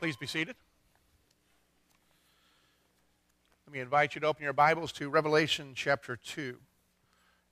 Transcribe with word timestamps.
Please 0.00 0.16
be 0.16 0.26
seated. 0.26 0.56
Let 3.66 3.74
me 3.74 3.80
invite 3.80 4.14
you 4.14 4.22
to 4.22 4.28
open 4.28 4.42
your 4.42 4.54
Bibles 4.54 4.92
to 4.92 5.10
Revelation 5.10 5.72
chapter 5.74 6.16
2. 6.16 6.56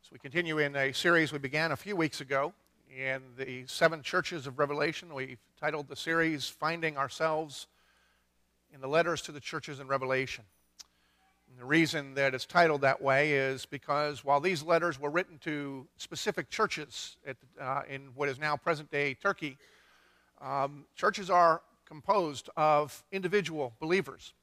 As 0.03 0.11
we 0.11 0.19
continue 0.19 0.57
in 0.57 0.75
a 0.75 0.93
series 0.93 1.31
we 1.31 1.39
began 1.39 1.73
a 1.73 1.77
few 1.77 1.95
weeks 1.95 2.23
ago 2.23 2.55
in 2.91 3.21
the 3.37 3.65
seven 3.67 4.01
churches 4.01 4.47
of 4.47 4.59
Revelation, 4.59 5.13
we've 5.13 5.37
titled 5.61 5.89
the 5.89 5.95
series 5.95 6.49
Finding 6.49 6.97
Ourselves 6.97 7.67
in 8.73 8.81
the 8.81 8.89
Letters 8.89 9.21
to 9.23 9.33
the 9.33 9.41
Churches 9.41 9.79
in 9.79 9.87
Revelation. 9.87 10.45
And 11.51 11.61
the 11.61 11.67
reason 11.67 12.15
that 12.15 12.35
it's 12.35 12.47
titled 12.47 12.81
that 12.81 13.03
way 13.03 13.33
is 13.33 13.67
because 13.67 14.25
while 14.25 14.41
these 14.41 14.63
letters 14.63 14.99
were 14.99 15.11
written 15.11 15.37
to 15.41 15.87
specific 15.99 16.49
churches 16.49 17.19
at, 17.27 17.37
uh, 17.61 17.83
in 17.91 18.09
what 18.15 18.31
is 18.31 18.39
now 18.39 18.57
present 18.57 18.91
day 18.91 19.13
Turkey, 19.13 19.59
um, 20.41 20.87
churches 20.97 21.29
are 21.29 21.61
composed 21.89 22.51
of 22.57 23.03
individual 23.11 23.73
believers. 23.81 24.35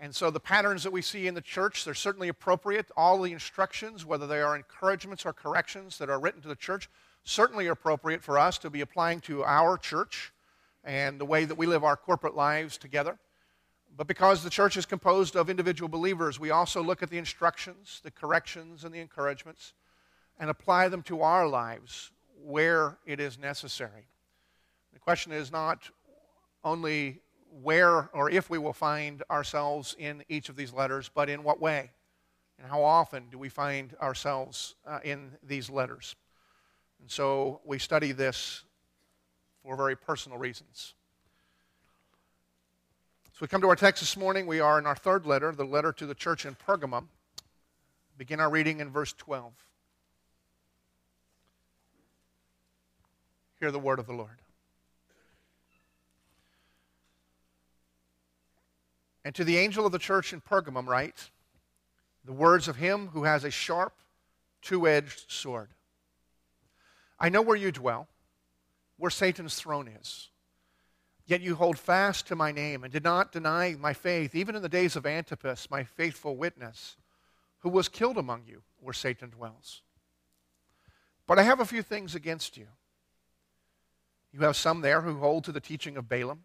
And 0.00 0.14
so 0.14 0.30
the 0.30 0.40
patterns 0.40 0.82
that 0.82 0.92
we 0.92 1.02
see 1.02 1.26
in 1.26 1.34
the 1.34 1.40
church, 1.40 1.84
they're 1.84 1.94
certainly 1.94 2.28
appropriate. 2.28 2.90
All 2.96 3.20
the 3.20 3.32
instructions, 3.32 4.04
whether 4.04 4.26
they 4.26 4.40
are 4.40 4.56
encouragements 4.56 5.24
or 5.24 5.32
corrections 5.32 5.98
that 5.98 6.10
are 6.10 6.18
written 6.18 6.40
to 6.42 6.48
the 6.48 6.56
church, 6.56 6.88
certainly 7.22 7.68
appropriate 7.68 8.22
for 8.22 8.38
us 8.38 8.58
to 8.58 8.70
be 8.70 8.80
applying 8.80 9.20
to 9.20 9.44
our 9.44 9.78
church 9.78 10.32
and 10.82 11.20
the 11.20 11.24
way 11.24 11.44
that 11.44 11.56
we 11.56 11.66
live 11.66 11.84
our 11.84 11.96
corporate 11.96 12.34
lives 12.34 12.76
together. 12.76 13.18
But 13.96 14.08
because 14.08 14.42
the 14.42 14.50
church 14.50 14.76
is 14.76 14.86
composed 14.86 15.36
of 15.36 15.48
individual 15.48 15.88
believers, 15.88 16.40
we 16.40 16.50
also 16.50 16.82
look 16.82 17.02
at 17.02 17.10
the 17.10 17.18
instructions, 17.18 18.00
the 18.02 18.10
corrections, 18.10 18.84
and 18.84 18.92
the 18.92 19.00
encouragements 19.00 19.72
and 20.38 20.50
apply 20.50 20.88
them 20.88 21.02
to 21.04 21.22
our 21.22 21.46
lives 21.46 22.10
where 22.42 22.98
it 23.06 23.20
is 23.20 23.38
necessary. 23.38 24.08
The 24.92 24.98
question 24.98 25.32
is 25.32 25.52
not 25.52 25.88
only 26.64 27.20
where 27.62 28.08
or 28.12 28.30
if 28.30 28.50
we 28.50 28.58
will 28.58 28.72
find 28.72 29.22
ourselves 29.30 29.94
in 29.98 30.24
each 30.28 30.48
of 30.48 30.56
these 30.56 30.72
letters, 30.72 31.10
but 31.14 31.28
in 31.28 31.42
what 31.44 31.60
way 31.60 31.90
and 32.58 32.68
how 32.68 32.82
often 32.82 33.24
do 33.30 33.38
we 33.38 33.48
find 33.48 33.94
ourselves 34.00 34.74
uh, 34.86 34.98
in 35.04 35.30
these 35.42 35.68
letters. 35.68 36.16
And 37.00 37.10
so 37.10 37.60
we 37.64 37.78
study 37.78 38.12
this 38.12 38.62
for 39.62 39.76
very 39.76 39.96
personal 39.96 40.38
reasons. 40.38 40.94
So 43.32 43.38
we 43.40 43.48
come 43.48 43.60
to 43.62 43.68
our 43.68 43.76
text 43.76 44.00
this 44.00 44.16
morning. 44.16 44.46
We 44.46 44.60
are 44.60 44.78
in 44.78 44.86
our 44.86 44.94
third 44.94 45.26
letter, 45.26 45.52
the 45.52 45.64
letter 45.64 45.92
to 45.92 46.06
the 46.06 46.14
church 46.14 46.46
in 46.46 46.54
Pergamum. 46.54 47.06
Begin 48.16 48.38
our 48.38 48.48
reading 48.48 48.78
in 48.78 48.90
verse 48.90 49.12
12. 49.12 49.52
Hear 53.58 53.72
the 53.72 53.78
word 53.78 53.98
of 53.98 54.06
the 54.06 54.12
Lord. 54.12 54.43
And 59.24 59.34
to 59.34 59.44
the 59.44 59.56
angel 59.56 59.86
of 59.86 59.92
the 59.92 59.98
church 59.98 60.32
in 60.32 60.40
Pergamum, 60.40 60.86
write 60.86 61.30
the 62.24 62.32
words 62.32 62.68
of 62.68 62.76
him 62.76 63.08
who 63.08 63.24
has 63.24 63.44
a 63.44 63.50
sharp, 63.50 63.94
two 64.62 64.86
edged 64.86 65.30
sword. 65.30 65.70
I 67.18 67.28
know 67.28 67.42
where 67.42 67.56
you 67.56 67.72
dwell, 67.72 68.08
where 68.98 69.10
Satan's 69.10 69.54
throne 69.54 69.88
is. 69.88 70.28
Yet 71.26 71.40
you 71.40 71.54
hold 71.54 71.78
fast 71.78 72.26
to 72.28 72.36
my 72.36 72.52
name 72.52 72.84
and 72.84 72.92
did 72.92 73.04
not 73.04 73.32
deny 73.32 73.76
my 73.78 73.94
faith, 73.94 74.34
even 74.34 74.54
in 74.54 74.62
the 74.62 74.68
days 74.68 74.94
of 74.94 75.06
Antipas, 75.06 75.70
my 75.70 75.84
faithful 75.84 76.36
witness, 76.36 76.96
who 77.60 77.70
was 77.70 77.88
killed 77.88 78.18
among 78.18 78.44
you 78.46 78.62
where 78.80 78.92
Satan 78.92 79.30
dwells. 79.30 79.80
But 81.26 81.38
I 81.38 81.42
have 81.44 81.60
a 81.60 81.64
few 81.64 81.82
things 81.82 82.14
against 82.14 82.58
you. 82.58 82.66
You 84.32 84.40
have 84.40 84.56
some 84.56 84.82
there 84.82 85.00
who 85.00 85.18
hold 85.18 85.44
to 85.44 85.52
the 85.52 85.60
teaching 85.60 85.96
of 85.96 86.08
Balaam, 86.08 86.44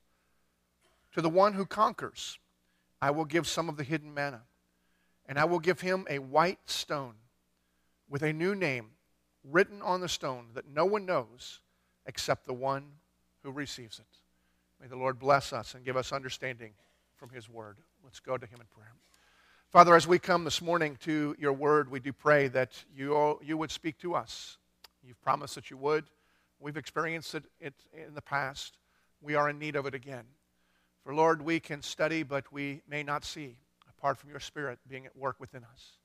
To 1.13 1.21
the 1.21 1.29
one 1.29 1.53
who 1.53 1.65
conquers, 1.65 2.39
I 3.01 3.11
will 3.11 3.25
give 3.25 3.47
some 3.47 3.67
of 3.69 3.77
the 3.77 3.83
hidden 3.83 4.13
manna, 4.13 4.43
and 5.25 5.37
I 5.37 5.45
will 5.45 5.59
give 5.59 5.81
him 5.81 6.05
a 6.09 6.19
white 6.19 6.69
stone 6.69 7.15
with 8.09 8.21
a 8.21 8.33
new 8.33 8.55
name 8.55 8.91
written 9.43 9.81
on 9.81 10.01
the 10.01 10.09
stone 10.09 10.47
that 10.53 10.67
no 10.67 10.85
one 10.85 11.05
knows 11.05 11.59
except 12.05 12.45
the 12.45 12.53
one 12.53 12.83
who 13.43 13.51
receives 13.51 13.99
it. 13.99 14.05
May 14.81 14.87
the 14.87 14.95
Lord 14.95 15.19
bless 15.19 15.53
us 15.53 15.73
and 15.73 15.85
give 15.85 15.97
us 15.97 16.11
understanding 16.11 16.71
from 17.15 17.29
His 17.29 17.49
Word. 17.49 17.77
Let's 18.03 18.19
go 18.19 18.37
to 18.37 18.45
Him 18.45 18.59
in 18.59 18.67
prayer. 18.67 18.93
Father, 19.69 19.95
as 19.95 20.07
we 20.07 20.19
come 20.19 20.43
this 20.43 20.61
morning 20.61 20.97
to 21.01 21.35
your 21.39 21.53
Word, 21.53 21.89
we 21.89 21.99
do 21.99 22.11
pray 22.11 22.47
that 22.49 22.83
you, 22.95 23.39
you 23.43 23.57
would 23.57 23.71
speak 23.71 23.97
to 23.99 24.15
us. 24.15 24.57
You've 25.03 25.21
promised 25.21 25.55
that 25.55 25.69
you 25.69 25.77
would. 25.77 26.05
We've 26.59 26.77
experienced 26.77 27.35
it, 27.35 27.45
it 27.59 27.73
in 27.93 28.13
the 28.13 28.21
past. 28.21 28.77
We 29.21 29.35
are 29.35 29.49
in 29.49 29.59
need 29.59 29.75
of 29.75 29.85
it 29.85 29.95
again. 29.95 30.25
For 31.03 31.13
Lord, 31.15 31.41
we 31.41 31.59
can 31.59 31.81
study, 31.81 32.23
but 32.23 32.51
we 32.51 32.81
may 32.87 33.03
not 33.03 33.25
see 33.25 33.57
apart 33.89 34.17
from 34.17 34.29
your 34.29 34.39
Spirit 34.39 34.79
being 34.87 35.05
at 35.05 35.15
work 35.15 35.39
within 35.39 35.63
us. 35.63 35.97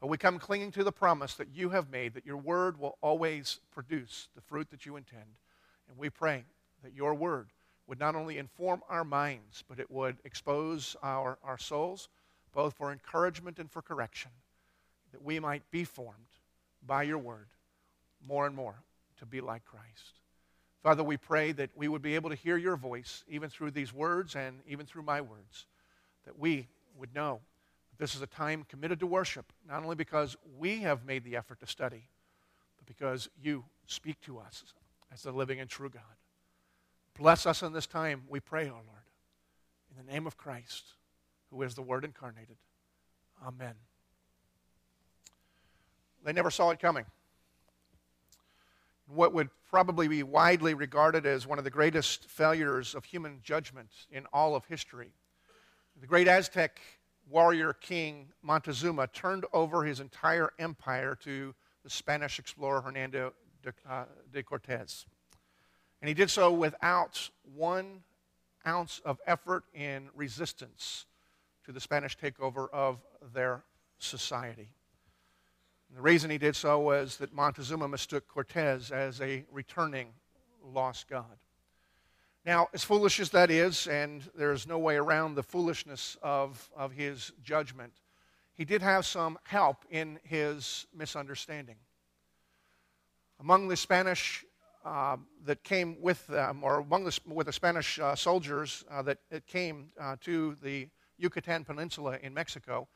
But 0.00 0.08
we 0.08 0.18
come 0.18 0.38
clinging 0.38 0.72
to 0.72 0.84
the 0.84 0.92
promise 0.92 1.34
that 1.34 1.48
you 1.54 1.70
have 1.70 1.90
made, 1.90 2.14
that 2.14 2.26
your 2.26 2.36
word 2.36 2.78
will 2.78 2.98
always 3.00 3.60
produce 3.70 4.28
the 4.34 4.42
fruit 4.42 4.70
that 4.70 4.84
you 4.84 4.96
intend. 4.96 5.38
And 5.88 5.96
we 5.96 6.10
pray 6.10 6.44
that 6.82 6.94
your 6.94 7.14
word 7.14 7.48
would 7.86 8.00
not 8.00 8.14
only 8.14 8.38
inform 8.38 8.82
our 8.88 9.04
minds, 9.04 9.64
but 9.68 9.78
it 9.78 9.90
would 9.90 10.16
expose 10.24 10.96
our, 11.02 11.38
our 11.42 11.58
souls, 11.58 12.08
both 12.52 12.74
for 12.74 12.92
encouragement 12.92 13.58
and 13.58 13.70
for 13.70 13.82
correction, 13.82 14.30
that 15.12 15.22
we 15.22 15.40
might 15.40 15.70
be 15.70 15.84
formed 15.84 16.18
by 16.86 17.02
your 17.02 17.18
word 17.18 17.48
more 18.26 18.46
and 18.46 18.54
more 18.54 18.82
to 19.18 19.26
be 19.26 19.40
like 19.40 19.64
Christ. 19.64 20.20
Father, 20.84 21.02
we 21.02 21.16
pray 21.16 21.50
that 21.52 21.70
we 21.74 21.88
would 21.88 22.02
be 22.02 22.14
able 22.14 22.28
to 22.28 22.36
hear 22.36 22.58
your 22.58 22.76
voice 22.76 23.24
even 23.26 23.48
through 23.48 23.70
these 23.70 23.90
words 23.90 24.36
and 24.36 24.60
even 24.68 24.84
through 24.84 25.02
my 25.02 25.18
words, 25.22 25.64
that 26.26 26.38
we 26.38 26.68
would 26.98 27.14
know 27.14 27.40
that 27.90 27.98
this 27.98 28.14
is 28.14 28.20
a 28.20 28.26
time 28.26 28.66
committed 28.68 29.00
to 29.00 29.06
worship, 29.06 29.50
not 29.66 29.82
only 29.82 29.96
because 29.96 30.36
we 30.58 30.80
have 30.80 31.06
made 31.06 31.24
the 31.24 31.36
effort 31.36 31.58
to 31.60 31.66
study, 31.66 32.02
but 32.76 32.84
because 32.86 33.30
you 33.42 33.64
speak 33.86 34.20
to 34.20 34.38
us 34.38 34.62
as 35.10 35.22
the 35.22 35.32
living 35.32 35.58
and 35.58 35.70
true 35.70 35.88
God. 35.88 36.02
Bless 37.18 37.46
us 37.46 37.62
in 37.62 37.72
this 37.72 37.86
time, 37.86 38.24
we 38.28 38.38
pray, 38.38 38.66
O 38.68 38.72
oh 38.72 38.74
Lord. 38.74 39.04
In 39.90 40.04
the 40.04 40.12
name 40.12 40.26
of 40.26 40.36
Christ, 40.36 40.84
who 41.50 41.62
is 41.62 41.74
the 41.74 41.82
Word 41.82 42.04
incarnated. 42.04 42.56
Amen. 43.42 43.74
They 46.22 46.34
never 46.34 46.50
saw 46.50 46.68
it 46.70 46.78
coming. 46.78 47.06
What 49.06 49.32
would 49.34 49.50
probably 49.74 50.06
be 50.06 50.22
widely 50.22 50.72
regarded 50.72 51.26
as 51.26 51.46
one 51.48 51.58
of 51.58 51.64
the 51.64 51.70
greatest 51.70 52.26
failures 52.26 52.94
of 52.94 53.04
human 53.04 53.40
judgment 53.42 53.90
in 54.10 54.24
all 54.32 54.54
of 54.54 54.64
history. 54.66 55.10
The 56.00 56.06
great 56.06 56.28
Aztec 56.28 56.80
warrior 57.28 57.72
king 57.72 58.28
Montezuma 58.40 59.08
turned 59.08 59.46
over 59.52 59.82
his 59.82 59.98
entire 59.98 60.52
empire 60.60 61.16
to 61.24 61.54
the 61.82 61.90
Spanish 61.90 62.38
explorer 62.38 62.82
Hernando 62.82 63.32
de, 63.64 63.72
uh, 63.90 64.04
de 64.32 64.44
Cortez. 64.44 65.06
And 66.00 66.08
he 66.08 66.14
did 66.14 66.30
so 66.30 66.52
without 66.52 67.30
one 67.54 68.04
ounce 68.66 69.00
of 69.04 69.20
effort 69.26 69.64
in 69.74 70.08
resistance 70.14 71.06
to 71.64 71.72
the 71.72 71.80
Spanish 71.80 72.16
takeover 72.16 72.68
of 72.72 73.00
their 73.32 73.64
society. 73.98 74.68
And 75.94 76.00
the 76.00 76.10
reason 76.10 76.28
he 76.28 76.38
did 76.38 76.56
so 76.56 76.80
was 76.80 77.18
that 77.18 77.32
Montezuma 77.32 77.86
mistook 77.86 78.26
Cortez 78.26 78.90
as 78.90 79.20
a 79.20 79.44
returning 79.52 80.08
lost 80.60 81.06
God. 81.06 81.36
Now, 82.44 82.66
as 82.74 82.82
foolish 82.82 83.20
as 83.20 83.30
that 83.30 83.48
is, 83.48 83.86
and 83.86 84.28
there's 84.34 84.66
no 84.66 84.76
way 84.76 84.96
around 84.96 85.36
the 85.36 85.44
foolishness 85.44 86.16
of, 86.20 86.68
of 86.76 86.90
his 86.90 87.30
judgment, 87.44 87.92
he 88.54 88.64
did 88.64 88.82
have 88.82 89.06
some 89.06 89.38
help 89.44 89.84
in 89.88 90.18
his 90.24 90.84
misunderstanding. 90.92 91.76
Among 93.38 93.68
the 93.68 93.76
Spanish 93.76 94.44
uh, 94.84 95.18
that 95.44 95.62
came 95.62 96.00
with 96.00 96.26
them, 96.26 96.64
or 96.64 96.80
among 96.80 97.04
the, 97.04 97.16
with 97.24 97.46
the 97.46 97.52
Spanish 97.52 98.00
uh, 98.00 98.16
soldiers 98.16 98.82
uh, 98.90 99.02
that 99.02 99.18
came 99.46 99.90
uh, 100.00 100.16
to 100.22 100.56
the 100.60 100.88
Yucatan 101.18 101.64
Peninsula 101.64 102.18
in 102.20 102.34
Mexico, 102.34 102.88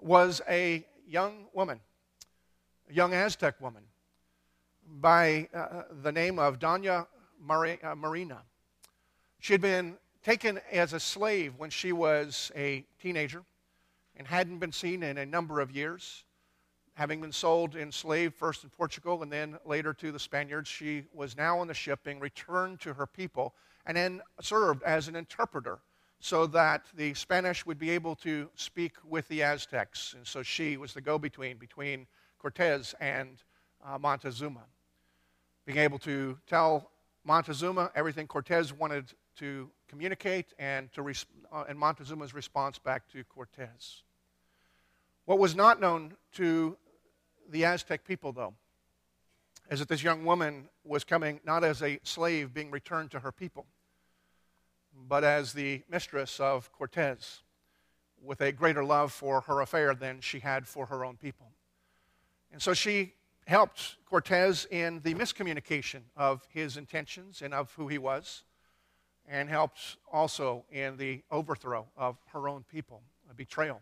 was 0.00 0.42
a 0.48 0.84
young 1.06 1.46
woman, 1.54 1.78
a 2.90 2.92
young 2.92 3.14
Aztec 3.14 3.60
woman, 3.60 3.82
by 5.00 5.48
uh, 5.54 5.82
the 6.02 6.10
name 6.10 6.38
of 6.38 6.58
Dona 6.58 7.06
Marina. 7.40 8.42
She 9.38 9.52
had 9.52 9.60
been 9.60 9.96
taken 10.22 10.60
as 10.72 10.92
a 10.92 11.00
slave 11.00 11.54
when 11.56 11.70
she 11.70 11.92
was 11.92 12.50
a 12.56 12.84
teenager 13.00 13.42
and 14.16 14.26
hadn't 14.26 14.58
been 14.58 14.72
seen 14.72 15.02
in 15.02 15.18
a 15.18 15.26
number 15.26 15.60
of 15.60 15.70
years. 15.70 16.24
Having 16.94 17.20
been 17.20 17.32
sold 17.32 17.76
enslaved 17.76 18.34
first 18.34 18.64
in 18.64 18.70
Portugal 18.70 19.22
and 19.22 19.32
then 19.32 19.56
later 19.64 19.94
to 19.94 20.12
the 20.12 20.18
Spaniards, 20.18 20.68
she 20.68 21.04
was 21.14 21.36
now 21.36 21.58
on 21.58 21.68
the 21.68 21.74
ship 21.74 22.00
being 22.04 22.20
returned 22.20 22.80
to 22.80 22.92
her 22.92 23.06
people 23.06 23.54
and 23.86 23.96
then 23.96 24.20
served 24.40 24.82
as 24.82 25.08
an 25.08 25.16
interpreter 25.16 25.78
so 26.18 26.46
that 26.48 26.84
the 26.96 27.14
Spanish 27.14 27.64
would 27.64 27.78
be 27.78 27.90
able 27.90 28.14
to 28.16 28.50
speak 28.56 28.92
with 29.08 29.26
the 29.28 29.42
Aztecs. 29.42 30.14
And 30.14 30.26
so 30.26 30.42
she 30.42 30.76
was 30.76 30.92
the 30.92 31.00
go 31.00 31.18
between 31.18 31.56
between 31.56 32.06
Cortez 32.40 32.94
and 33.00 33.42
uh, 33.84 33.98
Montezuma. 33.98 34.64
Being 35.66 35.78
able 35.78 35.98
to 36.00 36.38
tell 36.46 36.90
Montezuma 37.24 37.90
everything 37.94 38.26
Cortez 38.26 38.72
wanted 38.72 39.12
to 39.36 39.70
communicate 39.88 40.46
and, 40.58 40.92
to 40.92 41.02
res- 41.02 41.26
uh, 41.52 41.64
and 41.68 41.78
Montezuma's 41.78 42.34
response 42.34 42.78
back 42.78 43.08
to 43.12 43.22
Cortez. 43.24 44.02
What 45.26 45.38
was 45.38 45.54
not 45.54 45.80
known 45.80 46.14
to 46.34 46.76
the 47.48 47.64
Aztec 47.64 48.04
people, 48.04 48.32
though, 48.32 48.54
is 49.70 49.78
that 49.78 49.88
this 49.88 50.02
young 50.02 50.24
woman 50.24 50.68
was 50.84 51.04
coming 51.04 51.40
not 51.44 51.62
as 51.62 51.82
a 51.82 52.00
slave 52.02 52.52
being 52.52 52.70
returned 52.70 53.10
to 53.12 53.20
her 53.20 53.30
people, 53.30 53.66
but 55.08 55.24
as 55.24 55.52
the 55.52 55.82
mistress 55.88 56.40
of 56.40 56.72
Cortez, 56.72 57.42
with 58.22 58.40
a 58.40 58.52
greater 58.52 58.84
love 58.84 59.12
for 59.12 59.42
her 59.42 59.60
affair 59.60 59.94
than 59.94 60.20
she 60.20 60.40
had 60.40 60.66
for 60.66 60.86
her 60.86 61.04
own 61.04 61.16
people. 61.16 61.52
And 62.52 62.60
so 62.60 62.74
she 62.74 63.14
helped 63.46 63.96
Cortez 64.08 64.66
in 64.70 65.00
the 65.02 65.14
miscommunication 65.14 66.02
of 66.16 66.46
his 66.50 66.76
intentions 66.76 67.42
and 67.42 67.54
of 67.54 67.72
who 67.74 67.88
he 67.88 67.98
was, 67.98 68.44
and 69.28 69.48
helped 69.48 69.96
also 70.12 70.64
in 70.70 70.96
the 70.96 71.22
overthrow 71.30 71.86
of 71.96 72.16
her 72.32 72.48
own 72.48 72.64
people, 72.70 73.02
a 73.30 73.34
betrayal 73.34 73.80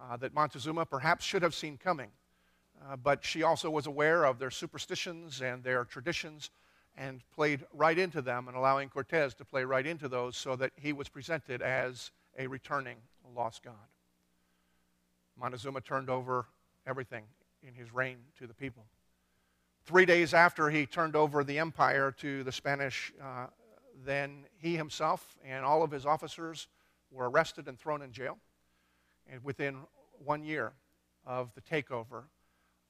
uh, 0.00 0.16
that 0.18 0.34
Montezuma 0.34 0.84
perhaps 0.84 1.24
should 1.24 1.42
have 1.42 1.54
seen 1.54 1.76
coming. 1.76 2.10
Uh, 2.82 2.96
but 2.96 3.24
she 3.24 3.42
also 3.42 3.70
was 3.70 3.86
aware 3.86 4.24
of 4.24 4.38
their 4.38 4.50
superstitions 4.50 5.40
and 5.40 5.62
their 5.62 5.84
traditions 5.84 6.50
and 6.96 7.22
played 7.34 7.64
right 7.72 7.98
into 7.98 8.20
them 8.20 8.48
and 8.48 8.56
allowing 8.56 8.88
Cortez 8.88 9.34
to 9.34 9.44
play 9.44 9.64
right 9.64 9.86
into 9.86 10.08
those 10.08 10.36
so 10.36 10.56
that 10.56 10.72
he 10.76 10.92
was 10.92 11.08
presented 11.08 11.62
as 11.62 12.10
a 12.38 12.46
returning 12.46 12.96
lost 13.34 13.62
God. 13.62 13.74
Montezuma 15.38 15.80
turned 15.80 16.10
over 16.10 16.46
everything 16.86 17.24
in 17.66 17.74
his 17.74 17.92
reign 17.92 18.18
to 18.38 18.46
the 18.46 18.54
people. 18.54 18.84
Three 19.84 20.06
days 20.06 20.32
after 20.32 20.70
he 20.70 20.86
turned 20.86 21.16
over 21.16 21.44
the 21.44 21.58
empire 21.58 22.10
to 22.18 22.42
the 22.42 22.52
Spanish, 22.52 23.12
uh, 23.22 23.46
then 24.04 24.46
he 24.58 24.76
himself 24.76 25.36
and 25.44 25.64
all 25.64 25.82
of 25.82 25.90
his 25.90 26.06
officers 26.06 26.68
were 27.10 27.28
arrested 27.28 27.68
and 27.68 27.78
thrown 27.78 28.02
in 28.02 28.12
jail. 28.12 28.38
And 29.30 29.42
within 29.44 29.76
one 30.24 30.44
year 30.44 30.72
of 31.26 31.50
the 31.54 31.60
takeover, 31.60 32.24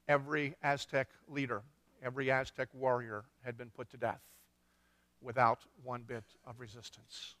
every 0.07 0.55
Aztec 0.63 1.09
leader, 1.27 1.63
every 2.03 2.31
Aztec 2.31 2.69
warrior 2.73 3.25
had 3.43 3.57
been 3.57 3.69
put 3.69 3.89
to 3.91 3.97
death 3.97 4.21
without 5.21 5.59
one 5.83 6.03
bit 6.03 6.23
of 6.45 6.59
resistance. 6.59 7.35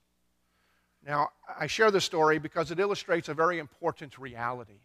Now, 1.05 1.29
I 1.59 1.67
share 1.67 1.91
this 1.91 2.03
story 2.03 2.39
because 2.39 2.71
it 2.71 2.79
illustrates 2.79 3.29
a 3.29 3.33
very 3.33 3.59
important 3.59 4.17
reality. 4.17 4.79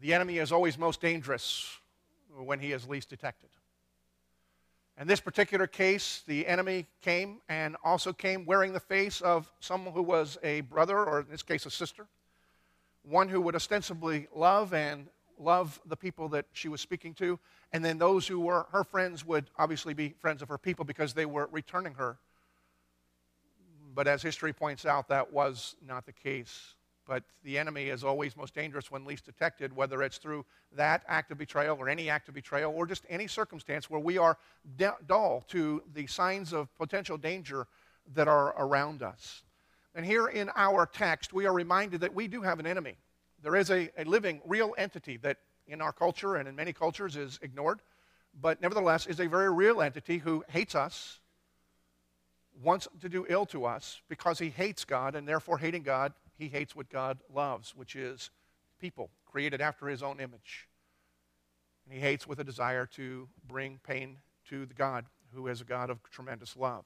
The 0.00 0.14
enemy 0.14 0.38
is 0.38 0.50
always 0.50 0.78
most 0.78 1.02
dangerous 1.02 1.76
when 2.34 2.58
he 2.58 2.72
is 2.72 2.88
least 2.88 3.10
detected. 3.10 3.50
In 4.98 5.06
this 5.06 5.20
particular 5.20 5.66
case, 5.66 6.22
the 6.26 6.46
enemy 6.46 6.86
came 7.02 7.40
and 7.48 7.76
also 7.84 8.12
came 8.12 8.46
wearing 8.46 8.72
the 8.72 8.80
face 8.80 9.20
of 9.20 9.52
someone 9.60 9.92
who 9.92 10.02
was 10.02 10.38
a 10.42 10.62
brother, 10.62 10.98
or 10.98 11.20
in 11.20 11.26
this 11.30 11.42
case, 11.42 11.66
a 11.66 11.70
sister, 11.70 12.06
one 13.02 13.28
who 13.28 13.42
would 13.42 13.54
ostensibly 13.54 14.26
love 14.34 14.72
and 14.72 15.06
love 15.38 15.80
the 15.86 15.96
people 15.96 16.28
that 16.30 16.46
she 16.52 16.68
was 16.68 16.80
speaking 16.80 17.14
to, 17.14 17.38
and 17.72 17.84
then 17.84 17.98
those 17.98 18.26
who 18.26 18.40
were 18.40 18.66
her 18.72 18.84
friends 18.84 19.24
would 19.26 19.50
obviously 19.58 19.92
be 19.92 20.14
friends 20.18 20.40
of 20.40 20.48
her 20.48 20.58
people 20.58 20.84
because 20.84 21.12
they 21.12 21.26
were 21.26 21.48
returning 21.52 21.94
her. 21.94 22.18
But 23.94 24.06
as 24.06 24.22
history 24.22 24.52
points 24.52 24.86
out, 24.86 25.08
that 25.08 25.32
was 25.32 25.76
not 25.86 26.06
the 26.06 26.12
case. 26.12 26.74
But 27.10 27.24
the 27.42 27.58
enemy 27.58 27.88
is 27.88 28.04
always 28.04 28.36
most 28.36 28.54
dangerous 28.54 28.88
when 28.88 29.04
least 29.04 29.24
detected, 29.24 29.74
whether 29.74 30.00
it's 30.00 30.18
through 30.18 30.46
that 30.76 31.02
act 31.08 31.32
of 31.32 31.38
betrayal 31.38 31.76
or 31.76 31.88
any 31.88 32.08
act 32.08 32.28
of 32.28 32.34
betrayal 32.34 32.72
or 32.72 32.86
just 32.86 33.04
any 33.08 33.26
circumstance 33.26 33.90
where 33.90 33.98
we 33.98 34.16
are 34.16 34.38
dull 35.08 35.44
to 35.48 35.82
the 35.92 36.06
signs 36.06 36.52
of 36.52 36.72
potential 36.78 37.16
danger 37.16 37.66
that 38.14 38.28
are 38.28 38.54
around 38.56 39.02
us. 39.02 39.42
And 39.92 40.06
here 40.06 40.28
in 40.28 40.50
our 40.54 40.86
text, 40.86 41.32
we 41.32 41.46
are 41.46 41.52
reminded 41.52 42.00
that 42.02 42.14
we 42.14 42.28
do 42.28 42.42
have 42.42 42.60
an 42.60 42.66
enemy. 42.68 42.96
There 43.42 43.56
is 43.56 43.72
a, 43.72 43.90
a 43.98 44.04
living, 44.04 44.40
real 44.46 44.72
entity 44.78 45.16
that 45.16 45.38
in 45.66 45.80
our 45.80 45.92
culture 45.92 46.36
and 46.36 46.46
in 46.46 46.54
many 46.54 46.72
cultures 46.72 47.16
is 47.16 47.40
ignored, 47.42 47.80
but 48.40 48.62
nevertheless 48.62 49.08
is 49.08 49.18
a 49.18 49.26
very 49.26 49.52
real 49.52 49.82
entity 49.82 50.18
who 50.18 50.44
hates 50.48 50.76
us, 50.76 51.18
wants 52.62 52.86
to 53.00 53.08
do 53.08 53.26
ill 53.28 53.46
to 53.46 53.64
us 53.64 54.00
because 54.08 54.38
he 54.38 54.50
hates 54.50 54.84
God, 54.84 55.16
and 55.16 55.26
therefore, 55.26 55.58
hating 55.58 55.82
God, 55.82 56.12
he 56.40 56.48
hates 56.48 56.74
what 56.74 56.88
God 56.88 57.18
loves, 57.32 57.76
which 57.76 57.94
is 57.94 58.30
people 58.80 59.10
created 59.26 59.60
after 59.60 59.86
his 59.86 60.02
own 60.02 60.20
image. 60.20 60.68
And 61.84 61.94
he 61.94 62.00
hates 62.00 62.26
with 62.26 62.40
a 62.40 62.44
desire 62.44 62.86
to 62.94 63.28
bring 63.46 63.78
pain 63.86 64.16
to 64.48 64.64
the 64.64 64.74
God 64.74 65.04
who 65.34 65.48
is 65.48 65.60
a 65.60 65.64
God 65.64 65.90
of 65.90 65.98
tremendous 66.10 66.56
love. 66.56 66.84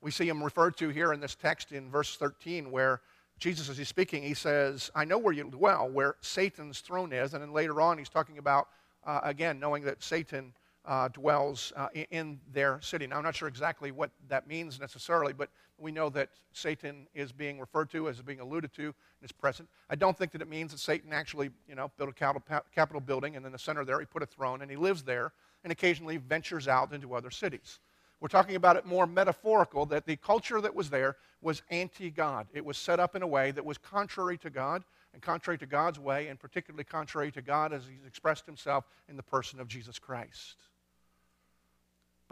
We 0.00 0.10
see 0.10 0.28
him 0.28 0.42
referred 0.42 0.76
to 0.78 0.88
here 0.88 1.12
in 1.12 1.20
this 1.20 1.34
text 1.34 1.72
in 1.72 1.90
verse 1.90 2.16
13, 2.16 2.70
where 2.70 3.00
Jesus, 3.38 3.68
as 3.68 3.76
he's 3.76 3.88
speaking, 3.88 4.22
he 4.22 4.34
says, 4.34 4.90
I 4.94 5.04
know 5.04 5.18
where 5.18 5.32
you 5.32 5.44
dwell, 5.44 5.88
where 5.88 6.16
Satan's 6.20 6.80
throne 6.80 7.12
is. 7.12 7.34
And 7.34 7.42
then 7.42 7.52
later 7.52 7.80
on, 7.80 7.98
he's 7.98 8.08
talking 8.08 8.38
about, 8.38 8.68
uh, 9.04 9.20
again, 9.22 9.58
knowing 9.58 9.82
that 9.84 10.02
Satan 10.02 10.52
uh, 10.84 11.08
dwells 11.08 11.72
uh, 11.76 11.88
in 12.10 12.40
their 12.52 12.80
city. 12.80 13.06
Now, 13.06 13.18
I'm 13.18 13.22
not 13.22 13.36
sure 13.36 13.48
exactly 13.48 13.92
what 13.92 14.10
that 14.28 14.48
means 14.48 14.80
necessarily, 14.80 15.32
but 15.32 15.48
we 15.78 15.92
know 15.92 16.08
that 16.10 16.30
Satan 16.52 17.06
is 17.14 17.32
being 17.32 17.60
referred 17.60 17.90
to 17.90 18.08
as 18.08 18.20
being 18.20 18.40
alluded 18.40 18.72
to 18.74 18.84
and 18.84 18.94
is 19.22 19.32
present. 19.32 19.68
I 19.90 19.94
don't 19.94 20.16
think 20.16 20.32
that 20.32 20.42
it 20.42 20.48
means 20.48 20.72
that 20.72 20.78
Satan 20.78 21.12
actually, 21.12 21.50
you 21.68 21.74
know, 21.74 21.90
built 21.96 22.10
a 22.10 22.62
capital 22.74 23.00
building 23.00 23.36
and 23.36 23.46
in 23.46 23.52
the 23.52 23.58
center 23.58 23.84
there 23.84 24.00
he 24.00 24.06
put 24.06 24.22
a 24.22 24.26
throne 24.26 24.62
and 24.62 24.70
he 24.70 24.76
lives 24.76 25.02
there 25.02 25.32
and 25.64 25.72
occasionally 25.72 26.16
ventures 26.16 26.66
out 26.66 26.92
into 26.92 27.14
other 27.14 27.30
cities. 27.30 27.78
We're 28.20 28.28
talking 28.28 28.54
about 28.54 28.76
it 28.76 28.86
more 28.86 29.06
metaphorical 29.06 29.84
that 29.86 30.06
the 30.06 30.16
culture 30.16 30.60
that 30.60 30.74
was 30.74 30.90
there 30.90 31.16
was 31.40 31.62
anti 31.70 32.10
God. 32.10 32.46
It 32.52 32.64
was 32.64 32.78
set 32.78 33.00
up 33.00 33.16
in 33.16 33.22
a 33.22 33.26
way 33.26 33.50
that 33.50 33.64
was 33.64 33.78
contrary 33.78 34.38
to 34.38 34.50
God 34.50 34.84
and 35.12 35.20
contrary 35.20 35.58
to 35.58 35.66
God's 35.66 35.98
way, 35.98 36.28
and 36.28 36.38
particularly 36.38 36.84
contrary 36.84 37.30
to 37.32 37.42
God 37.42 37.72
as 37.72 37.82
He's 37.84 38.06
expressed 38.06 38.46
Himself 38.46 38.84
in 39.08 39.16
the 39.16 39.22
person 39.22 39.60
of 39.60 39.68
Jesus 39.68 39.98
Christ. 39.98 40.56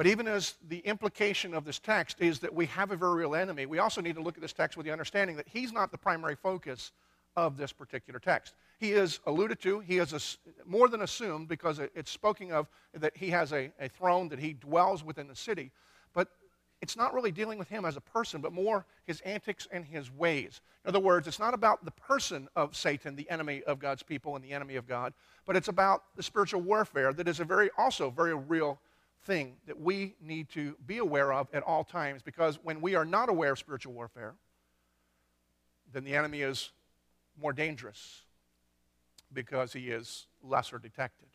But 0.01 0.07
even 0.07 0.27
as 0.27 0.55
the 0.67 0.79
implication 0.79 1.53
of 1.53 1.67
this 1.67 1.79
text 1.79 2.23
is 2.23 2.39
that 2.39 2.55
we 2.55 2.65
have 2.65 2.91
a 2.91 2.97
very 2.97 3.17
real 3.17 3.35
enemy, 3.35 3.67
we 3.67 3.81
also 3.81 4.01
need 4.01 4.15
to 4.15 4.23
look 4.23 4.35
at 4.35 4.41
this 4.41 4.55
text 4.55 4.79
with 4.79 4.87
the 4.87 4.93
understanding 4.93 5.37
that 5.37 5.47
He's 5.47 5.75
not 5.75 5.91
the 5.91 5.99
primary 5.99 6.37
focus 6.37 6.93
of 7.37 7.59
this 7.59 7.71
particular 7.71 8.19
text. 8.19 8.55
He 8.79 8.93
is 8.93 9.21
alluded 9.27 9.61
to, 9.61 9.81
he 9.81 9.99
is 9.99 10.39
more 10.65 10.89
than 10.89 11.03
assumed 11.03 11.49
because 11.49 11.81
it, 11.81 11.93
it's 11.95 12.11
spoken 12.11 12.51
of 12.51 12.67
that 12.95 13.15
he 13.15 13.29
has 13.29 13.53
a, 13.53 13.71
a 13.79 13.91
throne, 13.91 14.31
that 14.31 14.39
he 14.39 14.55
dwells 14.55 15.05
within 15.05 15.29
the 15.29 15.37
city. 15.37 15.71
But 16.15 16.29
it's 16.81 16.97
not 16.97 17.13
really 17.13 17.31
dealing 17.31 17.59
with 17.59 17.69
him 17.69 17.85
as 17.85 17.99
a 17.99 18.01
person, 18.01 18.41
but 18.41 18.55
more 18.55 18.87
his 19.05 19.21
antics 19.21 19.69
and 19.71 19.85
his 19.85 20.11
ways. 20.11 20.63
In 20.83 20.89
other 20.89 20.99
words, 20.99 21.29
it's 21.29 21.39
not 21.39 21.53
about 21.53 21.85
the 21.85 21.91
person 21.91 22.49
of 22.57 22.75
Satan, 22.75 23.17
the 23.17 23.29
enemy 23.29 23.63
of 23.65 23.79
God's 23.79 24.03
people 24.03 24.35
and 24.35 24.43
the 24.43 24.53
enemy 24.53 24.77
of 24.77 24.87
God, 24.87 25.13
but 25.45 25.57
it's 25.57 25.69
about 25.69 26.05
the 26.17 26.23
spiritual 26.23 26.63
warfare 26.63 27.13
that 27.13 27.29
is 27.29 27.39
a 27.39 27.45
very, 27.45 27.69
also 27.77 28.09
very 28.09 28.35
real 28.35 28.79
thing 29.25 29.57
that 29.67 29.79
we 29.79 30.15
need 30.21 30.49
to 30.51 30.77
be 30.87 30.99
aware 30.99 31.33
of 31.33 31.49
at 31.53 31.63
all 31.63 31.85
times 31.85 32.23
because 32.23 32.59
when 32.63 32.81
we 32.81 32.95
are 32.95 33.05
not 33.05 33.29
aware 33.29 33.53
of 33.53 33.59
spiritual 33.59 33.93
warfare, 33.93 34.35
then 35.93 36.05
the 36.05 36.15
enemy 36.15 36.43
is 36.43 36.71
more 37.41 37.53
dangerous 37.53 38.23
because 39.33 39.73
he 39.73 39.91
is 39.91 40.27
lesser 40.43 40.79
detected. 40.79 41.29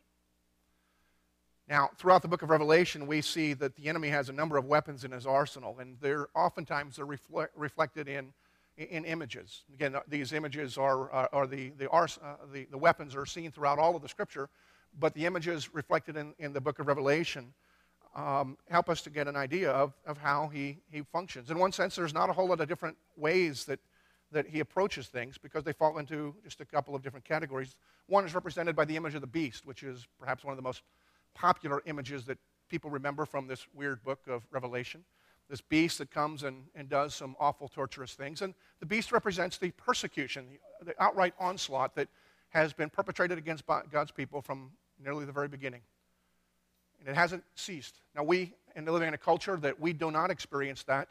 Now, 1.67 1.89
throughout 1.97 2.21
the 2.21 2.27
book 2.27 2.43
of 2.43 2.49
Revelation, 2.49 3.07
we 3.07 3.21
see 3.21 3.53
that 3.53 3.75
the 3.75 3.87
enemy 3.87 4.09
has 4.09 4.29
a 4.29 4.33
number 4.33 4.57
of 4.57 4.65
weapons 4.65 5.03
in 5.03 5.11
his 5.11 5.25
arsenal, 5.25 5.77
and 5.79 5.97
they're 5.99 6.27
oftentimes 6.35 6.97
they're 6.97 7.05
reflect, 7.05 7.57
reflected 7.57 8.07
in, 8.07 8.33
in 8.77 9.03
images. 9.03 9.63
Again, 9.73 9.95
these 10.07 10.31
images 10.31 10.77
are, 10.77 11.09
are, 11.09 11.29
are 11.33 11.47
the, 11.47 11.71
the, 11.77 11.89
uh, 11.89 12.07
the, 12.53 12.67
the, 12.69 12.77
weapons 12.77 13.15
are 13.15 13.25
seen 13.25 13.49
throughout 13.51 13.79
all 13.79 13.95
of 13.95 14.03
the 14.03 14.09
scripture, 14.09 14.49
but 14.99 15.15
the 15.15 15.25
images 15.25 15.73
reflected 15.73 16.17
in, 16.17 16.35
in 16.37 16.53
the 16.53 16.61
book 16.61 16.77
of 16.77 16.85
Revelation 16.85 17.53
um, 18.15 18.57
help 18.69 18.89
us 18.89 19.01
to 19.01 19.09
get 19.09 19.27
an 19.27 19.35
idea 19.35 19.71
of, 19.71 19.93
of 20.05 20.17
how 20.17 20.47
he, 20.47 20.77
he 20.89 21.01
functions. 21.01 21.51
In 21.51 21.59
one 21.59 21.71
sense, 21.71 21.95
there's 21.95 22.13
not 22.13 22.29
a 22.29 22.33
whole 22.33 22.47
lot 22.47 22.61
of 22.61 22.67
different 22.67 22.97
ways 23.15 23.65
that 23.65 23.79
that 24.31 24.47
he 24.47 24.59
approaches 24.59 25.07
things 25.07 25.37
because 25.37 25.63
they 25.63 25.71
fall 25.71 25.97
into 25.99 26.35
just 26.43 26.59
a 26.59 26.65
couple 26.65 26.95
of 26.95 27.01
different 27.01 27.23
categories. 27.23 27.77
One 28.07 28.25
is 28.25 28.33
represented 28.33 28.75
by 28.75 28.83
the 28.83 28.95
image 28.97 29.15
of 29.15 29.21
the 29.21 29.27
beast, 29.27 29.65
which 29.65 29.83
is 29.83 30.07
perhaps 30.19 30.43
one 30.43 30.51
of 30.51 30.57
the 30.57 30.63
most 30.63 30.81
popular 31.35 31.81
images 31.85 32.25
that 32.25 32.37
people 32.67 32.89
remember 32.89 33.25
from 33.25 33.47
this 33.47 33.67
weird 33.73 34.03
book 34.03 34.19
of 34.27 34.41
Revelation. 34.51 35.05
this 35.49 35.61
beast 35.61 35.99
that 35.99 36.11
comes 36.11 36.43
and, 36.43 36.63
and 36.75 36.89
does 36.89 37.13
some 37.13 37.35
awful, 37.39 37.67
torturous 37.67 38.13
things. 38.13 38.41
And 38.41 38.53
the 38.79 38.85
beast 38.85 39.11
represents 39.11 39.57
the 39.57 39.71
persecution, 39.71 40.47
the, 40.79 40.85
the 40.85 41.03
outright 41.03 41.33
onslaught 41.39 41.95
that 41.95 42.07
has 42.49 42.73
been 42.73 42.89
perpetrated 42.89 43.37
against 43.37 43.63
God's 43.91 44.11
people 44.11 44.41
from 44.41 44.71
nearly 45.03 45.25
the 45.25 45.31
very 45.31 45.47
beginning. 45.47 45.81
And 47.05 47.15
it 47.15 47.19
hasn't 47.19 47.43
ceased. 47.53 48.01
Now, 48.15 48.23
we, 48.23 48.55
in 48.75 48.83
living 48.85 49.07
in 49.07 49.13
a 49.13 49.17
culture 49.17 49.57
that 49.57 49.79
we 49.79 49.93
do 49.93 50.09
not 50.09 50.31
experience 50.31 50.81
that, 50.83 51.07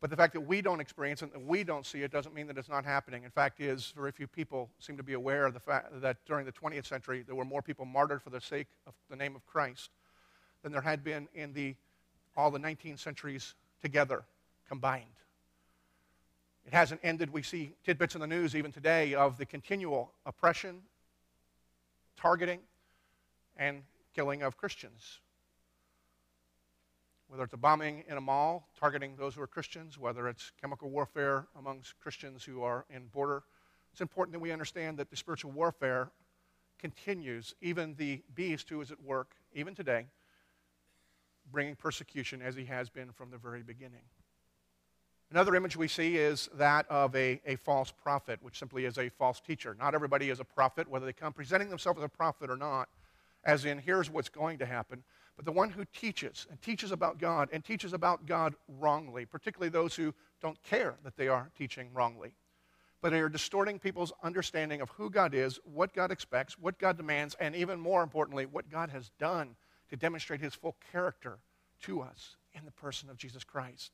but 0.00 0.10
the 0.10 0.16
fact 0.16 0.32
that 0.34 0.40
we 0.40 0.60
don't 0.60 0.80
experience 0.80 1.22
it 1.22 1.30
and 1.32 1.46
we 1.46 1.62
don't 1.62 1.86
see 1.86 2.02
it 2.02 2.10
doesn't 2.10 2.34
mean 2.34 2.48
that 2.48 2.58
it's 2.58 2.68
not 2.68 2.84
happening. 2.84 3.22
In 3.22 3.30
fact, 3.30 3.60
is 3.60 3.92
very 3.96 4.10
few 4.10 4.26
people 4.26 4.68
seem 4.80 4.96
to 4.96 5.04
be 5.04 5.12
aware 5.14 5.46
of 5.46 5.54
the 5.54 5.60
fact 5.60 6.00
that 6.00 6.18
during 6.26 6.44
the 6.44 6.52
20th 6.52 6.86
century 6.86 7.22
there 7.24 7.36
were 7.36 7.44
more 7.44 7.62
people 7.62 7.84
martyred 7.84 8.22
for 8.22 8.30
the 8.30 8.40
sake 8.40 8.66
of 8.86 8.92
the 9.08 9.16
name 9.16 9.36
of 9.36 9.46
Christ 9.46 9.90
than 10.62 10.72
there 10.72 10.82
had 10.82 11.02
been 11.02 11.28
in 11.34 11.52
the, 11.52 11.76
all 12.36 12.50
the 12.50 12.58
19 12.58 12.96
centuries 12.96 13.54
together 13.80 14.24
combined. 14.68 15.04
It 16.66 16.72
hasn't 16.72 17.00
ended. 17.04 17.32
We 17.32 17.42
see 17.42 17.72
tidbits 17.84 18.16
in 18.16 18.20
the 18.20 18.26
news 18.26 18.56
even 18.56 18.72
today 18.72 19.14
of 19.14 19.38
the 19.38 19.46
continual 19.46 20.12
oppression, 20.26 20.82
targeting, 22.16 22.60
and 23.56 23.82
killing 24.14 24.42
of 24.42 24.56
Christians 24.56 25.20
whether 27.28 27.42
it's 27.42 27.54
a 27.54 27.58
bombing 27.58 28.04
in 28.08 28.16
a 28.16 28.20
mall 28.20 28.68
targeting 28.78 29.16
those 29.16 29.34
who 29.34 29.42
are 29.42 29.46
Christians, 29.46 29.98
whether 29.98 30.28
it's 30.28 30.52
chemical 30.60 30.90
warfare 30.90 31.46
amongst 31.58 31.98
Christians 31.98 32.44
who 32.44 32.62
are 32.62 32.84
in 32.88 33.06
border. 33.06 33.42
It's 33.92 34.00
important 34.00 34.32
that 34.34 34.40
we 34.40 34.52
understand 34.52 34.98
that 34.98 35.10
the 35.10 35.16
spiritual 35.16 35.50
warfare 35.50 36.10
continues. 36.78 37.54
Even 37.60 37.94
the 37.96 38.22
beast 38.34 38.68
who 38.68 38.80
is 38.80 38.90
at 38.90 39.02
work, 39.02 39.34
even 39.54 39.74
today, 39.74 40.06
bringing 41.50 41.74
persecution 41.74 42.42
as 42.42 42.54
he 42.54 42.64
has 42.66 42.90
been 42.90 43.10
from 43.10 43.30
the 43.30 43.38
very 43.38 43.62
beginning. 43.62 44.02
Another 45.30 45.56
image 45.56 45.76
we 45.76 45.88
see 45.88 46.16
is 46.16 46.48
that 46.54 46.88
of 46.88 47.16
a, 47.16 47.40
a 47.44 47.56
false 47.56 47.90
prophet, 47.90 48.38
which 48.42 48.58
simply 48.58 48.84
is 48.84 48.96
a 48.96 49.08
false 49.08 49.40
teacher. 49.40 49.74
Not 49.76 49.94
everybody 49.94 50.30
is 50.30 50.38
a 50.38 50.44
prophet, 50.44 50.86
whether 50.86 51.04
they 51.04 51.12
come 51.12 51.32
presenting 51.32 51.68
themselves 51.68 51.98
as 51.98 52.04
a 52.04 52.08
prophet 52.08 52.48
or 52.48 52.56
not, 52.56 52.88
as 53.46 53.64
in, 53.64 53.78
here's 53.78 54.10
what's 54.10 54.28
going 54.28 54.58
to 54.58 54.66
happen 54.66 55.02
but 55.36 55.44
the 55.44 55.52
one 55.52 55.70
who 55.70 55.84
teaches 55.92 56.46
and 56.50 56.60
teaches 56.62 56.90
about 56.90 57.18
God 57.18 57.50
and 57.52 57.62
teaches 57.62 57.92
about 57.92 58.26
God 58.26 58.54
wrongly, 58.68 59.26
particularly 59.26 59.68
those 59.68 59.94
who 59.94 60.14
don't 60.40 60.60
care 60.62 60.96
that 61.04 61.16
they 61.16 61.28
are 61.28 61.50
teaching 61.56 61.90
wrongly, 61.92 62.32
but 63.02 63.10
they 63.10 63.20
are 63.20 63.28
distorting 63.28 63.78
people's 63.78 64.14
understanding 64.22 64.80
of 64.80 64.88
who 64.90 65.10
God 65.10 65.34
is, 65.34 65.60
what 65.64 65.92
God 65.92 66.10
expects, 66.10 66.58
what 66.58 66.78
God 66.78 66.96
demands, 66.96 67.36
and 67.38 67.54
even 67.54 67.78
more 67.78 68.02
importantly, 68.02 68.46
what 68.46 68.70
God 68.70 68.88
has 68.90 69.10
done 69.18 69.56
to 69.90 69.96
demonstrate 69.96 70.40
his 70.40 70.54
full 70.54 70.76
character 70.90 71.38
to 71.82 72.00
us 72.00 72.36
in 72.54 72.64
the 72.64 72.70
person 72.70 73.10
of 73.10 73.18
Jesus 73.18 73.44
Christ. 73.44 73.92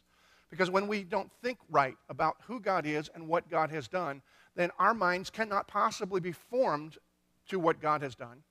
Because 0.49 0.71
when 0.71 0.87
we 0.87 1.03
don't 1.03 1.33
think 1.43 1.59
right 1.69 1.97
about 2.09 2.37
who 2.47 2.61
God 2.61 2.87
is 2.87 3.11
and 3.15 3.27
what 3.27 3.51
God 3.51 3.71
has 3.71 3.89
done, 3.89 4.23
then 4.55 4.71
our 4.79 4.95
minds 4.95 5.29
cannot 5.29 5.67
possibly 5.67 6.21
be 6.21 6.33
formed 6.33 6.99
to 7.49 7.59
what 7.59 7.81
God 7.81 8.03
has 8.03 8.15
done, 8.15 8.43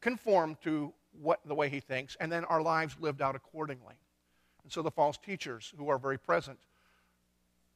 conformed 0.00 0.60
to 0.62 0.92
what, 1.20 1.40
the 1.46 1.54
way 1.54 1.68
he 1.68 1.80
thinks, 1.80 2.16
and 2.20 2.30
then 2.30 2.44
our 2.44 2.62
lives 2.62 2.96
lived 3.00 3.22
out 3.22 3.34
accordingly. 3.34 3.94
And 4.62 4.72
so 4.72 4.82
the 4.82 4.90
false 4.90 5.16
teachers 5.16 5.72
who 5.76 5.88
are 5.88 5.98
very 5.98 6.18
present 6.18 6.58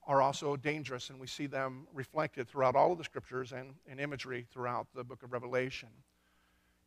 are 0.06 0.20
also 0.20 0.56
dangerous, 0.56 1.10
and 1.10 1.20
we 1.20 1.26
see 1.26 1.46
them 1.46 1.86
reflected 1.94 2.48
throughout 2.48 2.74
all 2.74 2.92
of 2.92 2.98
the 2.98 3.04
scriptures 3.04 3.52
and 3.52 3.74
in 3.86 3.98
imagery 3.98 4.46
throughout 4.52 4.88
the 4.94 5.04
book 5.04 5.22
of 5.22 5.32
Revelation. 5.32 5.88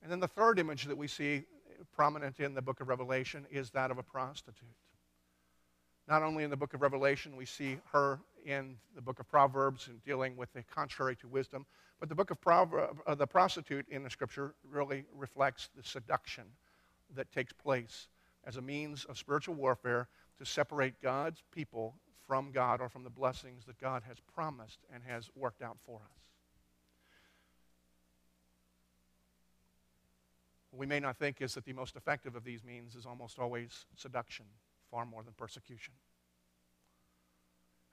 And 0.02 0.12
then 0.12 0.20
the 0.20 0.28
third 0.28 0.60
image 0.60 0.86
that 0.86 0.98
we 0.98 1.08
see 1.08 1.44
prominent 1.94 2.40
in 2.40 2.54
the 2.54 2.62
book 2.62 2.82
of 2.82 2.90
Revelation 2.90 3.46
is 3.50 3.70
that 3.72 3.92
of 3.92 3.98
a 3.98 4.04
prostitute. 4.04 4.68
Not 6.08 6.22
only 6.22 6.44
in 6.44 6.50
the 6.50 6.58
book 6.58 6.74
of 6.74 6.82
Revelation, 6.82 7.36
we 7.36 7.46
see 7.46 7.78
her 7.92 8.20
in 8.46 8.76
the 8.96 9.02
book 9.02 9.20
of 9.20 9.28
Proverbs 9.28 9.88
and 9.88 10.04
dealing 10.04 10.36
with 10.36 10.52
the 10.54 10.64
contrary 10.64 11.16
to 11.18 11.28
wisdom, 11.28 11.66
but 12.00 12.10
the 12.10 12.16
book 12.16 12.32
of 12.32 12.42
Proverbs, 12.42 13.00
uh, 13.08 13.16
the 13.16 13.28
prostitute 13.28 13.86
in 13.90 14.04
the 14.04 14.10
scripture 14.10 14.56
really 14.70 15.06
reflects 15.16 15.70
the 15.76 15.84
seduction 15.84 16.44
that 17.16 17.32
takes 17.32 17.54
place 17.54 18.10
as 18.44 18.58
a 18.58 18.62
means 18.62 19.06
of 19.06 19.18
spiritual 19.18 19.56
warfare 19.56 20.10
to 20.38 20.46
separate 20.46 21.02
God's 21.02 21.42
people 21.52 21.96
from 22.28 22.52
God 22.52 22.82
or 22.82 22.90
from 22.90 23.04
the 23.04 23.10
blessings 23.10 23.66
that 23.66 23.80
God 23.80 24.04
has 24.08 24.18
promised 24.34 24.80
and 24.94 25.04
has 25.04 25.30
worked 25.36 25.62
out 25.62 25.78
for 25.86 25.98
us. 26.00 26.20
What 30.72 30.80
we 30.80 30.86
may 30.86 31.00
not 31.00 31.18
think 31.18 31.42
is 31.42 31.54
that 31.54 31.66
the 31.66 31.74
most 31.74 31.96
effective 31.96 32.36
of 32.36 32.44
these 32.44 32.64
means 32.64 32.96
is 32.96 33.06
almost 33.06 33.40
always 33.40 33.86
seduction, 33.96 34.46
far 34.94 35.06
more 35.08 35.24
than 35.24 35.34
persecution. 35.34 35.92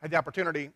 I 0.03 0.05
had 0.05 0.11
the 0.11 0.19
opportunity 0.19 0.69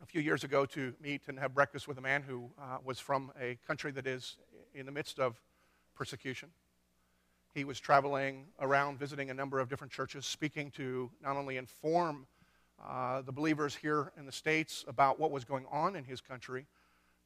a 0.00 0.06
few 0.06 0.20
years 0.20 0.44
ago 0.44 0.64
to 0.66 0.94
meet 1.02 1.22
and 1.26 1.36
have 1.36 1.52
breakfast 1.52 1.88
with 1.88 1.98
a 1.98 2.00
man 2.00 2.22
who 2.22 2.48
uh, 2.60 2.78
was 2.84 3.00
from 3.00 3.32
a 3.40 3.58
country 3.66 3.90
that 3.90 4.06
is 4.06 4.36
in 4.72 4.86
the 4.86 4.92
midst 4.92 5.18
of 5.18 5.40
persecution. 5.96 6.50
He 7.54 7.64
was 7.64 7.80
traveling 7.80 8.44
around 8.60 9.00
visiting 9.00 9.30
a 9.30 9.34
number 9.34 9.58
of 9.58 9.68
different 9.68 9.92
churches, 9.92 10.26
speaking 10.26 10.70
to 10.76 11.10
not 11.20 11.36
only 11.36 11.56
inform 11.56 12.28
uh, 12.80 13.22
the 13.22 13.32
believers 13.32 13.74
here 13.74 14.12
in 14.16 14.26
the 14.26 14.32
States 14.32 14.84
about 14.86 15.18
what 15.18 15.32
was 15.32 15.44
going 15.44 15.66
on 15.72 15.96
in 15.96 16.04
his 16.04 16.20
country, 16.20 16.66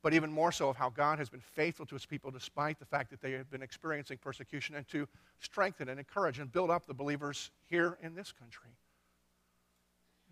but 0.06 0.14
even 0.14 0.30
more 0.30 0.52
so 0.52 0.68
of 0.68 0.76
how 0.76 0.88
God 0.88 1.18
has 1.18 1.28
been 1.28 1.40
faithful 1.40 1.84
to 1.84 1.96
his 1.96 2.06
people 2.06 2.30
despite 2.30 2.78
the 2.78 2.84
fact 2.84 3.10
that 3.10 3.20
they 3.20 3.32
have 3.32 3.50
been 3.50 3.60
experiencing 3.60 4.18
persecution, 4.18 4.76
and 4.76 4.86
to 4.86 5.08
strengthen 5.40 5.88
and 5.88 5.98
encourage 5.98 6.38
and 6.38 6.52
build 6.52 6.70
up 6.70 6.86
the 6.86 6.94
believers 6.94 7.50
here 7.68 7.98
in 8.00 8.14
this 8.14 8.30
country. 8.30 8.70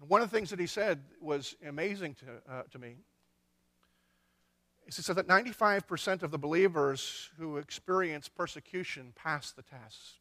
One 0.07 0.23
of 0.23 0.31
the 0.31 0.37
things 0.37 0.51
that 0.51 0.61
he 0.61 0.69
said 0.69 1.01
was 1.21 1.57
amazing 1.67 2.15
to, 2.15 2.53
uh, 2.55 2.63
to 2.71 2.79
me. 2.79 2.99
He 4.85 4.93
said 4.93 5.17
that 5.17 5.27
95% 5.27 6.23
of 6.23 6.31
the 6.31 6.39
believers 6.39 7.31
who 7.37 7.57
experience 7.57 8.29
persecution 8.29 9.13
pass 9.17 9.51
the 9.51 9.63
test. 9.63 10.21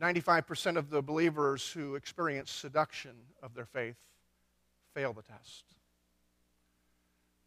95% 0.00 0.76
of 0.76 0.90
the 0.90 1.00
believers 1.00 1.70
who 1.70 1.94
experience 1.94 2.50
seduction 2.50 3.12
of 3.40 3.54
their 3.54 3.66
faith 3.66 3.98
fail 4.94 5.12
the 5.12 5.22
test. 5.22 5.62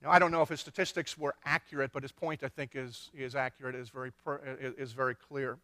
Now, 0.05 0.12
I 0.12 0.19
don't 0.19 0.31
know 0.31 0.43
if 0.43 0.50
his 0.50 0.59
statistics 0.59 1.17
were 1.17 1.33
accurate, 1.45 1.91
but 1.91 2.03
his 2.03 2.12
point, 2.12 2.43
I 2.43 2.47
think, 2.47 2.75
is, 2.75 3.09
is 3.12 3.33
accurate, 3.35 3.74
is 3.74 3.89
very, 3.89 4.12
is 4.77 4.93
very 4.93 5.15
clear 5.15 5.57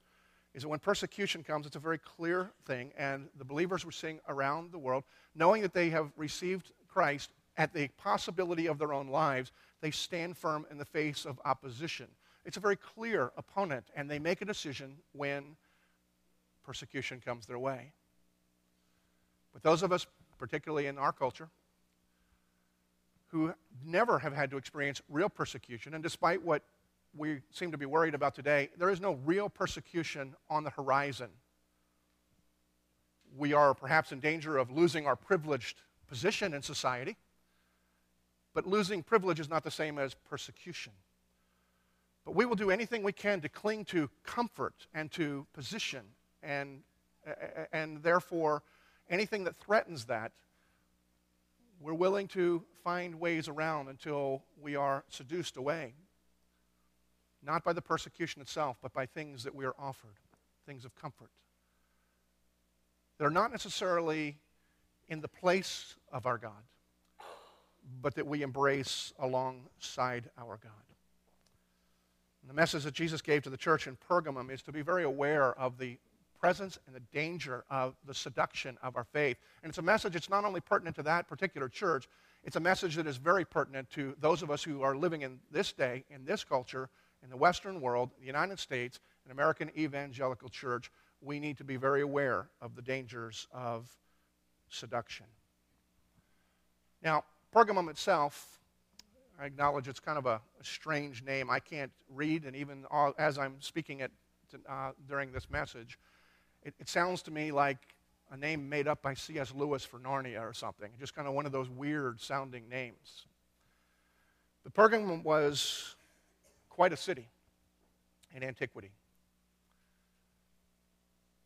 is 0.53 0.63
that 0.63 0.67
when 0.67 0.79
persecution 0.79 1.43
comes, 1.43 1.65
it's 1.65 1.75
a 1.75 1.79
very 1.79 1.99
clear 1.99 2.51
thing, 2.65 2.91
and 2.97 3.29
the 3.37 3.45
believers 3.45 3.85
we're 3.85 3.91
seeing 3.91 4.19
around 4.27 4.71
the 4.71 4.77
world, 4.77 5.03
knowing 5.33 5.61
that 5.61 5.73
they 5.73 5.89
have 5.89 6.11
received 6.17 6.71
Christ 6.89 7.29
at 7.55 7.73
the 7.73 7.87
possibility 7.97 8.67
of 8.67 8.77
their 8.77 8.93
own 8.93 9.07
lives, 9.07 9.51
they 9.79 9.91
stand 9.91 10.35
firm 10.35 10.65
in 10.69 10.77
the 10.77 10.83
face 10.83 11.23
of 11.23 11.39
opposition. 11.45 12.07
It's 12.43 12.57
a 12.57 12.59
very 12.59 12.75
clear 12.75 13.31
opponent, 13.37 13.85
and 13.95 14.09
they 14.09 14.19
make 14.19 14.41
a 14.41 14.45
decision 14.45 14.97
when 15.13 15.55
persecution 16.65 17.21
comes 17.23 17.45
their 17.45 17.59
way. 17.59 17.93
But 19.53 19.63
those 19.63 19.83
of 19.83 19.93
us, 19.93 20.05
particularly 20.37 20.87
in 20.87 20.97
our 20.97 21.13
culture, 21.13 21.49
who 23.31 23.53
never 23.85 24.19
have 24.19 24.33
had 24.33 24.51
to 24.51 24.57
experience 24.57 25.01
real 25.09 25.29
persecution, 25.29 25.93
and 25.93 26.03
despite 26.03 26.43
what 26.43 26.63
we 27.15 27.41
seem 27.51 27.71
to 27.71 27.77
be 27.77 27.85
worried 27.85 28.13
about 28.13 28.35
today, 28.35 28.69
there 28.77 28.89
is 28.89 28.99
no 28.99 29.13
real 29.25 29.49
persecution 29.49 30.35
on 30.49 30.63
the 30.63 30.69
horizon. 30.69 31.29
We 33.37 33.53
are 33.53 33.73
perhaps 33.73 34.11
in 34.11 34.19
danger 34.19 34.57
of 34.57 34.69
losing 34.69 35.07
our 35.07 35.15
privileged 35.15 35.81
position 36.07 36.53
in 36.53 36.61
society, 36.61 37.15
but 38.53 38.67
losing 38.67 39.01
privilege 39.01 39.39
is 39.39 39.49
not 39.49 39.63
the 39.63 39.71
same 39.71 39.97
as 39.97 40.13
persecution. 40.13 40.91
But 42.25 42.35
we 42.35 42.45
will 42.45 42.55
do 42.55 42.69
anything 42.69 43.01
we 43.01 43.13
can 43.13 43.39
to 43.41 43.49
cling 43.49 43.85
to 43.85 44.09
comfort 44.23 44.87
and 44.93 45.09
to 45.13 45.47
position, 45.53 46.01
and, 46.43 46.81
and 47.71 48.03
therefore, 48.03 48.61
anything 49.09 49.45
that 49.45 49.55
threatens 49.55 50.05
that, 50.05 50.33
we're 51.81 51.93
willing 51.93 52.27
to 52.29 52.63
find 52.83 53.19
ways 53.19 53.47
around 53.47 53.89
until 53.89 54.43
we 54.61 54.75
are 54.75 55.03
seduced 55.09 55.57
away 55.57 55.93
not 57.43 57.63
by 57.63 57.73
the 57.73 57.81
persecution 57.81 58.41
itself, 58.41 58.77
but 58.81 58.93
by 58.93 59.05
things 59.05 59.43
that 59.43 59.55
we 59.55 59.65
are 59.65 59.73
offered, 59.79 60.19
things 60.65 60.85
of 60.85 60.95
comfort. 60.95 61.31
That 63.17 63.25
are 63.25 63.31
not 63.31 63.51
necessarily 63.51 64.37
in 65.09 65.21
the 65.21 65.27
place 65.27 65.95
of 66.11 66.25
our 66.25 66.37
God, 66.37 66.63
but 68.01 68.15
that 68.15 68.27
we 68.27 68.43
embrace 68.43 69.11
alongside 69.19 70.29
our 70.37 70.59
God. 70.61 70.71
And 72.41 72.49
the 72.49 72.53
message 72.53 72.83
that 72.83 72.93
Jesus 72.93 73.21
gave 73.21 73.43
to 73.43 73.49
the 73.49 73.57
church 73.57 73.87
in 73.87 73.97
Pergamum 74.09 74.51
is 74.51 74.61
to 74.63 74.71
be 74.71 74.81
very 74.81 75.03
aware 75.03 75.57
of 75.59 75.77
the 75.77 75.97
presence 76.41 76.79
and 76.87 76.95
the 76.95 77.01
danger 77.13 77.63
of 77.69 77.95
the 78.05 78.13
seduction 78.13 78.77
of 78.81 78.97
our 78.97 79.03
faith. 79.03 79.37
And 79.63 79.69
it's 79.69 79.77
a 79.77 79.83
message 79.83 80.13
that's 80.13 80.29
not 80.29 80.43
only 80.43 80.59
pertinent 80.59 80.95
to 80.97 81.03
that 81.03 81.27
particular 81.27 81.69
church, 81.69 82.09
it's 82.43 82.55
a 82.55 82.59
message 82.59 82.95
that 82.95 83.05
is 83.05 83.17
very 83.17 83.45
pertinent 83.45 83.89
to 83.91 84.15
those 84.19 84.41
of 84.41 84.49
us 84.49 84.63
who 84.63 84.81
are 84.81 84.95
living 84.97 85.21
in 85.21 85.39
this 85.51 85.71
day, 85.71 86.03
in 86.09 86.25
this 86.25 86.43
culture, 86.43 86.89
in 87.23 87.29
the 87.29 87.37
Western 87.37 87.79
world, 87.79 88.09
the 88.19 88.25
United 88.25 88.59
States, 88.59 88.99
an 89.25 89.31
American 89.31 89.69
evangelical 89.77 90.49
church, 90.49 90.91
we 91.21 91.39
need 91.39 91.57
to 91.59 91.63
be 91.63 91.77
very 91.77 92.01
aware 92.01 92.49
of 92.59 92.75
the 92.75 92.81
dangers 92.81 93.47
of 93.53 93.87
seduction. 94.69 95.27
Now, 97.03 97.23
Pergamum 97.53 97.89
itself, 97.89 98.59
I 99.39 99.45
acknowledge 99.45 99.87
it's 99.87 99.99
kind 99.99 100.17
of 100.17 100.25
a, 100.25 100.41
a 100.59 100.63
strange 100.63 101.23
name. 101.23 101.51
I 101.51 101.59
can't 101.59 101.91
read, 102.09 102.45
and 102.45 102.55
even 102.55 102.85
as 103.19 103.37
I'm 103.37 103.57
speaking 103.59 103.99
it 103.99 104.11
uh, 104.67 104.91
during 105.07 105.31
this 105.31 105.49
message, 105.49 105.99
it, 106.63 106.73
it 106.79 106.89
sounds 106.89 107.21
to 107.23 107.31
me 107.31 107.51
like 107.51 107.77
a 108.31 108.37
name 108.37 108.69
made 108.69 108.87
up 108.87 109.01
by 109.01 109.13
C.S. 109.13 109.53
Lewis 109.53 109.83
for 109.83 109.99
Narnia 109.99 110.41
or 110.41 110.53
something, 110.53 110.89
just 110.99 111.13
kind 111.13 111.27
of 111.27 111.33
one 111.33 111.45
of 111.45 111.51
those 111.51 111.69
weird 111.69 112.21
sounding 112.21 112.69
names. 112.69 113.25
The 114.63 114.69
Pergamum 114.69 115.23
was 115.23 115.95
quite 116.69 116.93
a 116.93 116.97
city 116.97 117.27
in 118.33 118.43
antiquity. 118.43 118.91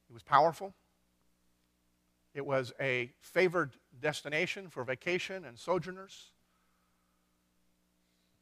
It 0.10 0.14
was 0.14 0.24
powerful. 0.24 0.74
It 2.34 2.46
was 2.46 2.74
a 2.80 3.12
favored 3.22 3.72
destination 4.02 4.70
for 4.70 4.84
vacation 4.84 5.46
and 5.46 5.58
sojourners. 5.58 6.32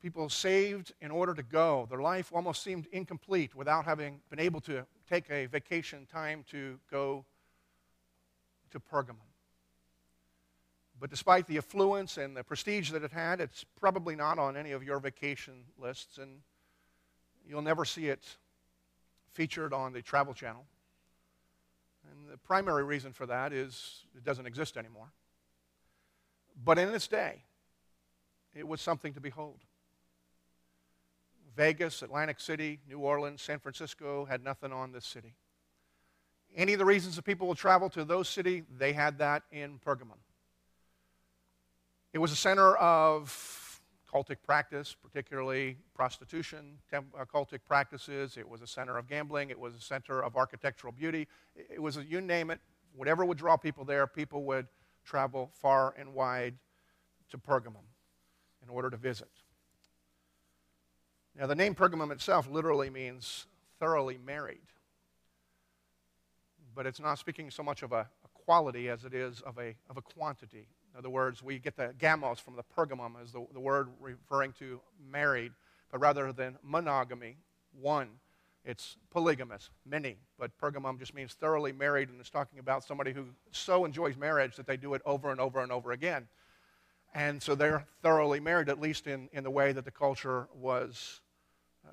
People 0.02 0.28
saved 0.28 0.92
in 1.00 1.12
order 1.12 1.34
to 1.34 1.44
go. 1.44 1.88
Their 1.90 2.02
life 2.02 2.32
almost 2.34 2.64
seemed 2.64 2.88
incomplete 2.88 3.56
without 3.56 3.86
having 3.86 4.20
been 4.30 4.40
able 4.40 4.60
to 4.62 4.86
take 5.10 5.30
a 5.30 5.46
vacation 5.46 6.08
time 6.12 6.44
to 6.52 6.80
go 6.90 7.26
to 8.72 8.80
Pergamum. 8.80 9.18
But 11.00 11.10
despite 11.10 11.48
the 11.48 11.58
affluence 11.58 12.18
and 12.18 12.36
the 12.36 12.44
prestige 12.44 12.92
that 12.92 13.04
it 13.04 13.12
had, 13.12 13.42
it's 13.42 13.66
probably 13.80 14.16
not 14.16 14.40
on 14.40 14.56
any 14.56 14.72
of 14.72 14.84
your 14.84 15.00
vacation 15.00 15.66
lists, 15.78 16.18
and 16.18 16.40
you'll 17.48 17.62
never 17.62 17.84
see 17.84 18.08
it 18.08 18.38
featured 19.34 19.74
on 19.74 19.92
the 19.92 20.02
Travel 20.02 20.34
Channel. 20.34 20.66
And 22.10 22.30
the 22.32 22.38
primary 22.38 22.84
reason 22.84 23.12
for 23.12 23.26
that 23.26 23.54
is 23.54 24.06
it 24.16 24.24
doesn't 24.24 24.46
exist 24.46 24.78
anymore. 24.78 25.12
But 26.64 26.78
in 26.78 26.90
its 26.90 27.08
day, 27.08 27.44
it 28.54 28.68
was 28.68 28.80
something 28.80 29.14
to 29.14 29.20
behold. 29.20 29.60
Vegas, 31.56 32.02
Atlantic 32.02 32.40
City, 32.40 32.80
New 32.88 33.00
Orleans, 33.00 33.42
San 33.42 33.60
Francisco 33.60 34.26
had 34.26 34.44
nothing 34.44 34.72
on 34.72 34.92
this 34.92 35.06
city. 35.06 35.36
Any 36.56 36.74
of 36.74 36.80
the 36.80 36.86
reasons 36.86 37.16
that 37.16 37.24
people 37.24 37.48
will 37.48 37.56
travel 37.56 37.90
to 37.92 38.06
those 38.06 38.30
cities, 38.30 38.64
they 38.78 38.94
had 38.94 39.18
that 39.20 39.44
in 39.52 39.80
Pergamum. 39.80 40.20
It 42.14 42.20
was 42.20 42.32
a 42.32 42.36
center 42.36 42.76
of 42.76 43.82
cultic 44.12 44.38
practice, 44.44 44.96
particularly 45.02 45.78
prostitution, 45.96 46.78
uh, 46.94 47.02
cultic 47.26 47.60
practices. 47.68 48.38
It 48.38 48.48
was 48.48 48.62
a 48.62 48.68
center 48.68 48.98
of 48.98 49.08
gambling. 49.08 49.50
It 49.50 49.60
was 49.60 49.74
a 49.74 49.82
center 49.82 50.24
of 50.24 50.36
architectural 50.36 50.94
beauty. 50.94 51.28
It 51.56 51.82
was, 51.82 51.98
a, 51.98 52.04
you 52.04 52.22
name 52.22 52.52
it, 52.52 52.60
whatever 52.96 53.26
would 53.26 53.40
draw 53.40 53.58
people 53.58 53.84
there, 53.84 54.06
people 54.06 54.44
would 54.44 54.68
travel 55.04 55.50
far 55.54 55.96
and 55.98 56.14
wide 56.14 56.54
to 57.32 57.38
Pergamum 57.40 57.86
in 58.62 58.70
order 58.70 58.92
to 58.92 58.98
visit. 58.98 59.30
Now, 61.38 61.48
the 61.48 61.56
name 61.56 61.74
Pergamum 61.74 62.12
itself 62.12 62.50
literally 62.50 62.90
means 62.90 63.48
thoroughly 63.80 64.20
married. 64.24 64.62
But 66.76 66.86
it's 66.86 67.00
not 67.00 67.18
speaking 67.20 67.50
so 67.50 67.64
much 67.64 67.82
of 67.82 67.92
a, 67.92 68.08
a 68.24 68.28
quality 68.46 68.90
as 68.90 69.04
it 69.04 69.14
is 69.14 69.42
of 69.42 69.58
a, 69.58 69.76
of 69.90 69.98
a 69.98 70.02
quantity. 70.02 70.68
In 70.94 71.00
other 71.00 71.10
words, 71.10 71.42
we 71.42 71.58
get 71.58 71.76
the 71.76 71.94
gamos 71.98 72.40
from 72.40 72.56
the 72.56 72.64
Pergamum 72.64 73.14
as 73.22 73.32
the, 73.32 73.46
the 73.52 73.60
word 73.60 73.90
referring 74.00 74.54
to 74.60 74.80
married, 75.12 75.54
but 75.92 76.00
rather 76.00 76.32
than 76.32 76.58
monogamy, 76.62 77.38
one. 77.80 78.10
It's 78.66 78.96
polygamous, 79.12 79.72
many, 79.86 80.18
but 80.40 80.58
Pergamum 80.58 80.98
just 80.98 81.14
means 81.14 81.34
thoroughly 81.34 81.74
married, 81.74 82.10
and 82.10 82.20
it's 82.20 82.30
talking 82.30 82.60
about 82.60 82.86
somebody 82.86 83.12
who 83.12 83.26
so 83.52 83.84
enjoys 83.84 84.16
marriage 84.16 84.56
that 84.56 84.68
they 84.68 84.78
do 84.78 84.94
it 84.94 85.02
over 85.06 85.32
and 85.32 85.42
over 85.42 85.62
and 85.62 85.72
over 85.72 85.92
again. 85.92 86.28
And 87.14 87.44
so 87.44 87.56
they're 87.56 87.86
thoroughly 88.02 88.40
married, 88.40 88.70
at 88.70 88.80
least 88.80 89.06
in, 89.06 89.30
in 89.34 89.44
the 89.44 89.52
way 89.52 89.74
that 89.74 89.84
the 89.84 89.92
culture 89.92 90.48
was, 90.56 91.22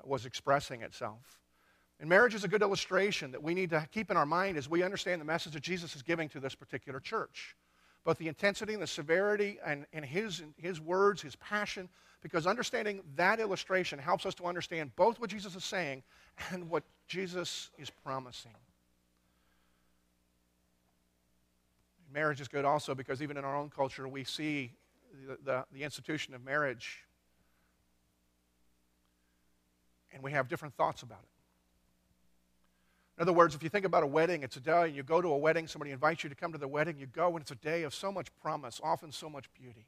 was 0.07 0.25
expressing 0.25 0.81
itself. 0.81 1.39
And 1.99 2.09
marriage 2.09 2.33
is 2.33 2.43
a 2.43 2.47
good 2.47 2.61
illustration 2.61 3.31
that 3.31 3.43
we 3.43 3.53
need 3.53 3.69
to 3.69 3.87
keep 3.91 4.09
in 4.09 4.17
our 4.17 4.25
mind 4.25 4.57
as 4.57 4.67
we 4.67 4.83
understand 4.83 5.21
the 5.21 5.25
message 5.25 5.53
that 5.53 5.63
Jesus 5.63 5.95
is 5.95 6.01
giving 6.01 6.29
to 6.29 6.39
this 6.39 6.55
particular 6.55 6.99
church 6.99 7.55
both 8.03 8.17
the 8.17 8.27
intensity 8.27 8.73
and 8.73 8.81
the 8.81 8.87
severity 8.87 9.59
and, 9.65 9.85
and 9.93 10.03
his, 10.03 10.43
his 10.57 10.81
words, 10.81 11.21
his 11.21 11.35
passion, 11.35 11.87
because 12.21 12.47
understanding 12.47 13.01
that 13.15 13.39
illustration 13.39 13.99
helps 13.99 14.25
us 14.25 14.35
to 14.35 14.45
understand 14.45 14.95
both 14.95 15.19
what 15.19 15.29
Jesus 15.29 15.55
is 15.55 15.63
saying 15.63 16.03
and 16.51 16.69
what 16.69 16.83
Jesus 17.07 17.69
is 17.77 17.89
promising. 17.89 18.55
Marriage 22.11 22.41
is 22.41 22.47
good 22.47 22.65
also 22.65 22.93
because 22.93 23.21
even 23.21 23.37
in 23.37 23.45
our 23.45 23.55
own 23.55 23.69
culture, 23.69 24.07
we 24.07 24.23
see 24.23 24.71
the, 25.27 25.37
the, 25.43 25.65
the 25.71 25.83
institution 25.83 26.33
of 26.33 26.43
marriage 26.43 27.03
and 30.13 30.23
we 30.23 30.31
have 30.31 30.47
different 30.47 30.75
thoughts 30.75 31.03
about 31.03 31.19
it. 31.19 31.29
In 33.17 33.23
other 33.23 33.33
words, 33.33 33.53
if 33.53 33.61
you 33.61 33.69
think 33.69 33.85
about 33.85 34.03
a 34.03 34.07
wedding, 34.07 34.41
it's 34.41 34.57
a 34.57 34.59
day, 34.59 34.85
and 34.85 34.95
you 34.95 35.03
go 35.03 35.21
to 35.21 35.27
a 35.27 35.37
wedding, 35.37 35.67
somebody 35.67 35.91
invites 35.91 36.23
you 36.23 36.29
to 36.29 36.35
come 36.35 36.51
to 36.53 36.57
the 36.57 36.67
wedding, 36.67 36.97
you 36.97 37.05
go, 37.05 37.27
and 37.27 37.41
it's 37.41 37.51
a 37.51 37.55
day 37.55 37.83
of 37.83 37.93
so 37.93 38.11
much 38.11 38.27
promise, 38.41 38.81
often 38.83 39.11
so 39.11 39.29
much 39.29 39.45
beauty. 39.53 39.85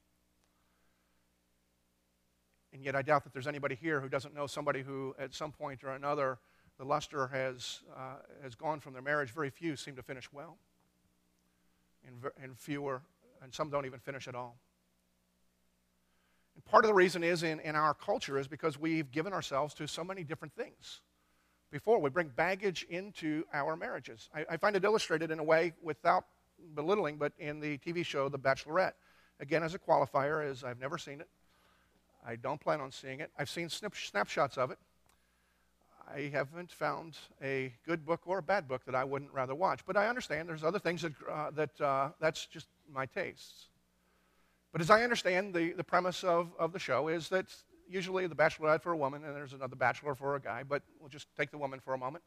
And 2.73 2.83
yet, 2.83 2.95
I 2.95 3.01
doubt 3.01 3.23
that 3.23 3.33
there's 3.33 3.47
anybody 3.47 3.75
here 3.75 4.01
who 4.01 4.09
doesn't 4.09 4.35
know 4.35 4.45
somebody 4.45 4.81
who, 4.81 5.15
at 5.17 5.33
some 5.33 5.51
point 5.51 5.83
or 5.83 5.91
another, 5.91 6.39
the 6.77 6.85
luster 6.85 7.27
has, 7.27 7.81
uh, 7.95 8.15
has 8.41 8.55
gone 8.55 8.79
from 8.79 8.93
their 8.93 9.01
marriage. 9.01 9.31
Very 9.31 9.49
few 9.49 9.75
seem 9.75 9.95
to 9.95 10.03
finish 10.03 10.31
well, 10.31 10.57
and, 12.05 12.17
and 12.41 12.57
fewer, 12.57 13.01
and 13.41 13.53
some 13.53 13.69
don't 13.69 13.85
even 13.85 13.99
finish 13.99 14.27
at 14.27 14.35
all. 14.35 14.57
And 16.55 16.65
part 16.65 16.85
of 16.85 16.89
the 16.89 16.93
reason 16.93 17.23
is 17.23 17.43
in, 17.43 17.59
in 17.59 17.75
our 17.75 17.93
culture 17.93 18.37
is 18.37 18.47
because 18.47 18.79
we've 18.79 19.11
given 19.11 19.33
ourselves 19.33 19.73
to 19.75 19.87
so 19.87 20.03
many 20.03 20.23
different 20.23 20.53
things 20.55 21.01
before. 21.71 21.99
We 21.99 22.09
bring 22.09 22.29
baggage 22.29 22.85
into 22.89 23.43
our 23.53 23.75
marriages. 23.75 24.29
I, 24.33 24.45
I, 24.51 24.57
find 24.57 24.75
it 24.75 24.83
illustrated 24.83 25.31
in 25.31 25.39
a 25.39 25.43
way 25.43 25.73
without 25.81 26.25
belittling, 26.75 27.17
but 27.17 27.33
in 27.39 27.59
the 27.59 27.77
TV 27.79 28.05
show 28.05 28.29
The 28.29 28.39
Bachelorette. 28.39 28.93
Again, 29.39 29.63
as 29.63 29.73
a 29.73 29.79
qualifier, 29.79 30.49
as 30.49 30.63
I've 30.63 30.79
never 30.79 30.97
seen 30.97 31.19
it. 31.19 31.27
I 32.25 32.35
don't 32.35 32.61
plan 32.61 32.79
on 32.79 32.91
seeing 32.91 33.19
it. 33.19 33.31
I've 33.37 33.49
seen 33.49 33.67
snip, 33.69 33.95
snapshots 33.95 34.57
of 34.57 34.71
it. 34.71 34.77
I 36.15 36.29
haven't 36.31 36.71
found 36.71 37.17
a 37.41 37.73
good 37.85 38.05
book 38.05 38.21
or 38.25 38.37
a 38.37 38.43
bad 38.43 38.67
book 38.67 38.85
that 38.85 38.95
I 38.95 39.03
wouldn't 39.03 39.33
rather 39.33 39.55
watch. 39.55 39.81
But 39.85 39.97
I 39.97 40.07
understand 40.07 40.47
there's 40.47 40.63
other 40.63 40.79
things 40.79 41.01
that, 41.01 41.13
uh, 41.29 41.51
that 41.51 41.81
uh, 41.81 42.09
that's 42.19 42.45
just 42.45 42.67
my 42.91 43.05
tastes. 43.05 43.67
But 44.73 44.81
as 44.81 44.89
I 44.89 45.03
understand, 45.03 45.53
the, 45.53 45.71
the 45.73 45.83
premise 45.83 46.23
of, 46.23 46.51
of 46.57 46.73
the 46.73 46.79
show 46.79 47.07
is 47.07 47.29
that 47.29 47.45
usually 47.87 48.25
the 48.25 48.35
bachelorette 48.35 48.81
for 48.81 48.91
a 48.91 48.97
woman, 48.97 49.23
and 49.23 49.35
there's 49.35 49.53
another 49.53 49.75
bachelor 49.75 50.15
for 50.15 50.35
a 50.35 50.41
guy, 50.41 50.63
but 50.63 50.81
we'll 50.99 51.09
just 51.09 51.27
take 51.37 51.51
the 51.51 51.59
woman 51.59 51.79
for 51.79 51.93
a 51.93 51.97
moment. 51.97 52.23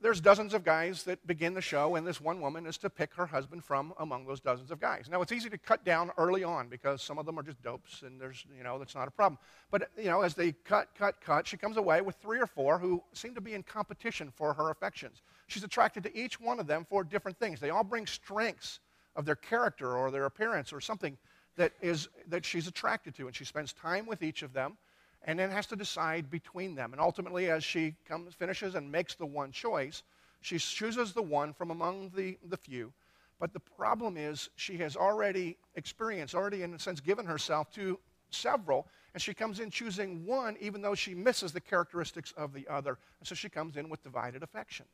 There's 0.00 0.20
dozens 0.20 0.54
of 0.54 0.64
guys 0.64 1.02
that 1.02 1.26
begin 1.26 1.52
the 1.52 1.60
show, 1.60 1.96
and 1.96 2.06
this 2.06 2.20
one 2.20 2.40
woman 2.40 2.64
is 2.64 2.78
to 2.78 2.88
pick 2.88 3.12
her 3.14 3.26
husband 3.26 3.64
from 3.64 3.92
among 3.98 4.24
those 4.24 4.40
dozens 4.40 4.70
of 4.70 4.80
guys. 4.80 5.08
Now, 5.10 5.20
it's 5.20 5.32
easy 5.32 5.50
to 5.50 5.58
cut 5.58 5.84
down 5.84 6.12
early 6.16 6.44
on 6.44 6.68
because 6.68 7.02
some 7.02 7.18
of 7.18 7.26
them 7.26 7.36
are 7.38 7.42
just 7.42 7.60
dopes, 7.60 8.02
and 8.02 8.18
there's, 8.18 8.46
you 8.56 8.62
know, 8.62 8.78
that's 8.78 8.94
not 8.94 9.08
a 9.08 9.10
problem. 9.10 9.38
But, 9.72 9.90
you 9.98 10.04
know, 10.04 10.22
as 10.22 10.34
they 10.34 10.52
cut, 10.52 10.88
cut, 10.96 11.20
cut, 11.20 11.46
she 11.46 11.56
comes 11.56 11.76
away 11.76 12.02
with 12.02 12.14
three 12.22 12.40
or 12.40 12.46
four 12.46 12.78
who 12.78 13.02
seem 13.12 13.34
to 13.34 13.40
be 13.40 13.54
in 13.54 13.64
competition 13.64 14.32
for 14.34 14.54
her 14.54 14.70
affections. 14.70 15.22
She's 15.48 15.64
attracted 15.64 16.04
to 16.04 16.16
each 16.16 16.40
one 16.40 16.60
of 16.60 16.68
them 16.68 16.86
for 16.88 17.02
different 17.02 17.38
things. 17.38 17.58
They 17.58 17.70
all 17.70 17.84
bring 17.84 18.06
strengths 18.06 18.78
of 19.20 19.26
their 19.26 19.36
character 19.36 19.96
or 19.96 20.10
their 20.10 20.24
appearance 20.24 20.72
or 20.72 20.80
something 20.80 21.16
that, 21.56 21.72
is, 21.82 22.08
that 22.28 22.42
she's 22.42 22.66
attracted 22.66 23.14
to. 23.16 23.26
And 23.26 23.36
she 23.36 23.44
spends 23.44 23.74
time 23.74 24.06
with 24.06 24.22
each 24.22 24.42
of 24.42 24.54
them 24.54 24.78
and 25.24 25.38
then 25.38 25.50
has 25.50 25.66
to 25.66 25.76
decide 25.76 26.30
between 26.30 26.74
them. 26.74 26.92
And 26.92 27.00
ultimately, 27.00 27.50
as 27.50 27.62
she 27.62 27.94
comes, 28.08 28.32
finishes 28.32 28.74
and 28.74 28.90
makes 28.90 29.14
the 29.14 29.26
one 29.26 29.52
choice, 29.52 30.02
she 30.40 30.58
chooses 30.58 31.12
the 31.12 31.22
one 31.22 31.52
from 31.52 31.70
among 31.70 32.12
the, 32.16 32.38
the 32.48 32.56
few. 32.56 32.94
But 33.38 33.52
the 33.52 33.60
problem 33.60 34.16
is, 34.16 34.48
she 34.56 34.78
has 34.78 34.96
already 34.96 35.58
experienced, 35.74 36.34
already 36.34 36.62
in 36.62 36.72
a 36.72 36.78
sense 36.78 37.00
given 37.00 37.26
herself 37.26 37.70
to 37.72 37.98
several, 38.30 38.86
and 39.12 39.22
she 39.22 39.34
comes 39.34 39.60
in 39.60 39.70
choosing 39.70 40.24
one 40.24 40.56
even 40.60 40.80
though 40.80 40.94
she 40.94 41.14
misses 41.14 41.52
the 41.52 41.60
characteristics 41.60 42.32
of 42.38 42.54
the 42.54 42.66
other. 42.68 42.96
And 43.18 43.28
so 43.28 43.34
she 43.34 43.50
comes 43.50 43.76
in 43.76 43.90
with 43.90 44.02
divided 44.02 44.42
affections. 44.42 44.88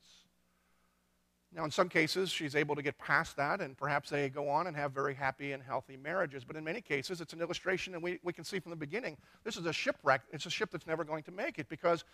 Now, 1.52 1.64
in 1.64 1.70
some 1.70 1.88
cases, 1.88 2.30
she's 2.30 2.54
able 2.54 2.74
to 2.74 2.82
get 2.82 2.98
past 2.98 3.36
that, 3.36 3.60
and 3.60 3.76
perhaps 3.78 4.10
they 4.10 4.28
go 4.28 4.48
on 4.48 4.66
and 4.66 4.76
have 4.76 4.92
very 4.92 5.14
happy 5.14 5.52
and 5.52 5.62
healthy 5.62 5.96
marriages. 5.96 6.44
But 6.44 6.56
in 6.56 6.64
many 6.64 6.80
cases, 6.80 7.20
it's 7.20 7.32
an 7.32 7.40
illustration, 7.40 7.94
and 7.94 8.02
we, 8.02 8.18
we 8.22 8.32
can 8.32 8.44
see 8.44 8.58
from 8.58 8.70
the 8.70 8.76
beginning 8.76 9.16
this 9.44 9.56
is 9.56 9.64
a 9.64 9.72
shipwreck. 9.72 10.22
It's 10.32 10.46
a 10.46 10.50
ship 10.50 10.70
that's 10.70 10.86
never 10.86 11.04
going 11.04 11.22
to 11.24 11.30
make 11.30 11.58
it 11.58 11.68
because 11.68 12.04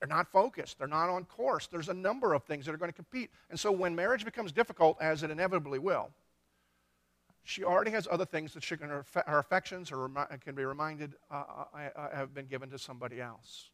they're 0.00 0.08
not 0.08 0.30
focused, 0.30 0.78
they're 0.78 0.88
not 0.88 1.10
on 1.10 1.24
course. 1.24 1.66
There's 1.66 1.88
a 1.88 1.94
number 1.94 2.34
of 2.34 2.44
things 2.44 2.66
that 2.66 2.74
are 2.74 2.78
going 2.78 2.90
to 2.90 2.96
compete. 2.96 3.30
And 3.50 3.58
so 3.58 3.70
when 3.70 3.94
marriage 3.94 4.24
becomes 4.24 4.52
difficult, 4.52 4.96
as 5.00 5.22
it 5.22 5.30
inevitably 5.30 5.78
will, 5.78 6.10
she 7.44 7.62
already 7.62 7.92
has 7.92 8.08
other 8.10 8.24
things 8.24 8.52
that 8.54 8.64
she 8.64 8.76
can, 8.76 8.88
her, 8.88 9.04
her 9.26 9.38
affections 9.38 9.90
can 10.44 10.54
be 10.54 10.64
reminded 10.64 11.14
uh, 11.30 11.44
uh, 11.74 11.78
uh, 11.94 12.16
have 12.16 12.34
been 12.34 12.46
given 12.46 12.68
to 12.70 12.78
somebody 12.78 13.20
else. 13.20 13.70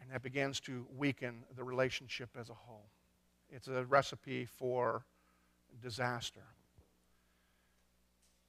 And 0.00 0.10
that 0.10 0.22
begins 0.22 0.60
to 0.60 0.86
weaken 0.96 1.44
the 1.54 1.64
relationship 1.64 2.30
as 2.38 2.48
a 2.48 2.54
whole. 2.54 2.86
It's 3.54 3.68
a 3.68 3.84
recipe 3.84 4.46
for 4.46 5.04
disaster. 5.80 6.40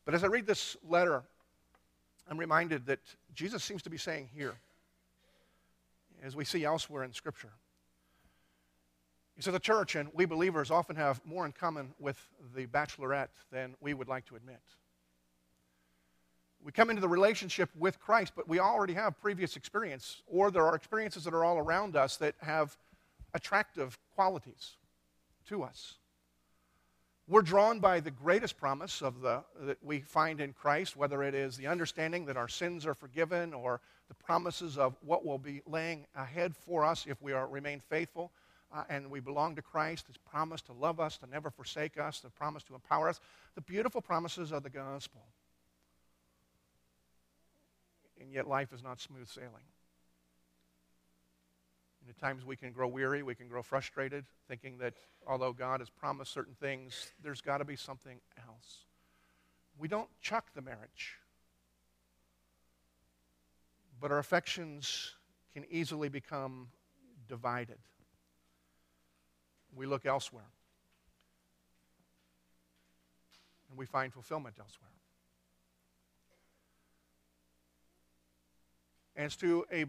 But 0.04 0.16
as 0.16 0.24
I 0.24 0.28
read 0.28 0.48
this 0.48 0.76
letter, 0.88 1.22
I'm 2.28 2.40
reminded 2.40 2.88
that 2.88 3.00
Jesus 3.36 3.64
seems 3.64 3.84
to 3.84 3.90
be 3.92 3.98
saying 3.98 4.30
here, 4.34 4.56
as 6.24 6.36
we 6.36 6.44
see 6.44 6.64
elsewhere 6.64 7.04
in 7.04 7.14
Scripture, 7.14 7.52
he 9.36 9.44
says 9.44 9.54
the 9.54 9.60
church 9.60 9.96
and 9.96 10.10
we 10.14 10.26
believers 10.26 10.72
often 10.72 10.96
have 10.96 11.22
more 11.24 11.46
in 11.46 11.52
common 11.52 11.94
with 12.00 12.18
the 12.56 12.66
bachelorette 12.66 13.30
than 13.52 13.76
we 13.82 13.94
would 13.94 14.08
like 14.08 14.26
to 14.26 14.36
admit. 14.36 14.62
We 16.64 16.72
come 16.72 16.90
into 16.90 17.02
the 17.02 17.10
relationship 17.10 17.70
with 17.78 18.00
Christ, 18.00 18.34
but 18.36 18.48
we 18.48 18.58
already 18.58 18.94
have 18.94 19.22
previous 19.22 19.56
experience, 19.56 20.24
or 20.26 20.50
there 20.50 20.66
are 20.66 20.76
experiences 20.76 21.26
that 21.26 21.34
are 21.36 21.44
all 21.44 21.60
around 21.60 21.96
us 21.96 22.18
that 22.18 22.34
have 22.42 22.76
attractive 23.36 24.00
qualities 24.16 24.78
to 25.46 25.64
us. 25.64 25.96
We're 27.28 27.42
drawn 27.42 27.80
by 27.80 28.02
the 28.02 28.12
greatest 28.12 28.56
promise 28.56 29.02
of 29.02 29.22
the, 29.22 29.44
that 29.62 29.84
we 29.84 30.00
find 30.00 30.40
in 30.40 30.54
Christ, 30.54 30.96
whether 30.96 31.24
it 31.24 31.34
is 31.34 31.58
the 31.58 31.66
understanding 31.66 32.26
that 32.26 32.38
our 32.38 32.48
sins 32.48 32.86
are 32.86 32.94
forgiven 32.94 33.54
or 33.54 33.82
the 34.08 34.14
promises 34.14 34.78
of 34.78 34.96
what 35.02 35.26
will 35.26 35.40
be 35.40 35.62
laying 35.66 36.06
ahead 36.16 36.56
for 36.56 36.86
us 36.86 37.06
if 37.08 37.20
we 37.24 37.34
are, 37.34 37.48
remain 37.48 37.80
faithful 37.80 38.32
uh, 38.72 38.84
and 38.90 39.10
we 39.10 39.20
belong 39.20 39.56
to 39.56 39.62
Christ, 39.62 40.08
His 40.08 40.18
promise 40.18 40.62
to 40.64 40.74
love 40.74 41.00
us, 41.00 41.18
to 41.18 41.28
never 41.28 41.50
forsake 41.50 41.98
us, 41.98 42.20
the 42.20 42.30
promise 42.30 42.64
to 42.64 42.76
empower 42.76 43.10
us, 43.10 43.20
the 43.56 43.62
beautiful 43.62 44.02
promises 44.02 44.52
of 44.52 44.64
the 44.64 44.70
gospel. 44.70 45.22
And 48.20 48.32
yet 48.32 48.48
life 48.48 48.74
is 48.74 48.84
not 48.84 49.00
smooth 49.00 49.28
sailing. 49.28 49.64
And 52.06 52.14
at 52.14 52.20
times 52.20 52.46
we 52.46 52.56
can 52.56 52.72
grow 52.72 52.88
weary, 52.88 53.24
we 53.24 53.34
can 53.34 53.48
grow 53.48 53.64
frustrated, 53.64 54.26
thinking 54.48 54.78
that 54.78 54.94
although 55.26 55.54
God 55.54 55.80
has 55.80 55.90
promised 55.90 56.32
certain 56.32 56.54
things, 56.54 57.12
there's 57.24 57.42
got 57.42 57.58
to 57.58 57.66
be 57.66 57.76
something 57.76 58.20
else. 58.48 58.86
We 59.80 59.88
don't 59.88 60.10
chuck 60.22 60.52
the 60.54 60.62
marriage, 60.62 61.18
but 64.00 64.12
our 64.12 64.20
affections 64.20 65.16
can 65.56 65.66
easily 65.68 66.08
become 66.08 66.68
divided. 67.28 67.80
We 69.76 69.88
look 69.88 70.06
elsewhere, 70.06 70.52
and 73.70 73.80
we 73.80 73.88
find 73.88 74.14
fulfillment 74.14 74.58
elsewhere. 74.60 74.92
And 79.16 79.26
it's 79.26 79.38
to 79.38 79.66
a 79.72 79.86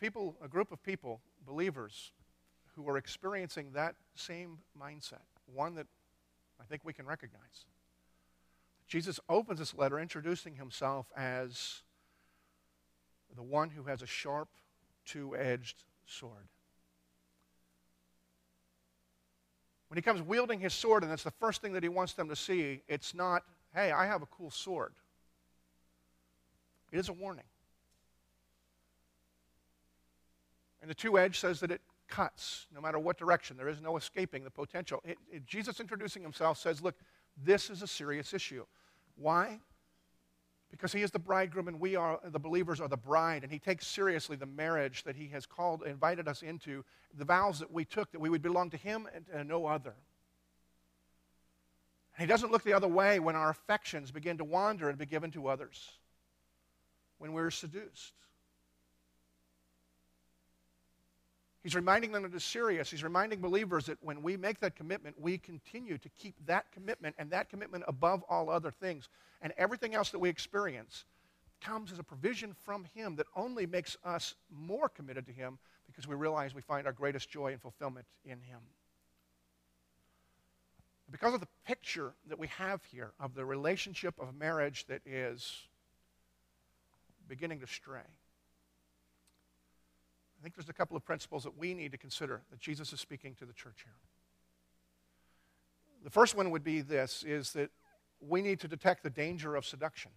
people, 0.00 0.36
a 0.42 0.48
group 0.48 0.72
of 0.72 0.82
people 0.82 1.20
believers 1.48 2.12
who 2.76 2.88
are 2.88 2.96
experiencing 2.96 3.72
that 3.72 3.96
same 4.14 4.58
mindset, 4.80 5.24
one 5.52 5.74
that 5.74 5.86
I 6.60 6.64
think 6.64 6.82
we 6.84 6.92
can 6.92 7.06
recognize. 7.06 7.66
Jesus 8.86 9.18
opens 9.28 9.58
this 9.58 9.74
letter 9.74 9.98
introducing 9.98 10.54
himself 10.54 11.06
as 11.16 11.82
the 13.34 13.42
one 13.42 13.70
who 13.70 13.84
has 13.84 14.02
a 14.02 14.06
sharp, 14.06 14.48
two 15.04 15.36
edged 15.36 15.84
sword. 16.06 16.48
When 19.88 19.96
he 19.96 20.02
comes 20.02 20.20
wielding 20.22 20.60
his 20.60 20.74
sword, 20.74 21.02
and 21.02 21.10
that's 21.10 21.24
the 21.24 21.30
first 21.30 21.62
thing 21.62 21.72
that 21.72 21.82
he 21.82 21.88
wants 21.88 22.12
them 22.12 22.28
to 22.28 22.36
see, 22.36 22.82
it's 22.88 23.14
not, 23.14 23.42
hey, 23.74 23.90
I 23.90 24.06
have 24.06 24.22
a 24.22 24.26
cool 24.26 24.50
sword. 24.50 24.92
It 26.92 26.98
is 26.98 27.08
a 27.08 27.12
warning. 27.12 27.44
And 30.88 30.96
the 30.96 31.02
two 31.02 31.18
edge 31.18 31.38
says 31.38 31.60
that 31.60 31.70
it 31.70 31.82
cuts 32.08 32.66
no 32.74 32.80
matter 32.80 32.98
what 32.98 33.18
direction. 33.18 33.58
There 33.58 33.68
is 33.68 33.82
no 33.82 33.98
escaping 33.98 34.42
the 34.42 34.50
potential. 34.50 35.02
It, 35.04 35.18
it, 35.30 35.44
Jesus 35.44 35.80
introducing 35.80 36.22
himself 36.22 36.56
says, 36.56 36.80
look, 36.80 36.94
this 37.44 37.68
is 37.68 37.82
a 37.82 37.86
serious 37.86 38.32
issue. 38.32 38.64
Why? 39.14 39.60
Because 40.70 40.90
he 40.90 41.02
is 41.02 41.10
the 41.10 41.18
bridegroom 41.18 41.68
and 41.68 41.78
we 41.78 41.94
are, 41.94 42.18
the 42.24 42.38
believers 42.38 42.80
are 42.80 42.88
the 42.88 42.96
bride. 42.96 43.42
And 43.42 43.52
he 43.52 43.58
takes 43.58 43.86
seriously 43.86 44.34
the 44.34 44.46
marriage 44.46 45.04
that 45.04 45.14
he 45.14 45.28
has 45.28 45.44
called, 45.44 45.82
invited 45.82 46.26
us 46.26 46.40
into, 46.40 46.82
the 47.14 47.26
vows 47.26 47.58
that 47.58 47.70
we 47.70 47.84
took 47.84 48.10
that 48.12 48.20
we 48.20 48.30
would 48.30 48.40
belong 48.40 48.70
to 48.70 48.78
him 48.78 49.06
and, 49.14 49.26
and 49.30 49.46
no 49.46 49.66
other. 49.66 49.92
And 52.16 52.20
he 52.22 52.26
doesn't 52.26 52.50
look 52.50 52.64
the 52.64 52.72
other 52.72 52.88
way 52.88 53.20
when 53.20 53.36
our 53.36 53.50
affections 53.50 54.10
begin 54.10 54.38
to 54.38 54.44
wander 54.44 54.88
and 54.88 54.96
be 54.96 55.04
given 55.04 55.32
to 55.32 55.48
others, 55.48 55.86
when 57.18 57.34
we're 57.34 57.50
seduced. 57.50 58.14
He's 61.62 61.74
reminding 61.74 62.12
them 62.12 62.22
that 62.22 62.34
it's 62.34 62.44
serious. 62.44 62.90
He's 62.90 63.02
reminding 63.02 63.40
believers 63.40 63.86
that 63.86 63.98
when 64.00 64.22
we 64.22 64.36
make 64.36 64.60
that 64.60 64.76
commitment, 64.76 65.20
we 65.20 65.38
continue 65.38 65.98
to 65.98 66.08
keep 66.10 66.34
that 66.46 66.70
commitment 66.70 67.16
and 67.18 67.30
that 67.30 67.48
commitment 67.50 67.84
above 67.88 68.22
all 68.28 68.48
other 68.48 68.70
things. 68.70 69.08
And 69.42 69.52
everything 69.58 69.94
else 69.94 70.10
that 70.10 70.20
we 70.20 70.28
experience 70.28 71.04
comes 71.60 71.90
as 71.90 71.98
a 71.98 72.04
provision 72.04 72.54
from 72.64 72.84
Him 72.94 73.16
that 73.16 73.26
only 73.34 73.66
makes 73.66 73.96
us 74.04 74.34
more 74.50 74.88
committed 74.88 75.26
to 75.26 75.32
Him 75.32 75.58
because 75.86 76.06
we 76.06 76.14
realize 76.14 76.54
we 76.54 76.62
find 76.62 76.86
our 76.86 76.92
greatest 76.92 77.28
joy 77.28 77.52
and 77.52 77.60
fulfillment 77.60 78.06
in 78.24 78.40
Him. 78.40 78.60
Because 81.10 81.34
of 81.34 81.40
the 81.40 81.48
picture 81.66 82.12
that 82.28 82.38
we 82.38 82.46
have 82.48 82.84
here 82.84 83.12
of 83.18 83.34
the 83.34 83.44
relationship 83.44 84.14
of 84.20 84.34
marriage 84.36 84.86
that 84.86 85.00
is 85.06 85.62
beginning 87.26 87.60
to 87.60 87.66
stray 87.66 88.02
I 90.38 90.42
think 90.42 90.54
there's 90.54 90.68
a 90.68 90.74
couple 90.74 90.96
of 90.96 91.04
principles 91.04 91.42
that 91.44 91.58
we 91.58 91.74
need 91.74 91.92
to 91.92 91.98
consider 91.98 92.42
that 92.50 92.60
Jesus 92.60 92.92
is 92.92 93.00
speaking 93.00 93.34
to 93.36 93.44
the 93.44 93.52
church 93.52 93.82
here. 93.84 93.94
The 96.04 96.10
first 96.10 96.36
one 96.36 96.50
would 96.50 96.62
be 96.62 96.80
this 96.80 97.24
is 97.26 97.52
that 97.54 97.70
we 98.20 98.40
need 98.40 98.60
to 98.60 98.68
detect 98.68 99.02
the 99.02 99.10
danger 99.10 99.56
of 99.56 99.66
seduction. 99.66 100.12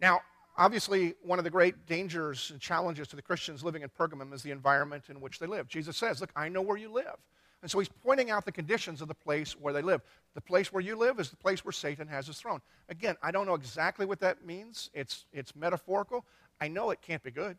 Now, 0.00 0.20
obviously, 0.56 1.14
one 1.22 1.38
of 1.38 1.44
the 1.44 1.50
great 1.50 1.86
dangers 1.86 2.50
and 2.50 2.60
challenges 2.60 3.08
to 3.08 3.16
the 3.16 3.22
Christians 3.22 3.62
living 3.62 3.82
in 3.82 3.90
Pergamum 3.90 4.32
is 4.32 4.42
the 4.42 4.50
environment 4.50 5.04
in 5.10 5.20
which 5.20 5.38
they 5.38 5.46
live. 5.46 5.68
Jesus 5.68 5.96
says, 5.96 6.20
Look, 6.20 6.32
I 6.34 6.48
know 6.48 6.62
where 6.62 6.78
you 6.78 6.90
live. 6.90 7.16
And 7.60 7.70
so 7.70 7.78
he's 7.78 7.88
pointing 7.88 8.30
out 8.30 8.44
the 8.44 8.52
conditions 8.52 9.00
of 9.00 9.06
the 9.06 9.14
place 9.14 9.52
where 9.52 9.72
they 9.72 9.82
live. 9.82 10.02
The 10.34 10.40
place 10.40 10.72
where 10.72 10.82
you 10.82 10.96
live 10.96 11.20
is 11.20 11.30
the 11.30 11.36
place 11.36 11.64
where 11.64 11.72
Satan 11.72 12.08
has 12.08 12.26
his 12.26 12.38
throne. 12.38 12.60
Again, 12.88 13.16
I 13.22 13.30
don't 13.30 13.46
know 13.46 13.54
exactly 13.54 14.04
what 14.04 14.18
that 14.20 14.44
means. 14.44 14.90
It's, 14.94 15.26
it's 15.32 15.54
metaphorical. 15.54 16.24
I 16.60 16.66
know 16.66 16.90
it 16.90 17.00
can't 17.00 17.22
be 17.22 17.30
good. 17.30 17.56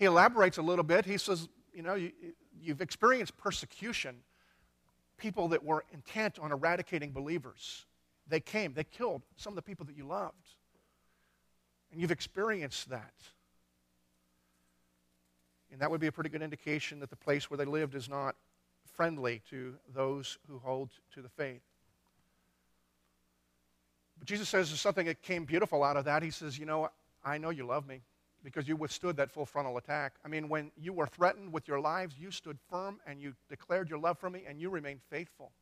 He 0.00 0.06
elaborates 0.06 0.56
a 0.56 0.62
little 0.62 0.82
bit. 0.82 1.04
He 1.04 1.18
says, 1.18 1.46
You 1.74 1.82
know, 1.82 1.94
you, 1.94 2.10
you've 2.58 2.80
experienced 2.80 3.36
persecution, 3.36 4.16
people 5.18 5.48
that 5.48 5.62
were 5.62 5.84
intent 5.92 6.38
on 6.38 6.50
eradicating 6.50 7.12
believers. 7.12 7.84
They 8.26 8.40
came, 8.40 8.72
they 8.72 8.84
killed 8.84 9.22
some 9.36 9.52
of 9.52 9.56
the 9.56 9.62
people 9.62 9.84
that 9.86 9.96
you 9.96 10.06
loved. 10.06 10.48
And 11.92 12.00
you've 12.00 12.10
experienced 12.10 12.88
that. 12.88 13.12
And 15.70 15.80
that 15.82 15.90
would 15.90 16.00
be 16.00 16.06
a 16.06 16.12
pretty 16.12 16.30
good 16.30 16.42
indication 16.42 16.98
that 17.00 17.10
the 17.10 17.16
place 17.16 17.50
where 17.50 17.58
they 17.58 17.66
lived 17.66 17.94
is 17.94 18.08
not 18.08 18.36
friendly 18.94 19.42
to 19.50 19.74
those 19.94 20.38
who 20.48 20.58
hold 20.60 20.88
to 21.14 21.20
the 21.20 21.28
faith. 21.28 21.60
But 24.18 24.26
Jesus 24.26 24.48
says 24.48 24.70
there's 24.70 24.80
something 24.80 25.06
that 25.06 25.20
came 25.20 25.44
beautiful 25.44 25.84
out 25.84 25.98
of 25.98 26.06
that. 26.06 26.22
He 26.22 26.30
says, 26.30 26.58
You 26.58 26.64
know, 26.64 26.88
I 27.22 27.36
know 27.36 27.50
you 27.50 27.66
love 27.66 27.86
me 27.86 28.00
because 28.42 28.66
you 28.66 28.76
withstood 28.76 29.16
that 29.16 29.30
full 29.30 29.46
frontal 29.46 29.76
attack. 29.76 30.14
I 30.24 30.28
mean, 30.28 30.48
when 30.48 30.70
you 30.76 30.92
were 30.92 31.06
threatened 31.06 31.52
with 31.52 31.68
your 31.68 31.80
lives, 31.80 32.16
you 32.18 32.30
stood 32.30 32.58
firm 32.70 33.00
and 33.06 33.20
you 33.20 33.34
declared 33.48 33.90
your 33.90 33.98
love 33.98 34.18
for 34.18 34.30
me 34.30 34.44
and 34.48 34.60
you 34.60 34.70
remained 34.70 35.00
faithful. 35.10 35.52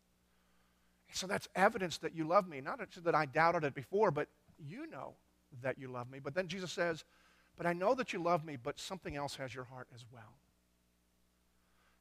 So 1.13 1.27
that's 1.27 1.49
evidence 1.55 1.99
that 1.99 2.15
you 2.15 2.25
love 2.25 2.49
me. 2.49 2.61
Not 2.61 2.81
that 3.05 3.15
I 3.15 3.27
doubted 3.27 3.65
it 3.65 3.75
before, 3.75 4.11
but 4.11 4.29
you 4.59 4.87
know 4.87 5.15
that 5.63 5.79
you 5.79 5.89
love 5.89 6.11
me. 6.11 6.19
But 6.19 6.35
then 6.35 6.49
Jesus 6.49 6.71
says, 6.71 7.05
But 7.57 7.67
I 7.67 7.73
know 7.73 7.95
that 7.95 8.13
you 8.13 8.23
love 8.23 8.45
me, 8.45 8.57
but 8.63 8.79
something 8.79 9.17
else 9.17 9.37
has 9.37 9.55
your 9.55 9.65
heart 9.65 9.89
as 9.95 10.05
well. 10.13 10.35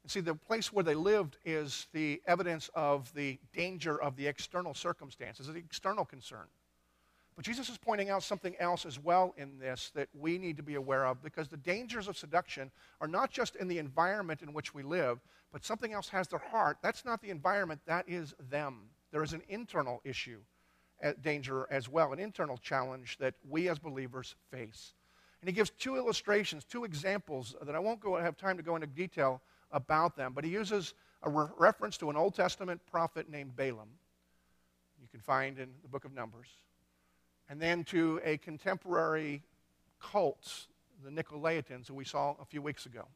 And 0.04 0.12
see, 0.12 0.20
the 0.20 0.36
place 0.36 0.72
where 0.72 0.84
they 0.84 0.96
lived 0.96 1.38
is 1.46 1.88
the 1.94 2.22
evidence 2.28 2.70
of 2.76 3.14
the 3.14 3.40
danger 3.54 4.02
of 4.02 4.16
the 4.16 4.28
external 4.28 4.74
circumstances, 4.74 5.48
the 5.48 5.56
external 5.56 6.06
concern. 6.06 6.48
But 7.38 7.46
Jesus 7.46 7.70
is 7.70 7.78
pointing 7.78 8.10
out 8.10 8.24
something 8.24 8.56
else 8.58 8.84
as 8.84 8.98
well 9.00 9.36
in 9.38 9.60
this 9.60 9.92
that 9.94 10.10
we 10.20 10.40
need 10.40 10.58
to 10.58 10.64
be 10.64 10.74
aware 10.74 11.06
of 11.06 11.22
because 11.22 11.48
the 11.48 11.56
dangers 11.56 12.08
of 12.08 12.18
seduction 12.18 12.72
are 13.00 13.08
not 13.08 13.30
just 13.30 13.56
in 13.56 13.68
the 13.68 13.78
environment 13.78 14.42
in 14.42 14.54
which 14.54 14.74
we 14.74 14.82
live, 14.82 15.20
but 15.54 15.64
something 15.64 15.94
else 15.94 16.10
has 16.10 16.28
their 16.28 16.40
heart. 16.40 16.80
That's 16.82 17.06
not 17.06 17.22
the 17.22 17.30
environment, 17.30 17.82
that 17.86 18.10
is 18.10 18.34
them. 18.50 18.90
There 19.12 19.22
is 19.22 19.34
an 19.34 19.44
internal 19.50 20.02
issue, 20.04 20.40
uh, 21.04 21.14
danger 21.22 21.68
as 21.70 21.88
well, 21.88 22.12
an 22.12 22.18
internal 22.18 22.58
challenge 22.58 23.18
that 23.20 23.36
we 23.48 23.70
as 23.70 23.78
believers 23.78 24.34
face. 24.50 24.94
And 25.40 25.48
he 25.48 25.54
gives 25.54 25.70
two 25.70 25.96
illustrations, 25.96 26.66
two 26.66 26.86
examples 26.86 27.56
that 27.62 27.76
I 27.76 27.80
won't 27.80 28.00
go 28.00 28.16
have 28.16 28.36
time 28.36 28.58
to 28.58 28.64
go 28.64 28.74
into 28.74 28.88
detail 28.88 29.44
about 29.72 30.16
them, 30.16 30.34
but 30.34 30.44
he 30.44 30.50
uses 30.50 30.96
a 31.22 31.30
re- 31.30 31.50
reference 31.56 31.98
to 31.98 32.10
an 32.10 32.18
Old 32.18 32.34
Testament 32.34 32.82
prophet 32.90 33.30
named 33.30 33.56
Balaam. 33.56 33.90
You 35.00 35.08
can 35.12 35.20
find 35.20 35.60
in 35.60 35.70
the 35.84 35.88
book 35.88 36.04
of 36.04 36.16
Numbers 36.16 36.48
and 37.50 37.62
then 37.62 37.84
to 37.86 38.20
a 38.24 38.38
contemporary 38.38 39.44
cult, 40.02 40.68
the 41.04 41.10
Nicolaitans, 41.10 41.88
who 41.88 41.94
we 41.94 42.06
saw 42.06 42.36
a 42.42 42.46
few 42.46 42.62
weeks 42.62 42.86
ago. 42.86 43.08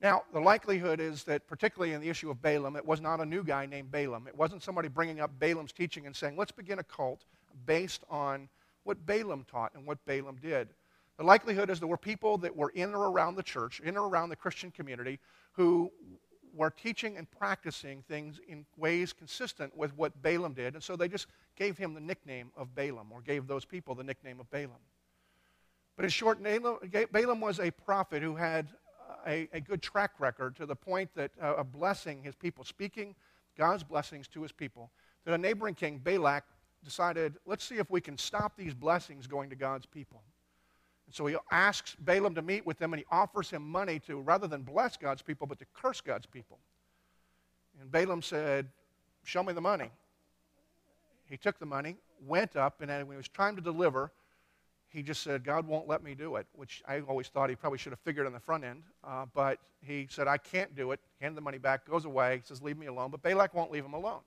Now, 0.00 0.24
the 0.32 0.40
likelihood 0.40 1.00
is 1.00 1.24
that, 1.24 1.46
particularly 1.46 1.94
in 1.94 2.00
the 2.00 2.10
issue 2.10 2.30
of 2.30 2.42
Balaam, 2.42 2.76
it 2.76 2.84
was 2.84 3.00
not 3.00 3.20
a 3.20 3.24
new 3.24 3.42
guy 3.42 3.64
named 3.64 3.90
Balaam. 3.90 4.26
It 4.28 4.36
wasn't 4.36 4.62
somebody 4.62 4.88
bringing 4.88 5.20
up 5.20 5.30
Balaam's 5.38 5.72
teaching 5.72 6.06
and 6.06 6.14
saying, 6.14 6.36
let's 6.36 6.52
begin 6.52 6.78
a 6.78 6.84
cult 6.84 7.24
based 7.64 8.02
on 8.10 8.48
what 8.84 9.06
Balaam 9.06 9.46
taught 9.50 9.74
and 9.74 9.86
what 9.86 10.04
Balaam 10.04 10.36
did. 10.42 10.68
The 11.16 11.24
likelihood 11.24 11.70
is 11.70 11.80
there 11.80 11.88
were 11.88 11.96
people 11.96 12.36
that 12.38 12.54
were 12.54 12.70
in 12.70 12.94
or 12.94 13.10
around 13.10 13.36
the 13.36 13.42
church, 13.42 13.80
in 13.80 13.96
or 13.96 14.06
around 14.06 14.28
the 14.28 14.36
Christian 14.36 14.70
community, 14.70 15.18
who 15.52 15.90
were 16.56 16.70
teaching 16.70 17.16
and 17.16 17.30
practicing 17.30 18.02
things 18.08 18.40
in 18.48 18.64
ways 18.76 19.12
consistent 19.12 19.76
with 19.76 19.96
what 19.96 20.22
Balaam 20.22 20.54
did. 20.54 20.74
And 20.74 20.82
so 20.82 20.96
they 20.96 21.08
just 21.08 21.26
gave 21.56 21.76
him 21.76 21.94
the 21.94 22.00
nickname 22.00 22.50
of 22.56 22.74
Balaam, 22.74 23.08
or 23.12 23.20
gave 23.20 23.46
those 23.46 23.64
people 23.64 23.94
the 23.94 24.04
nickname 24.04 24.40
of 24.40 24.50
Balaam. 24.50 24.80
But 25.96 26.04
in 26.04 26.10
short, 26.10 26.42
Balaam 26.42 27.40
was 27.40 27.60
a 27.60 27.70
prophet 27.70 28.22
who 28.22 28.36
had 28.36 28.68
a, 29.26 29.48
a 29.52 29.60
good 29.60 29.82
track 29.82 30.12
record 30.18 30.56
to 30.56 30.66
the 30.66 30.76
point 30.76 31.10
that 31.14 31.30
uh, 31.42 31.56
of 31.56 31.72
blessing 31.72 32.22
his 32.22 32.34
people, 32.34 32.64
speaking 32.64 33.14
God's 33.56 33.82
blessings 33.82 34.28
to 34.28 34.42
his 34.42 34.52
people, 34.52 34.90
that 35.24 35.34
a 35.34 35.38
neighboring 35.38 35.74
king, 35.74 35.98
Balak, 35.98 36.44
decided, 36.84 37.34
let's 37.46 37.64
see 37.64 37.76
if 37.76 37.90
we 37.90 38.00
can 38.00 38.16
stop 38.16 38.56
these 38.56 38.74
blessings 38.74 39.26
going 39.26 39.50
to 39.50 39.56
God's 39.56 39.86
people. 39.86 40.22
And 41.06 41.14
so 41.14 41.26
he 41.26 41.36
asks 41.50 41.96
Balaam 41.98 42.34
to 42.34 42.42
meet 42.42 42.66
with 42.66 42.78
them, 42.78 42.92
and 42.92 43.00
he 43.00 43.06
offers 43.10 43.50
him 43.50 43.62
money 43.62 43.98
to, 44.00 44.20
rather 44.20 44.46
than 44.46 44.62
bless 44.62 44.96
God's 44.96 45.22
people, 45.22 45.46
but 45.46 45.58
to 45.60 45.66
curse 45.72 46.00
God's 46.00 46.26
people. 46.26 46.58
And 47.80 47.90
Balaam 47.90 48.22
said, 48.22 48.68
Show 49.24 49.42
me 49.42 49.52
the 49.52 49.60
money. 49.60 49.90
He 51.28 51.36
took 51.36 51.58
the 51.58 51.66
money, 51.66 51.96
went 52.24 52.54
up, 52.54 52.80
and 52.80 52.90
when 52.90 53.14
it 53.14 53.16
was 53.16 53.28
time 53.28 53.56
to 53.56 53.62
deliver, 53.62 54.12
he 54.88 55.02
just 55.02 55.22
said, 55.22 55.44
God 55.44 55.66
won't 55.66 55.88
let 55.88 56.02
me 56.02 56.14
do 56.14 56.36
it, 56.36 56.46
which 56.54 56.82
I 56.86 57.00
always 57.00 57.28
thought 57.28 57.50
he 57.50 57.56
probably 57.56 57.78
should 57.78 57.92
have 57.92 58.00
figured 58.00 58.26
on 58.26 58.32
the 58.32 58.40
front 58.40 58.64
end. 58.64 58.82
Uh, 59.02 59.26
but 59.34 59.58
he 59.82 60.06
said, 60.08 60.28
I 60.28 60.38
can't 60.38 60.74
do 60.76 60.92
it. 60.92 61.00
Hand 61.20 61.36
the 61.36 61.40
money 61.40 61.58
back, 61.58 61.86
goes 61.88 62.04
away, 62.04 62.40
says, 62.44 62.62
Leave 62.62 62.78
me 62.78 62.86
alone. 62.86 63.10
But 63.10 63.22
Balak 63.22 63.52
won't 63.52 63.72
leave 63.72 63.84
him 63.84 63.94
alone. 63.94 64.20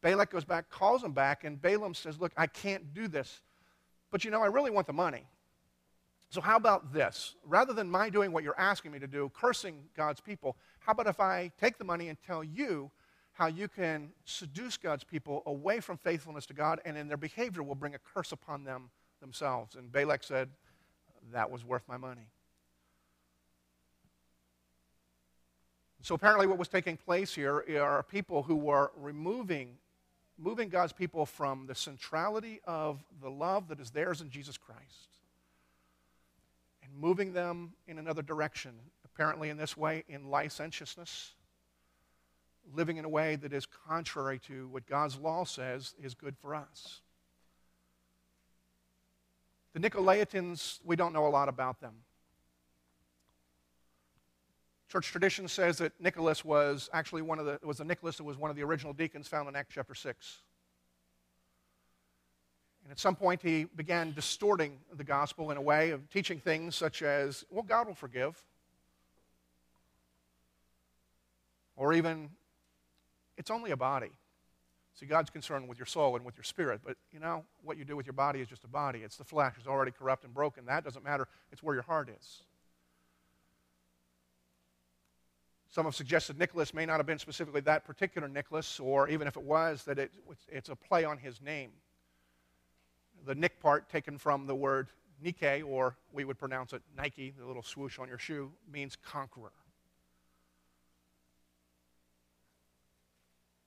Balak 0.00 0.30
goes 0.30 0.44
back, 0.44 0.70
calls 0.70 1.02
him 1.02 1.12
back, 1.12 1.42
and 1.44 1.60
Balaam 1.60 1.94
says, 1.94 2.20
Look, 2.20 2.32
I 2.36 2.46
can't 2.46 2.94
do 2.94 3.08
this. 3.08 3.42
But 4.10 4.24
you 4.24 4.30
know, 4.30 4.40
I 4.40 4.46
really 4.46 4.70
want 4.70 4.86
the 4.86 4.92
money. 4.92 5.26
So, 6.30 6.42
how 6.42 6.56
about 6.56 6.92
this? 6.92 7.36
Rather 7.44 7.72
than 7.72 7.90
my 7.90 8.10
doing 8.10 8.32
what 8.32 8.44
you're 8.44 8.58
asking 8.58 8.92
me 8.92 8.98
to 8.98 9.06
do, 9.06 9.30
cursing 9.34 9.84
God's 9.96 10.20
people, 10.20 10.56
how 10.80 10.92
about 10.92 11.06
if 11.06 11.20
I 11.20 11.50
take 11.58 11.78
the 11.78 11.84
money 11.84 12.08
and 12.08 12.18
tell 12.26 12.44
you 12.44 12.90
how 13.32 13.46
you 13.46 13.66
can 13.66 14.10
seduce 14.24 14.76
God's 14.76 15.04
people 15.04 15.42
away 15.46 15.80
from 15.80 15.96
faithfulness 15.96 16.44
to 16.46 16.54
God, 16.54 16.80
and 16.84 16.98
in 16.98 17.08
their 17.08 17.16
behavior 17.16 17.62
will 17.62 17.74
bring 17.74 17.94
a 17.94 17.98
curse 17.98 18.32
upon 18.32 18.64
them 18.64 18.90
themselves. 19.20 19.74
And 19.74 19.90
Balak 19.90 20.22
said, 20.22 20.50
That 21.32 21.50
was 21.50 21.64
worth 21.64 21.82
my 21.88 21.96
money. 21.96 22.28
So 26.02 26.14
apparently, 26.14 26.46
what 26.46 26.58
was 26.58 26.68
taking 26.68 26.98
place 26.98 27.34
here 27.34 27.64
are 27.80 28.02
people 28.02 28.42
who 28.42 28.56
were 28.56 28.92
removing, 28.98 29.78
moving 30.36 30.68
God's 30.68 30.92
people 30.92 31.24
from 31.24 31.66
the 31.66 31.74
centrality 31.74 32.60
of 32.66 33.02
the 33.22 33.30
love 33.30 33.68
that 33.68 33.80
is 33.80 33.90
theirs 33.90 34.20
in 34.20 34.28
Jesus 34.28 34.58
Christ 34.58 35.17
moving 36.98 37.32
them 37.32 37.72
in 37.86 37.98
another 37.98 38.22
direction. 38.22 38.72
Apparently, 39.04 39.50
in 39.50 39.56
this 39.56 39.76
way, 39.76 40.04
in 40.08 40.30
licentiousness, 40.30 41.34
living 42.74 42.96
in 42.96 43.04
a 43.04 43.08
way 43.08 43.36
that 43.36 43.52
is 43.52 43.66
contrary 43.66 44.38
to 44.40 44.68
what 44.68 44.86
God's 44.86 45.16
law 45.16 45.44
says 45.44 45.94
is 46.02 46.14
good 46.14 46.36
for 46.36 46.54
us. 46.54 47.00
The 49.74 49.80
Nicolaitans, 49.80 50.80
we 50.84 50.96
don't 50.96 51.12
know 51.12 51.26
a 51.26 51.28
lot 51.28 51.48
about 51.48 51.80
them. 51.80 51.94
Church 54.88 55.10
tradition 55.10 55.48
says 55.48 55.78
that 55.78 55.92
Nicholas 56.00 56.44
was 56.44 56.88
actually 56.94 57.20
one 57.20 57.38
of 57.38 57.44
the 57.44 57.58
was 57.62 57.78
the 57.78 57.84
Nicholas 57.84 58.16
that 58.16 58.24
was 58.24 58.38
one 58.38 58.50
of 58.50 58.56
the 58.56 58.62
original 58.62 58.94
deacons 58.94 59.28
found 59.28 59.46
in 59.46 59.54
Acts 59.54 59.74
chapter 59.74 59.94
6. 59.94 60.38
And 62.88 62.92
at 62.92 62.98
some 62.98 63.16
point 63.16 63.42
he 63.42 63.64
began 63.64 64.14
distorting 64.14 64.78
the 64.96 65.04
gospel 65.04 65.50
in 65.50 65.58
a 65.58 65.60
way 65.60 65.90
of 65.90 66.08
teaching 66.08 66.40
things 66.40 66.74
such 66.74 67.02
as, 67.02 67.44
well, 67.50 67.62
God 67.62 67.86
will 67.86 67.94
forgive. 67.94 68.42
Or 71.76 71.92
even, 71.92 72.30
it's 73.36 73.50
only 73.50 73.72
a 73.72 73.76
body. 73.76 74.08
See, 74.94 75.04
God's 75.04 75.28
concerned 75.28 75.68
with 75.68 75.76
your 75.78 75.84
soul 75.84 76.16
and 76.16 76.24
with 76.24 76.38
your 76.38 76.44
spirit, 76.44 76.80
but 76.82 76.96
you 77.12 77.20
know, 77.20 77.44
what 77.62 77.76
you 77.76 77.84
do 77.84 77.94
with 77.94 78.06
your 78.06 78.14
body 78.14 78.40
is 78.40 78.48
just 78.48 78.64
a 78.64 78.68
body. 78.68 79.00
It's 79.00 79.18
the 79.18 79.24
flesh. 79.24 79.56
It's 79.58 79.68
already 79.68 79.90
corrupt 79.90 80.24
and 80.24 80.32
broken. 80.32 80.64
That 80.64 80.82
doesn't 80.82 81.04
matter. 81.04 81.28
It's 81.52 81.62
where 81.62 81.74
your 81.74 81.82
heart 81.82 82.08
is. 82.08 82.42
Some 85.68 85.84
have 85.84 85.94
suggested 85.94 86.38
Nicholas 86.38 86.72
may 86.72 86.86
not 86.86 86.96
have 86.96 87.06
been 87.06 87.18
specifically 87.18 87.60
that 87.60 87.84
particular 87.84 88.28
Nicholas, 88.28 88.80
or 88.80 89.10
even 89.10 89.28
if 89.28 89.36
it 89.36 89.42
was, 89.42 89.84
that 89.84 89.98
it, 89.98 90.10
it's 90.48 90.70
a 90.70 90.74
play 90.74 91.04
on 91.04 91.18
his 91.18 91.42
name. 91.42 91.72
The 93.28 93.34
Nick 93.34 93.60
part, 93.60 93.90
taken 93.90 94.16
from 94.16 94.46
the 94.46 94.54
word 94.54 94.88
Nike, 95.22 95.60
or 95.60 95.98
we 96.14 96.24
would 96.24 96.38
pronounce 96.38 96.72
it 96.72 96.80
Nike, 96.96 97.34
the 97.38 97.44
little 97.44 97.62
swoosh 97.62 97.98
on 97.98 98.08
your 98.08 98.16
shoe, 98.16 98.50
means 98.72 98.96
conqueror. 98.96 99.52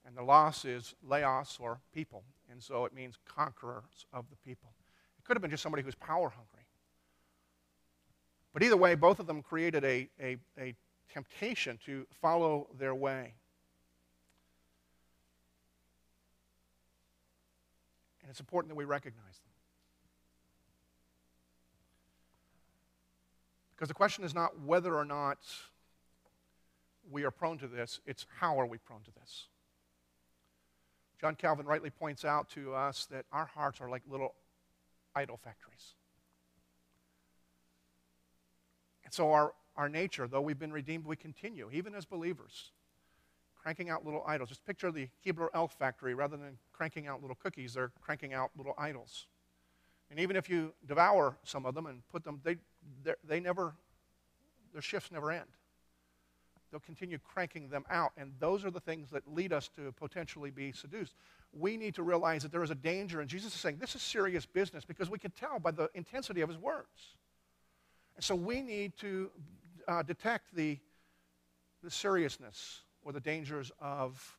And 0.04 0.16
the 0.16 0.22
loss 0.24 0.64
is 0.64 0.96
laos 1.06 1.58
or 1.60 1.78
people. 1.94 2.24
And 2.50 2.60
so 2.60 2.86
it 2.86 2.92
means 2.92 3.14
conquerors 3.24 4.04
of 4.12 4.24
the 4.30 4.36
people. 4.44 4.72
It 5.16 5.24
could 5.24 5.36
have 5.36 5.42
been 5.42 5.50
just 5.52 5.62
somebody 5.62 5.84
who's 5.84 5.94
power 5.94 6.28
hungry. 6.28 6.66
But 8.52 8.64
either 8.64 8.76
way, 8.76 8.96
both 8.96 9.20
of 9.20 9.28
them 9.28 9.42
created 9.42 9.84
a, 9.84 10.08
a, 10.20 10.38
a 10.58 10.74
temptation 11.08 11.78
to 11.86 12.04
follow 12.20 12.66
their 12.80 12.96
way. 12.96 13.34
And 18.22 18.28
it's 18.28 18.40
important 18.40 18.70
that 18.70 18.76
we 18.76 18.84
recognize 18.84 19.38
them. 19.38 19.51
Because 23.82 23.88
the 23.88 23.94
question 23.94 24.22
is 24.22 24.32
not 24.32 24.60
whether 24.60 24.94
or 24.94 25.04
not 25.04 25.38
we 27.10 27.24
are 27.24 27.32
prone 27.32 27.58
to 27.58 27.66
this, 27.66 27.98
it's 28.06 28.28
how 28.38 28.60
are 28.60 28.64
we 28.64 28.78
prone 28.78 29.00
to 29.02 29.10
this. 29.10 29.48
John 31.20 31.34
Calvin 31.34 31.66
rightly 31.66 31.90
points 31.90 32.24
out 32.24 32.48
to 32.50 32.74
us 32.74 33.06
that 33.06 33.24
our 33.32 33.46
hearts 33.46 33.80
are 33.80 33.90
like 33.90 34.02
little 34.08 34.36
idol 35.16 35.36
factories. 35.36 35.94
And 39.02 39.12
so 39.12 39.32
our, 39.32 39.52
our 39.76 39.88
nature, 39.88 40.28
though 40.28 40.42
we've 40.42 40.60
been 40.60 40.72
redeemed, 40.72 41.04
we 41.04 41.16
continue, 41.16 41.68
even 41.72 41.92
as 41.96 42.04
believers, 42.04 42.70
cranking 43.60 43.90
out 43.90 44.04
little 44.04 44.22
idols. 44.28 44.50
Just 44.50 44.64
picture 44.64 44.92
the 44.92 45.08
Keebler 45.26 45.48
Elf 45.54 45.76
factory. 45.76 46.14
Rather 46.14 46.36
than 46.36 46.56
cranking 46.72 47.08
out 47.08 47.20
little 47.20 47.34
cookies, 47.42 47.74
they're 47.74 47.90
cranking 48.00 48.32
out 48.32 48.52
little 48.56 48.74
idols. 48.78 49.26
And 50.08 50.20
even 50.20 50.36
if 50.36 50.48
you 50.48 50.72
devour 50.86 51.36
some 51.42 51.66
of 51.66 51.74
them 51.74 51.86
and 51.86 52.06
put 52.12 52.22
them, 52.22 52.38
they, 52.44 52.58
they 53.24 53.40
never, 53.40 53.74
their 54.72 54.82
shifts 54.82 55.10
never 55.10 55.30
end 55.30 55.46
they'll 56.72 56.80
continue 56.80 57.18
cranking 57.18 57.68
them 57.68 57.84
out. 57.90 58.12
And 58.16 58.32
those 58.40 58.64
are 58.64 58.70
the 58.70 58.80
things 58.80 59.10
that 59.10 59.22
lead 59.32 59.52
us 59.52 59.68
to 59.76 59.92
potentially 59.92 60.50
be 60.50 60.72
seduced. 60.72 61.14
We 61.52 61.76
need 61.76 61.94
to 61.96 62.02
realize 62.02 62.42
that 62.42 62.50
there 62.50 62.62
is 62.62 62.70
a 62.70 62.74
danger, 62.74 63.20
and 63.20 63.28
Jesus 63.28 63.54
is 63.54 63.60
saying 63.60 63.76
this 63.78 63.94
is 63.94 64.02
serious 64.02 64.46
business 64.46 64.84
because 64.84 65.10
we 65.10 65.18
can 65.18 65.30
tell 65.32 65.58
by 65.58 65.70
the 65.70 65.90
intensity 65.94 66.40
of 66.40 66.48
his 66.48 66.58
words. 66.58 67.16
And 68.16 68.24
so 68.24 68.34
we 68.34 68.62
need 68.62 68.96
to 68.98 69.30
uh, 69.86 70.02
detect 70.02 70.54
the, 70.54 70.78
the 71.84 71.90
seriousness 71.90 72.80
or 73.04 73.12
the 73.12 73.20
dangers 73.20 73.70
of 73.78 74.38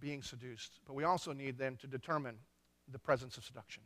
being 0.00 0.22
seduced. 0.22 0.80
But 0.86 0.94
we 0.94 1.04
also 1.04 1.32
need 1.32 1.58
then 1.58 1.76
to 1.76 1.86
determine 1.86 2.36
the 2.90 2.98
presence 2.98 3.36
of 3.36 3.44
seduction. 3.44 3.82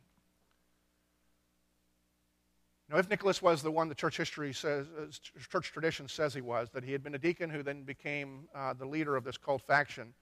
Now, 2.91 2.97
if 2.97 3.09
Nicholas 3.09 3.41
was 3.41 3.61
the 3.61 3.71
one 3.71 3.87
the 3.87 3.95
church 3.95 4.17
history 4.17 4.51
says, 4.51 4.87
uh, 4.99 5.05
church 5.49 5.71
tradition 5.71 6.09
says 6.09 6.33
he 6.33 6.41
was, 6.41 6.69
that 6.71 6.83
he 6.83 6.91
had 6.91 7.01
been 7.01 7.15
a 7.15 7.19
deacon 7.19 7.49
who 7.49 7.63
then 7.63 7.83
became 7.83 8.49
uh, 8.53 8.73
the 8.73 8.85
leader 8.85 9.15
of 9.15 9.23
this 9.23 9.37
cult 9.37 9.61
faction, 9.61 10.13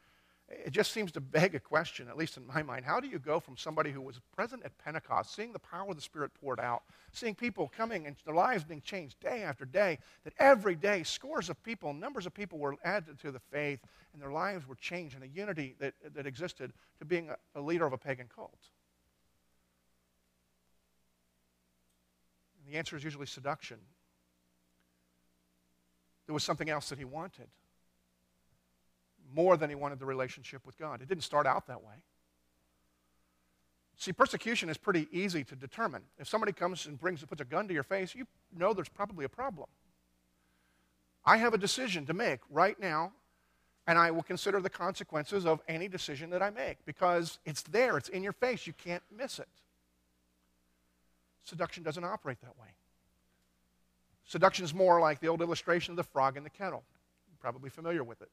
it 0.48 0.70
just 0.70 0.92
seems 0.92 1.12
to 1.14 1.20
beg 1.20 1.56
a 1.56 1.60
question, 1.60 2.08
at 2.08 2.16
least 2.16 2.38
in 2.38 2.46
my 2.46 2.62
mind. 2.62 2.86
How 2.86 3.00
do 3.00 3.08
you 3.08 3.18
go 3.18 3.40
from 3.40 3.58
somebody 3.58 3.92
who 3.92 4.02
was 4.02 4.20
present 4.36 4.64
at 4.64 4.78
Pentecost, 4.78 5.34
seeing 5.36 5.52
the 5.52 5.60
power 5.60 5.90
of 5.90 5.96
the 5.96 6.02
Spirit 6.02 6.32
poured 6.40 6.60
out, 6.60 6.84
seeing 7.12 7.34
people 7.34 7.72
coming 7.76 8.06
and 8.06 8.16
their 8.24 8.36
lives 8.36 8.64
being 8.64 8.82
changed 8.82 9.20
day 9.20 9.42
after 9.42 9.66
day, 9.66 9.98
that 10.24 10.34
every 10.38 10.76
day 10.76 11.02
scores 11.02 11.50
of 11.50 11.62
people, 11.64 11.92
numbers 11.92 12.28
of 12.28 12.36
people 12.36 12.60
were 12.60 12.76
added 12.84 13.20
to 13.20 13.32
the 13.32 13.40
faith, 13.52 13.80
and 14.14 14.22
their 14.22 14.32
lives 14.32 14.68
were 14.68 14.76
changed, 14.76 15.16
and 15.16 15.24
a 15.24 15.28
unity 15.28 15.76
that, 15.80 15.96
that 16.14 16.28
existed 16.28 16.72
to 17.00 17.06
being 17.06 17.32
a, 17.32 17.60
a 17.60 17.62
leader 17.62 17.86
of 17.88 17.94
a 17.94 17.98
pagan 17.98 18.28
cult? 18.34 18.70
The 22.70 22.78
answer 22.78 22.96
is 22.96 23.04
usually 23.04 23.26
seduction. 23.26 23.78
There 26.26 26.34
was 26.34 26.44
something 26.44 26.70
else 26.70 26.90
that 26.90 27.00
he 27.00 27.06
wanted 27.06 27.48
more 29.34 29.58
than 29.58 29.70
he 29.70 29.76
wanted 29.76 30.00
the 30.00 30.06
relationship 30.06 30.66
with 30.66 30.78
God. 30.78 31.02
It 31.02 31.08
didn't 31.08 31.24
start 31.24 31.46
out 31.46 31.68
that 31.68 31.84
way. 31.84 32.04
See, 33.98 34.14
persecution 34.14 34.70
is 34.70 34.78
pretty 34.78 35.08
easy 35.12 35.44
to 35.44 35.56
determine. 35.56 36.04
If 36.18 36.28
somebody 36.28 36.54
comes 36.54 36.86
and 36.86 37.00
brings 37.00 37.24
puts 37.24 37.42
a 37.42 37.46
gun 37.46 37.68
to 37.68 37.74
your 37.74 37.84
face, 37.84 38.16
you 38.16 38.26
know 38.56 38.74
there's 38.74 38.90
probably 38.90 39.26
a 39.26 39.30
problem. 39.30 39.68
I 41.26 41.38
have 41.38 41.54
a 41.54 41.58
decision 41.58 42.06
to 42.06 42.14
make 42.14 42.40
right 42.50 42.80
now, 42.80 43.12
and 43.88 44.00
I 44.00 44.12
will 44.12 44.24
consider 44.24 44.62
the 44.62 44.70
consequences 44.70 45.46
of 45.46 45.62
any 45.68 45.88
decision 45.88 46.30
that 46.30 46.42
I 46.42 46.50
make 46.50 46.78
because 46.86 47.40
it's 47.46 47.62
there, 47.64 47.98
it's 47.98 48.10
in 48.10 48.24
your 48.24 48.34
face, 48.34 48.66
you 48.66 48.74
can't 48.74 49.04
miss 49.16 49.38
it. 49.38 49.50
Seduction 51.50 51.82
doesn't 51.84 52.04
operate 52.04 52.40
that 52.42 52.58
way. 52.60 52.68
Seduction 54.24 54.64
is 54.64 54.74
more 54.74 55.02
like 55.02 55.20
the 55.20 55.28
old 55.28 55.42
illustration 55.42 55.92
of 55.92 55.98
the 55.98 56.04
frog 56.04 56.38
in 56.38 56.44
the 56.44 56.50
kettle. 56.50 56.84
You're 57.28 57.40
probably 57.40 57.72
familiar 57.72 58.04
with 58.04 58.22
it. 58.22 58.30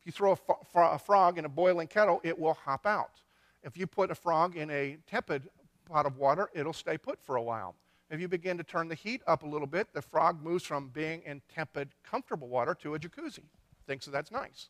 If 0.00 0.06
you 0.06 0.12
throw 0.12 0.38
a, 0.48 0.80
a 0.80 0.98
frog 0.98 1.38
in 1.38 1.44
a 1.44 1.48
boiling 1.48 1.88
kettle, 1.88 2.20
it 2.22 2.38
will 2.38 2.54
hop 2.54 2.86
out. 2.86 3.20
If 3.64 3.76
you 3.76 3.88
put 3.88 4.12
a 4.12 4.14
frog 4.14 4.56
in 4.56 4.70
a 4.70 4.98
tepid 5.08 5.48
pot 5.88 6.06
of 6.06 6.16
water, 6.16 6.48
it'll 6.54 6.72
stay 6.72 6.96
put 6.96 7.20
for 7.20 7.34
a 7.34 7.42
while. 7.42 7.74
If 8.08 8.20
you 8.20 8.28
begin 8.28 8.56
to 8.58 8.64
turn 8.64 8.86
the 8.86 8.94
heat 8.94 9.22
up 9.26 9.42
a 9.42 9.46
little 9.46 9.66
bit, 9.66 9.92
the 9.92 10.02
frog 10.02 10.40
moves 10.42 10.62
from 10.62 10.88
being 10.88 11.22
in 11.26 11.42
tepid, 11.52 11.88
comfortable 12.04 12.48
water 12.48 12.74
to 12.82 12.94
a 12.94 12.98
jacuzzi. 12.98 13.42
Thinks 13.86 14.04
that 14.04 14.12
that's 14.12 14.30
nice. 14.30 14.68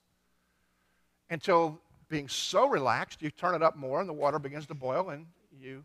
Until 1.28 1.78
being 2.08 2.28
so 2.28 2.66
relaxed, 2.68 3.20
you 3.20 3.30
turn 3.30 3.54
it 3.54 3.62
up 3.62 3.76
more 3.76 4.00
and 4.00 4.08
the 4.08 4.14
water 4.14 4.38
begins 4.38 4.66
to 4.68 4.74
boil 4.74 5.10
and 5.10 5.26
you 5.60 5.84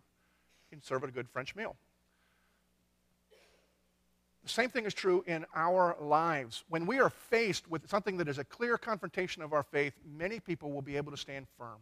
can 0.70 0.82
serve 0.82 1.04
a 1.04 1.12
good 1.12 1.30
French 1.30 1.56
meal. 1.56 1.76
The 4.44 4.50
same 4.50 4.70
thing 4.70 4.86
is 4.86 4.94
true 4.94 5.26
in 5.28 5.46
our 5.54 5.98
lives. 6.00 6.64
When 6.70 6.86
we 6.86 7.00
are 7.00 7.10
faced 7.10 7.70
with 7.70 7.90
something 7.90 8.16
that 8.18 8.30
is 8.30 8.38
a 8.38 8.46
clear 8.46 8.78
confrontation 8.78 9.42
of 9.42 9.52
our 9.52 9.64
faith, 9.64 9.94
many 10.06 10.40
people 10.40 10.72
will 10.72 10.82
be 10.82 10.96
able 10.96 11.12
to 11.12 11.18
stand 11.18 11.48
firm. 11.58 11.80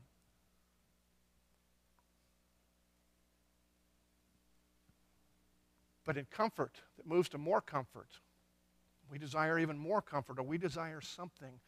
But 6.05 6.17
in 6.17 6.25
comfort 6.31 6.81
that 6.97 7.05
moves 7.05 7.29
to 7.29 7.37
more 7.37 7.61
comfort, 7.61 8.09
we 9.11 9.19
desire 9.19 9.59
even 9.59 9.77
more 9.77 10.01
comfort, 10.01 10.39
or 10.39 10.43
we 10.43 10.57
desire 10.57 11.01
something, 11.01 11.59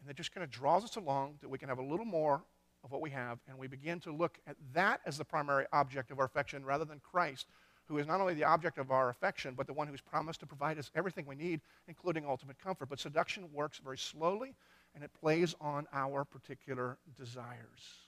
and 0.00 0.08
that 0.08 0.16
just 0.16 0.32
kind 0.32 0.44
of 0.44 0.50
draws 0.50 0.84
us 0.84 0.96
along 0.96 1.34
that 1.42 1.48
we 1.48 1.58
can 1.58 1.68
have 1.68 1.78
a 1.78 1.82
little 1.82 2.06
more 2.06 2.42
of 2.86 2.92
what 2.92 3.00
we 3.00 3.10
have, 3.10 3.40
and 3.48 3.58
we 3.58 3.66
begin 3.66 3.98
to 3.98 4.12
look 4.12 4.38
at 4.46 4.54
that 4.72 5.00
as 5.04 5.18
the 5.18 5.24
primary 5.24 5.66
object 5.72 6.12
of 6.12 6.20
our 6.20 6.24
affection 6.24 6.64
rather 6.64 6.84
than 6.84 7.00
Christ, 7.00 7.48
who 7.86 7.98
is 7.98 8.06
not 8.06 8.20
only 8.20 8.32
the 8.32 8.44
object 8.44 8.78
of 8.78 8.92
our 8.92 9.08
affection, 9.08 9.54
but 9.54 9.66
the 9.66 9.72
one 9.72 9.88
who's 9.88 10.00
promised 10.00 10.38
to 10.40 10.46
provide 10.46 10.78
us 10.78 10.92
everything 10.94 11.26
we 11.26 11.34
need, 11.34 11.60
including 11.88 12.24
ultimate 12.24 12.58
comfort. 12.60 12.88
But 12.88 13.00
seduction 13.00 13.52
works 13.52 13.80
very 13.82 13.98
slowly, 13.98 14.54
and 14.94 15.02
it 15.02 15.10
plays 15.20 15.56
on 15.60 15.88
our 15.92 16.24
particular 16.24 16.96
desires. 17.18 17.98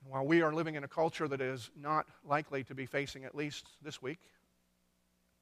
And 0.00 0.12
While 0.12 0.26
we 0.26 0.42
are 0.42 0.54
living 0.54 0.76
in 0.76 0.84
a 0.84 0.88
culture 0.88 1.26
that 1.26 1.40
is 1.40 1.70
not 1.76 2.06
likely 2.24 2.62
to 2.64 2.74
be 2.74 2.86
facing, 2.86 3.24
at 3.24 3.34
least 3.34 3.66
this 3.82 4.00
week, 4.00 4.20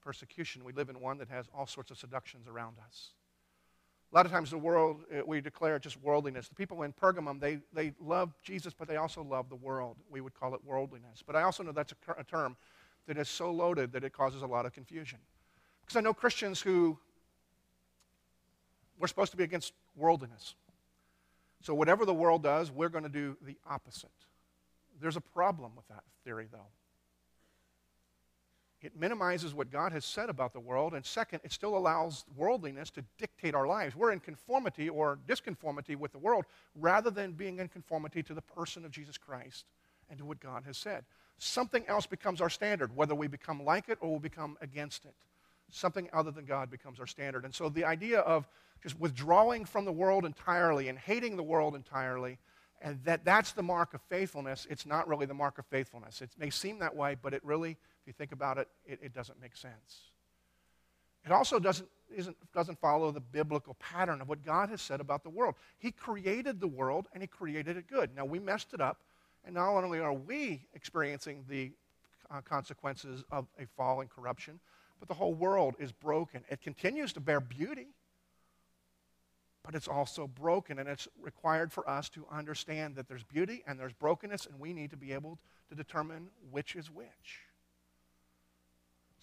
persecution, 0.03 0.65
we 0.65 0.73
live 0.73 0.89
in 0.89 0.99
one 0.99 1.19
that 1.19 1.29
has 1.29 1.45
all 1.55 1.67
sorts 1.67 1.91
of 1.91 1.99
seductions 1.99 2.49
around 2.49 2.77
us. 2.87 3.11
A 4.15 4.17
lot 4.17 4.27
of 4.27 4.31
times 4.31 4.51
the 4.51 4.59
world, 4.59 5.01
uh, 5.13 5.23
we 5.27 5.41
declare 5.41 5.77
just 5.81 6.01
worldliness. 6.01 6.47
The 6.47 6.55
people 6.55 6.85
in 6.85 6.93
Pergamum, 6.93 7.41
they, 7.41 7.59
they 7.73 7.95
love 8.01 8.33
Jesus, 8.45 8.73
but 8.73 8.87
they 8.87 8.95
also 8.95 9.25
love 9.25 9.49
the 9.49 9.57
world. 9.57 9.97
We 10.09 10.21
would 10.21 10.39
call 10.39 10.55
it 10.55 10.61
worldliness. 10.65 11.21
But 11.27 11.35
I 11.35 11.43
also 11.43 11.65
know 11.65 11.73
that's 11.73 11.93
a, 11.93 12.21
a 12.21 12.23
term 12.23 12.57
that 13.09 13.19
is 13.19 13.29
so 13.29 13.51
loaded 13.51 13.91
that 13.91 14.05
it 14.05 14.13
causes 14.13 14.43
a 14.43 14.47
lot 14.47 14.67
of 14.67 14.73
confusion. 14.73 15.19
Because 15.81 15.97
I 15.97 16.01
know 16.01 16.15
Christians 16.15 16.61
who 16.61 16.97
we're 19.01 19.09
supposed 19.09 19.33
to 19.33 19.37
be 19.37 19.43
against 19.43 19.73
worldliness. 19.97 20.55
So 21.63 21.75
whatever 21.75 22.05
the 22.05 22.15
world 22.15 22.45
does, 22.45 22.71
we're 22.71 22.91
going 22.91 23.03
to 23.03 23.11
do 23.11 23.37
the 23.45 23.57
opposite. 23.69 24.11
There's 25.01 25.17
a 25.17 25.21
problem 25.21 25.73
with 25.75 25.89
that 25.89 26.05
theory, 26.25 26.47
though. 26.53 26.69
It 28.85 28.99
minimizes 28.99 29.55
what 29.55 29.71
God 29.71 29.93
has 29.93 30.05
said 30.05 30.29
about 30.29 30.53
the 30.53 30.61
world, 30.61 30.95
and 30.95 31.05
second, 31.05 31.41
it 31.43 31.53
still 31.53 31.77
allows 31.77 32.25
worldliness 32.37 32.91
to 32.91 33.05
dictate 33.19 33.55
our 33.55 33.67
lives. 33.67 33.97
We're 33.97 34.13
in 34.13 34.21
conformity 34.21 34.89
or 34.89 35.19
disconformity 35.27 35.97
with 35.97 36.13
the 36.13 36.19
world 36.19 36.45
rather 36.75 37.11
than 37.11 37.33
being 37.33 37.59
in 37.59 37.69
conformity 37.69 38.23
to 38.25 38.35
the 38.35 38.43
person 38.43 38.85
of 38.85 38.91
Jesus 38.91 39.17
Christ 39.17 39.65
and 40.11 40.19
to 40.19 40.25
what 40.25 40.41
God 40.41 40.65
has 40.67 40.77
said. 40.77 41.05
Something 41.39 41.85
else 41.89 42.07
becomes 42.07 42.41
our 42.41 42.51
standard, 42.51 42.95
whether 42.95 43.15
we 43.15 43.27
become 43.27 43.65
like 43.65 43.89
it 43.89 43.99
or 44.01 44.13
we 44.13 44.19
become 44.19 44.57
against 44.61 45.05
it. 45.05 45.15
Something 45.71 46.09
other 46.13 46.31
than 46.31 46.45
God 46.45 46.71
becomes 46.71 47.01
our 47.01 47.07
standard. 47.07 47.45
And 47.45 47.55
so 47.55 47.69
the 47.69 47.85
idea 47.85 48.21
of 48.21 48.47
just 48.83 49.01
withdrawing 49.01 49.65
from 49.65 49.85
the 49.85 49.93
world 49.93 50.25
entirely 50.25 50.89
and 50.89 50.99
hating 50.99 51.37
the 51.37 51.43
world 51.43 51.75
entirely 51.75 52.39
and 52.85 53.03
that 53.05 53.25
that's 53.25 53.53
the 53.53 53.63
mark 53.63 53.95
of 53.95 54.03
faithfulness. 54.03 54.67
It's 54.69 54.85
not 54.85 55.09
really 55.09 55.25
the 55.25 55.35
mark 55.35 55.59
of 55.59 55.65
faithfulness. 55.67 56.21
It 56.21 56.31
may 56.39 56.51
seem 56.51 56.79
that 56.81 56.95
way, 56.95 57.17
but 57.21 57.33
it 57.33 57.43
really, 57.43 57.79
if 58.05 58.09
you 58.09 58.13
think 58.13 58.33
about 58.33 58.59
it, 58.59 58.69
it, 58.85 58.99
it 59.03 59.15
doesn't 59.15 59.41
make 59.41 59.57
sense. 59.57 60.11
It 61.25 61.33
also 61.33 61.59
doesn't, 61.59 61.89
doesn't 62.53 62.79
follow 62.79 63.11
the 63.11 63.21
biblical 63.21 63.75
pattern 63.81 64.21
of 64.21 64.29
what 64.29 64.45
God 64.45 64.69
has 64.69 64.83
said 64.83 65.01
about 65.01 65.23
the 65.23 65.31
world. 65.31 65.55
He 65.79 65.91
created 65.91 66.61
the 66.61 66.67
world 66.67 67.07
and 67.15 67.23
He 67.23 67.27
created 67.27 67.79
it 67.79 67.87
good. 67.89 68.15
Now, 68.15 68.27
we 68.27 68.39
messed 68.39 68.75
it 68.75 68.81
up, 68.83 69.01
and 69.47 69.55
not 69.55 69.71
only 69.71 70.01
are 70.01 70.13
we 70.13 70.67
experiencing 70.75 71.45
the 71.49 71.73
uh, 72.31 72.43
consequences 72.43 73.25
of 73.31 73.47
a 73.59 73.65
fall 73.75 74.03
and 74.03 74.11
corruption, 74.11 74.61
but 74.99 75.09
the 75.09 75.15
whole 75.15 75.33
world 75.33 75.77
is 75.79 75.93
broken. 75.93 76.43
It 76.51 76.61
continues 76.61 77.15
to 77.15 77.21
bear 77.21 77.41
beauty 77.41 77.89
but 79.65 79.75
it's 79.75 79.89
also 79.89 80.27
broken. 80.27 80.79
And 80.79 80.89
it's 80.89 81.09
required 81.21 81.73
for 81.73 81.89
us 81.89 82.09
to 82.11 82.27
understand 82.31 82.95
that 82.97 83.09
there's 83.09 83.25
beauty 83.25 83.65
and 83.67 83.81
there's 83.81 83.95
brokenness, 83.95 84.47
and 84.47 84.61
we 84.61 84.73
need 84.73 84.91
to 84.91 84.97
be 84.97 85.13
able 85.13 85.39
to 85.71 85.75
determine 85.75 86.29
which 86.51 86.77
is 86.77 86.91
which. 86.91 87.41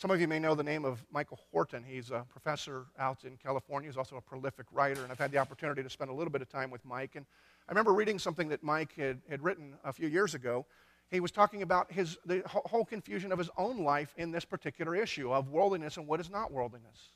Some 0.01 0.09
of 0.09 0.19
you 0.19 0.27
may 0.27 0.39
know 0.39 0.55
the 0.55 0.63
name 0.63 0.83
of 0.83 1.05
Michael 1.11 1.37
Horton. 1.51 1.83
He's 1.83 2.09
a 2.09 2.25
professor 2.27 2.87
out 2.97 3.23
in 3.23 3.37
California. 3.37 3.87
He's 3.87 3.97
also 3.97 4.15
a 4.15 4.21
prolific 4.21 4.65
writer, 4.71 5.03
and 5.03 5.11
I've 5.11 5.19
had 5.19 5.31
the 5.31 5.37
opportunity 5.37 5.83
to 5.83 5.91
spend 5.91 6.09
a 6.09 6.13
little 6.15 6.31
bit 6.31 6.41
of 6.41 6.49
time 6.49 6.71
with 6.71 6.83
Mike. 6.83 7.11
And 7.15 7.23
I 7.69 7.71
remember 7.71 7.93
reading 7.93 8.17
something 8.17 8.49
that 8.49 8.63
Mike 8.63 8.95
had, 8.95 9.21
had 9.29 9.43
written 9.43 9.75
a 9.85 9.93
few 9.93 10.07
years 10.07 10.33
ago. 10.33 10.65
He 11.11 11.19
was 11.19 11.29
talking 11.29 11.61
about 11.61 11.91
his, 11.91 12.17
the 12.25 12.41
whole 12.47 12.83
confusion 12.83 13.31
of 13.31 13.37
his 13.37 13.51
own 13.59 13.83
life 13.83 14.11
in 14.17 14.31
this 14.31 14.43
particular 14.43 14.95
issue 14.95 15.31
of 15.31 15.49
worldliness 15.49 15.97
and 15.97 16.07
what 16.07 16.19
is 16.19 16.31
not 16.31 16.51
worldliness. 16.51 17.09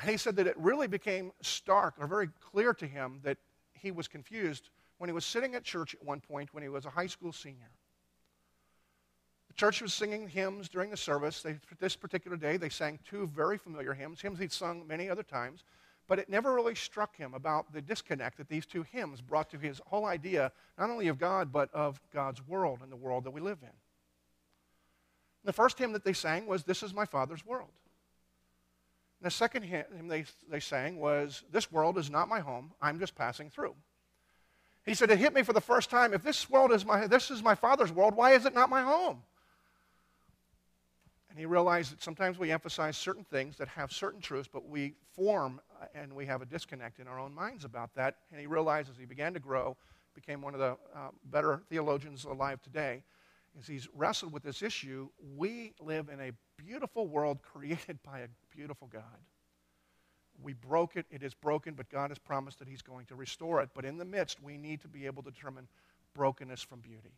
And 0.00 0.08
he 0.08 0.16
said 0.16 0.36
that 0.36 0.46
it 0.46 0.56
really 0.56 0.86
became 0.86 1.32
stark 1.42 1.94
or 1.98 2.06
very 2.06 2.28
clear 2.52 2.72
to 2.74 2.86
him 2.86 3.18
that 3.24 3.38
he 3.72 3.90
was 3.90 4.06
confused 4.06 4.70
when 4.98 5.08
he 5.08 5.12
was 5.12 5.24
sitting 5.24 5.56
at 5.56 5.64
church 5.64 5.96
at 5.96 6.04
one 6.04 6.20
point 6.20 6.54
when 6.54 6.62
he 6.62 6.68
was 6.68 6.84
a 6.84 6.90
high 6.90 7.08
school 7.08 7.32
senior. 7.32 7.72
The 9.54 9.60
church 9.60 9.82
was 9.82 9.94
singing 9.94 10.26
hymns 10.26 10.68
during 10.68 10.90
the 10.90 10.96
service. 10.96 11.40
They, 11.40 11.54
this 11.78 11.94
particular 11.94 12.36
day, 12.36 12.56
they 12.56 12.68
sang 12.68 12.98
two 13.08 13.28
very 13.28 13.56
familiar 13.56 13.94
hymns, 13.94 14.20
hymns 14.20 14.40
he'd 14.40 14.50
sung 14.50 14.84
many 14.84 15.08
other 15.08 15.22
times, 15.22 15.62
but 16.08 16.18
it 16.18 16.28
never 16.28 16.52
really 16.52 16.74
struck 16.74 17.14
him 17.14 17.34
about 17.34 17.72
the 17.72 17.80
disconnect 17.80 18.36
that 18.38 18.48
these 18.48 18.66
two 18.66 18.82
hymns 18.82 19.20
brought 19.20 19.48
to 19.50 19.56
his 19.56 19.80
whole 19.86 20.06
idea, 20.06 20.50
not 20.76 20.90
only 20.90 21.06
of 21.06 21.20
God, 21.20 21.52
but 21.52 21.72
of 21.72 22.00
God's 22.12 22.44
world 22.48 22.80
and 22.82 22.90
the 22.90 22.96
world 22.96 23.22
that 23.22 23.30
we 23.30 23.40
live 23.40 23.58
in. 23.62 23.70
The 25.44 25.52
first 25.52 25.78
hymn 25.78 25.92
that 25.92 26.02
they 26.02 26.14
sang 26.14 26.46
was, 26.48 26.64
This 26.64 26.82
is 26.82 26.92
My 26.92 27.04
Father's 27.04 27.46
World. 27.46 27.70
The 29.22 29.30
second 29.30 29.62
hymn 29.62 30.08
they, 30.08 30.24
they 30.50 30.58
sang 30.58 30.98
was, 30.98 31.44
This 31.52 31.70
world 31.70 31.96
is 31.96 32.10
not 32.10 32.28
my 32.28 32.40
home, 32.40 32.72
I'm 32.82 32.98
just 32.98 33.14
passing 33.14 33.50
through. 33.50 33.76
He 34.84 34.94
said, 34.94 35.12
It 35.12 35.20
hit 35.20 35.32
me 35.32 35.44
for 35.44 35.52
the 35.52 35.60
first 35.60 35.90
time. 35.90 36.12
If 36.12 36.24
this 36.24 36.50
world 36.50 36.72
is 36.72 36.84
my, 36.84 37.06
this 37.06 37.30
is 37.30 37.40
my 37.40 37.54
father's 37.54 37.92
world, 37.92 38.16
why 38.16 38.32
is 38.32 38.46
it 38.46 38.52
not 38.52 38.68
my 38.68 38.82
home? 38.82 39.22
And 41.34 41.40
he 41.40 41.46
realized 41.46 41.90
that 41.90 42.00
sometimes 42.00 42.38
we 42.38 42.52
emphasize 42.52 42.96
certain 42.96 43.24
things 43.24 43.56
that 43.56 43.66
have 43.66 43.90
certain 43.90 44.20
truths, 44.20 44.48
but 44.50 44.68
we 44.68 44.94
form 45.16 45.60
uh, 45.82 45.86
and 45.92 46.12
we 46.12 46.26
have 46.26 46.42
a 46.42 46.46
disconnect 46.46 47.00
in 47.00 47.08
our 47.08 47.18
own 47.18 47.34
minds 47.34 47.64
about 47.64 47.92
that. 47.96 48.18
And 48.30 48.40
he 48.40 48.46
realized 48.46 48.88
as 48.88 48.96
he 48.96 49.04
began 49.04 49.34
to 49.34 49.40
grow, 49.40 49.76
became 50.14 50.40
one 50.40 50.54
of 50.54 50.60
the 50.60 50.76
uh, 50.94 51.08
better 51.24 51.60
theologians 51.68 52.22
alive 52.22 52.62
today, 52.62 53.02
as 53.58 53.66
he's 53.66 53.88
wrestled 53.96 54.32
with 54.32 54.44
this 54.44 54.62
issue, 54.62 55.08
we 55.36 55.72
live 55.80 56.08
in 56.08 56.20
a 56.20 56.30
beautiful 56.56 57.08
world 57.08 57.42
created 57.52 57.98
by 58.04 58.20
a 58.20 58.28
beautiful 58.54 58.86
God. 58.86 59.02
We 60.40 60.52
broke 60.52 60.94
it, 60.94 61.06
it 61.10 61.24
is 61.24 61.34
broken, 61.34 61.74
but 61.74 61.88
God 61.88 62.10
has 62.10 62.18
promised 62.18 62.60
that 62.60 62.68
He's 62.68 62.82
going 62.82 63.06
to 63.06 63.16
restore 63.16 63.60
it. 63.60 63.70
But 63.74 63.84
in 63.84 63.98
the 63.98 64.04
midst, 64.04 64.40
we 64.40 64.56
need 64.56 64.80
to 64.82 64.88
be 64.88 65.06
able 65.06 65.24
to 65.24 65.30
determine 65.30 65.68
brokenness 66.14 66.62
from 66.62 66.80
beauty. 66.80 67.12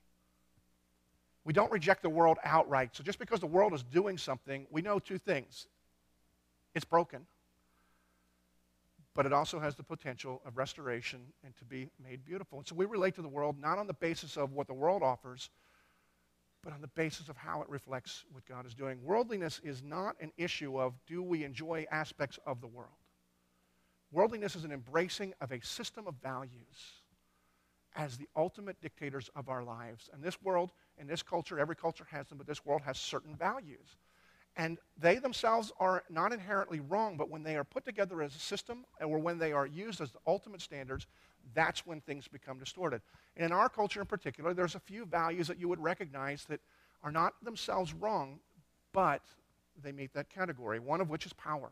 We 1.46 1.54
don't 1.54 1.70
reject 1.70 2.02
the 2.02 2.10
world 2.10 2.38
outright. 2.44 2.90
So 2.94 3.02
just 3.02 3.18
because 3.18 3.40
the 3.40 3.46
world 3.46 3.72
is 3.72 3.82
doing 3.82 4.18
something, 4.18 4.66
we 4.70 4.82
know 4.82 4.98
two 4.98 5.16
things 5.16 5.66
it's 6.74 6.84
broken, 6.84 7.24
but 9.14 9.24
it 9.24 9.32
also 9.32 9.58
has 9.58 9.74
the 9.74 9.82
potential 9.82 10.42
of 10.44 10.58
restoration 10.58 11.20
and 11.42 11.56
to 11.56 11.64
be 11.64 11.88
made 12.04 12.22
beautiful. 12.24 12.58
And 12.58 12.66
so 12.66 12.74
we 12.74 12.84
relate 12.84 13.14
to 13.14 13.22
the 13.22 13.28
world 13.28 13.56
not 13.58 13.78
on 13.78 13.86
the 13.86 13.94
basis 13.94 14.36
of 14.36 14.52
what 14.52 14.66
the 14.66 14.74
world 14.74 15.02
offers 15.02 15.48
but 16.66 16.74
on 16.74 16.80
the 16.80 16.88
basis 16.88 17.28
of 17.28 17.36
how 17.36 17.62
it 17.62 17.68
reflects 17.68 18.24
what 18.32 18.44
God 18.44 18.66
is 18.66 18.74
doing. 18.74 18.98
Worldliness 19.04 19.60
is 19.62 19.84
not 19.84 20.16
an 20.20 20.32
issue 20.36 20.80
of 20.80 20.94
do 21.06 21.22
we 21.22 21.44
enjoy 21.44 21.86
aspects 21.92 22.40
of 22.44 22.60
the 22.60 22.66
world. 22.66 22.90
Worldliness 24.10 24.56
is 24.56 24.64
an 24.64 24.72
embracing 24.72 25.32
of 25.40 25.52
a 25.52 25.64
system 25.64 26.08
of 26.08 26.16
values 26.20 27.04
as 27.94 28.16
the 28.16 28.28
ultimate 28.34 28.80
dictators 28.80 29.30
of 29.36 29.48
our 29.48 29.62
lives. 29.62 30.10
And 30.12 30.20
this 30.20 30.42
world, 30.42 30.72
in 30.98 31.06
this 31.06 31.22
culture, 31.22 31.58
every 31.58 31.76
culture 31.76 32.06
has 32.10 32.26
them, 32.28 32.38
but 32.38 32.46
this 32.46 32.64
world 32.64 32.82
has 32.82 32.98
certain 32.98 33.34
values. 33.34 33.96
And 34.56 34.78
they 34.98 35.16
themselves 35.16 35.70
are 35.78 36.02
not 36.08 36.32
inherently 36.32 36.80
wrong, 36.80 37.16
but 37.18 37.30
when 37.30 37.42
they 37.42 37.56
are 37.56 37.64
put 37.64 37.84
together 37.84 38.22
as 38.22 38.34
a 38.34 38.38
system 38.38 38.86
or 39.00 39.18
when 39.18 39.38
they 39.38 39.52
are 39.52 39.66
used 39.66 40.00
as 40.00 40.10
the 40.10 40.18
ultimate 40.26 40.62
standards, 40.62 41.06
that's 41.54 41.86
when 41.86 42.00
things 42.00 42.26
become 42.26 42.58
distorted. 42.58 43.02
And 43.36 43.44
in 43.44 43.52
our 43.52 43.68
culture 43.68 44.00
in 44.00 44.06
particular, 44.06 44.54
there's 44.54 44.74
a 44.74 44.80
few 44.80 45.04
values 45.04 45.46
that 45.48 45.58
you 45.58 45.68
would 45.68 45.82
recognize 45.82 46.46
that 46.46 46.60
are 47.02 47.12
not 47.12 47.34
themselves 47.42 47.92
wrong, 47.92 48.40
but 48.92 49.20
they 49.82 49.92
meet 49.92 50.14
that 50.14 50.30
category, 50.30 50.80
one 50.80 51.02
of 51.02 51.10
which 51.10 51.26
is 51.26 51.34
power. 51.34 51.70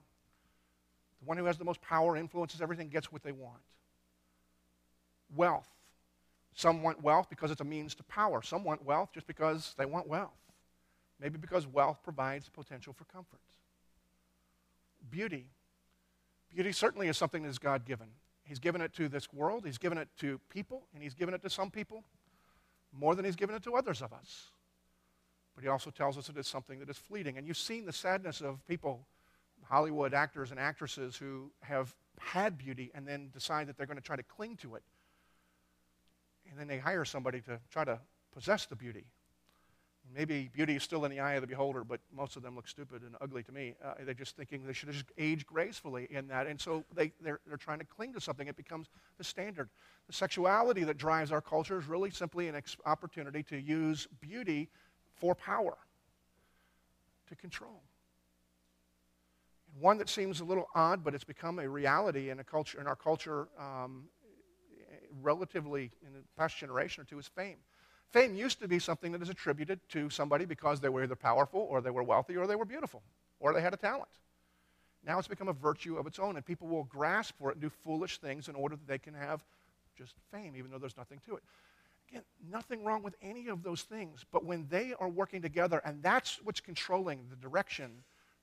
The 1.21 1.27
one 1.27 1.39
who 1.39 1.47
has 1.47 1.57
the 1.57 1.65
most 1.65 1.81
power 1.81 2.19
influences 2.19 2.61
everything, 2.61 2.89
gets 2.89 3.11
what 3.11 3.23
they 3.23 3.33
want. 3.33 3.63
Wealth. 5.35 5.74
Some 6.55 6.83
want 6.83 7.03
wealth 7.03 7.29
because 7.29 7.51
it's 7.51 7.61
a 7.61 7.65
means 7.65 7.95
to 7.97 8.05
power. 8.05 8.41
Some 8.43 8.65
want 8.65 8.85
wealth 8.85 9.11
just 9.13 9.27
because 9.27 9.75
they 9.77 9.87
want 9.87 10.09
wealth. 10.09 10.31
Maybe 11.21 11.37
because 11.39 11.67
wealth 11.67 11.99
provides 12.03 12.49
potential 12.49 12.93
for 12.93 13.05
comfort. 13.05 13.41
Beauty. 15.11 15.47
Beauty 16.55 16.73
certainly 16.73 17.09
is 17.09 17.19
something 17.19 17.43
that 17.43 17.49
is 17.49 17.59
God 17.59 17.85
given. 17.85 18.09
He's 18.45 18.59
given 18.59 18.81
it 18.81 18.93
to 18.95 19.09
this 19.09 19.33
world, 19.33 19.65
He's 19.65 19.79
given 19.79 19.99
it 19.99 20.09
to 20.19 20.39
people, 20.51 20.87
and 20.95 21.03
He's 21.03 21.15
given 21.15 21.35
it 21.35 21.43
to 21.43 21.51
some 21.51 21.71
people 21.71 22.05
more 22.93 23.15
than 23.15 23.25
He's 23.25 23.37
given 23.37 23.57
it 23.57 23.63
to 23.65 23.75
others 23.75 24.03
of 24.03 24.13
us. 24.13 24.51
But 25.55 25.65
He 25.65 25.69
also 25.69 25.91
tells 25.91 26.19
us 26.19 26.27
that 26.27 26.37
it 26.37 26.41
is 26.41 26.47
something 26.47 26.79
that 26.81 26.91
is 26.91 26.99
fleeting. 26.99 27.39
And 27.39 27.47
you've 27.47 27.57
seen 27.57 27.87
the 27.87 27.93
sadness 27.93 28.41
of 28.41 28.65
people, 28.67 29.07
Hollywood 29.65 30.15
actors 30.15 30.51
and 30.51 30.61
actresses, 30.61 31.17
who 31.17 31.51
have 31.63 31.95
had 32.21 32.59
beauty 32.59 32.91
and 32.95 33.09
then 33.09 33.31
decide 33.33 33.67
that 33.69 33.77
they're 33.77 33.87
going 33.87 33.99
to 33.99 34.03
try 34.03 34.17
to 34.17 34.23
cling 34.23 34.57
to 34.59 34.75
it. 34.75 34.83
And 36.55 36.61
then 36.61 36.69
they 36.69 36.79
hire 36.81 37.05
somebody 37.05 37.41
to 37.43 37.59
try 37.69 37.83
to 37.85 37.99
possess 38.33 38.67
the 38.67 38.77
beauty. 38.77 39.07
Maybe 40.15 40.49
beauty 40.53 40.77
is 40.77 40.85
still 40.85 41.05
in 41.05 41.11
the 41.11 41.19
eye 41.19 41.33
of 41.33 41.41
the 41.41 41.49
beholder, 41.49 41.83
but 41.83 41.99
most 42.15 42.37
of 42.37 42.45
them 42.45 42.55
look 42.55 42.69
stupid 42.69 43.03
and 43.03 43.17
ugly 43.21 43.43
to 43.43 43.51
me. 43.51 43.75
Uh, 43.85 43.95
they're 44.05 44.15
just 44.15 44.37
thinking 44.37 44.65
they 44.65 44.73
should 44.73 44.93
just 44.93 45.07
age 45.19 45.45
gracefully 45.47 46.07
in 46.11 46.29
that. 46.29 46.47
And 46.47 46.61
so 46.61 46.85
they, 46.95 47.11
they're, 47.21 47.41
they're 47.45 47.57
trying 47.57 47.81
to 47.81 47.85
cling 47.85 48.13
to 48.13 48.21
something. 48.21 48.47
It 48.47 48.55
becomes 48.55 48.87
the 49.19 49.25
standard. 49.25 49.69
The 50.07 50.13
sexuality 50.13 50.85
that 50.85 50.97
drives 50.97 51.33
our 51.33 51.41
culture 51.41 51.77
is 51.77 51.87
really 51.87 52.11
simply 52.11 52.47
an 52.47 52.55
ex- 52.55 52.77
opportunity 52.87 53.43
to 53.45 53.61
use 53.61 54.07
beauty 54.21 54.69
for 55.17 55.35
power, 55.35 55.77
to 57.29 57.35
control. 57.35 57.83
And 59.73 59.83
one 59.83 59.99
that 59.99 60.09
seems 60.09 60.39
a 60.39 60.45
little 60.45 60.69
odd, 60.73 61.03
but 61.03 61.17
it's 61.17 61.25
become 61.25 61.59
a 61.59 61.69
reality 61.69 62.31
in, 62.31 62.39
a 62.39 62.45
culture, 62.45 62.81
in 62.81 62.87
our 62.87 62.95
culture 62.95 63.49
um, 63.59 64.05
relatively 65.23 65.91
in 66.07 66.13
the 66.13 66.21
past 66.37 66.57
generation 66.57 67.03
or 67.03 67.05
two 67.05 67.19
is 67.19 67.29
fame. 67.29 67.57
Fame 68.11 68.35
used 68.35 68.61
to 68.61 68.69
be 68.69 68.79
something 68.79 69.13
that 69.13 69.23
is 69.23 69.29
attributed 69.29 69.81
to 69.89 70.09
somebody 70.11 70.45
because 70.45 70.81
they 70.81 70.89
were 70.89 71.03
either 71.03 71.17
powerful 71.17 71.67
or 71.69 71.81
they 71.81 71.91
were 71.91 72.03
wealthy 72.03 72.37
or 72.37 72.47
they 72.47 72.57
were 72.57 72.65
beautiful 72.65 73.03
or 73.41 73.53
they 73.53 73.61
had 73.61 73.75
a 73.75 73.77
talent. 73.77 74.11
Now 75.07 75.19
it's 75.19 75.29
become 75.29 75.49
a 75.49 75.53
virtue 75.53 75.99
of 75.99 76.07
its 76.07 76.19
own, 76.19 76.37
and 76.37 76.45
people 76.45 76.67
will 76.67 76.85
grasp 76.85 77.35
for 77.39 77.51
it 77.51 77.55
and 77.55 77.63
do 77.63 77.69
foolish 77.69 78.19
things 78.19 78.49
in 78.49 78.55
order 78.55 78.77
that 78.77 78.87
they 78.87 78.99
can 78.99 79.15
have 79.15 79.45
just 79.97 80.15
fame, 80.33 80.55
even 80.57 80.71
though 80.71 80.79
there's 80.79 80.97
nothing 80.97 81.21
to 81.27 81.37
it. 81.37 81.43
Again, 82.09 82.23
nothing 82.51 82.85
wrong 82.85 83.03
with 83.03 83.15
any 83.23 83.49
of 83.49 83.63
those 83.63 83.83
things, 83.83 84.25
but 84.33 84.45
when 84.45 84.67
they 84.71 84.95
are 84.99 85.09
working 85.09 85.43
together, 85.43 85.81
and 85.85 86.03
that's 86.03 86.41
what's 86.43 86.61
controlling 86.61 87.21
the 87.31 87.37
direction 87.37 87.91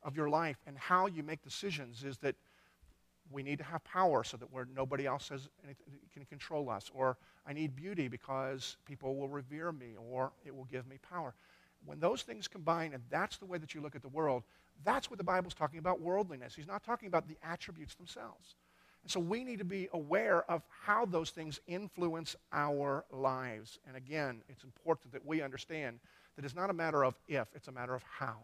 of 0.03 0.15
your 0.15 0.29
life 0.29 0.57
and 0.67 0.77
how 0.77 1.07
you 1.07 1.23
make 1.23 1.43
decisions, 1.43 2.03
is 2.03 2.17
that 2.19 2.35
we 3.31 3.43
need 3.43 3.57
to 3.59 3.63
have 3.63 3.83
power 3.83 4.23
so 4.23 4.37
that 4.37 4.51
where 4.51 4.67
nobody 4.75 5.05
else 5.05 5.29
has 5.29 5.49
anything, 5.63 5.85
can 6.13 6.25
control 6.25 6.69
us. 6.69 6.89
Or 6.93 7.17
I 7.45 7.53
need 7.53 7.75
beauty 7.75 8.07
because 8.07 8.77
people 8.85 9.15
will 9.15 9.29
revere 9.29 9.71
me 9.71 9.95
or 9.97 10.31
it 10.45 10.55
will 10.55 10.65
give 10.65 10.87
me 10.87 10.97
power. 10.97 11.33
When 11.85 11.99
those 11.99 12.21
things 12.21 12.47
combine, 12.47 12.93
and 12.93 13.03
that's 13.09 13.37
the 13.37 13.45
way 13.45 13.57
that 13.57 13.73
you 13.73 13.81
look 13.81 13.95
at 13.95 14.01
the 14.01 14.09
world, 14.09 14.43
that's 14.83 15.09
what 15.09 15.17
the 15.17 15.23
Bible's 15.23 15.53
talking 15.53 15.79
about 15.79 15.99
worldliness. 15.99 16.55
He's 16.55 16.67
not 16.67 16.83
talking 16.83 17.07
about 17.07 17.27
the 17.27 17.37
attributes 17.43 17.95
themselves. 17.95 18.55
And 19.03 19.11
so 19.11 19.19
we 19.19 19.43
need 19.43 19.59
to 19.59 19.65
be 19.65 19.89
aware 19.93 20.49
of 20.49 20.61
how 20.83 21.05
those 21.05 21.31
things 21.31 21.59
influence 21.65 22.35
our 22.53 23.03
lives. 23.11 23.79
And 23.87 23.97
again, 23.97 24.43
it's 24.47 24.63
important 24.63 25.11
that 25.13 25.25
we 25.25 25.41
understand 25.41 25.99
that 26.35 26.45
it's 26.45 26.55
not 26.55 26.69
a 26.69 26.73
matter 26.73 27.03
of 27.03 27.19
if, 27.27 27.47
it's 27.55 27.67
a 27.67 27.71
matter 27.71 27.95
of 27.95 28.03
how 28.03 28.37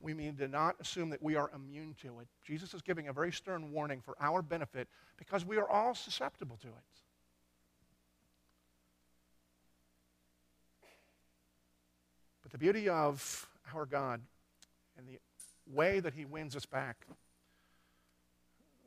we 0.00 0.14
need 0.14 0.38
to 0.38 0.48
not 0.48 0.76
assume 0.80 1.10
that 1.10 1.22
we 1.22 1.36
are 1.36 1.50
immune 1.54 1.94
to 2.02 2.20
it. 2.20 2.28
Jesus 2.44 2.72
is 2.74 2.82
giving 2.82 3.08
a 3.08 3.12
very 3.12 3.32
stern 3.32 3.70
warning 3.70 4.00
for 4.00 4.16
our 4.20 4.40
benefit 4.42 4.88
because 5.18 5.44
we 5.44 5.58
are 5.58 5.68
all 5.68 5.94
susceptible 5.94 6.56
to 6.62 6.68
it. 6.68 6.74
But 12.42 12.52
the 12.52 12.58
beauty 12.58 12.88
of 12.88 13.46
our 13.74 13.84
God 13.84 14.22
and 14.96 15.06
the 15.06 15.18
way 15.72 16.00
that 16.00 16.14
he 16.14 16.24
wins 16.24 16.56
us 16.56 16.66
back, 16.66 17.06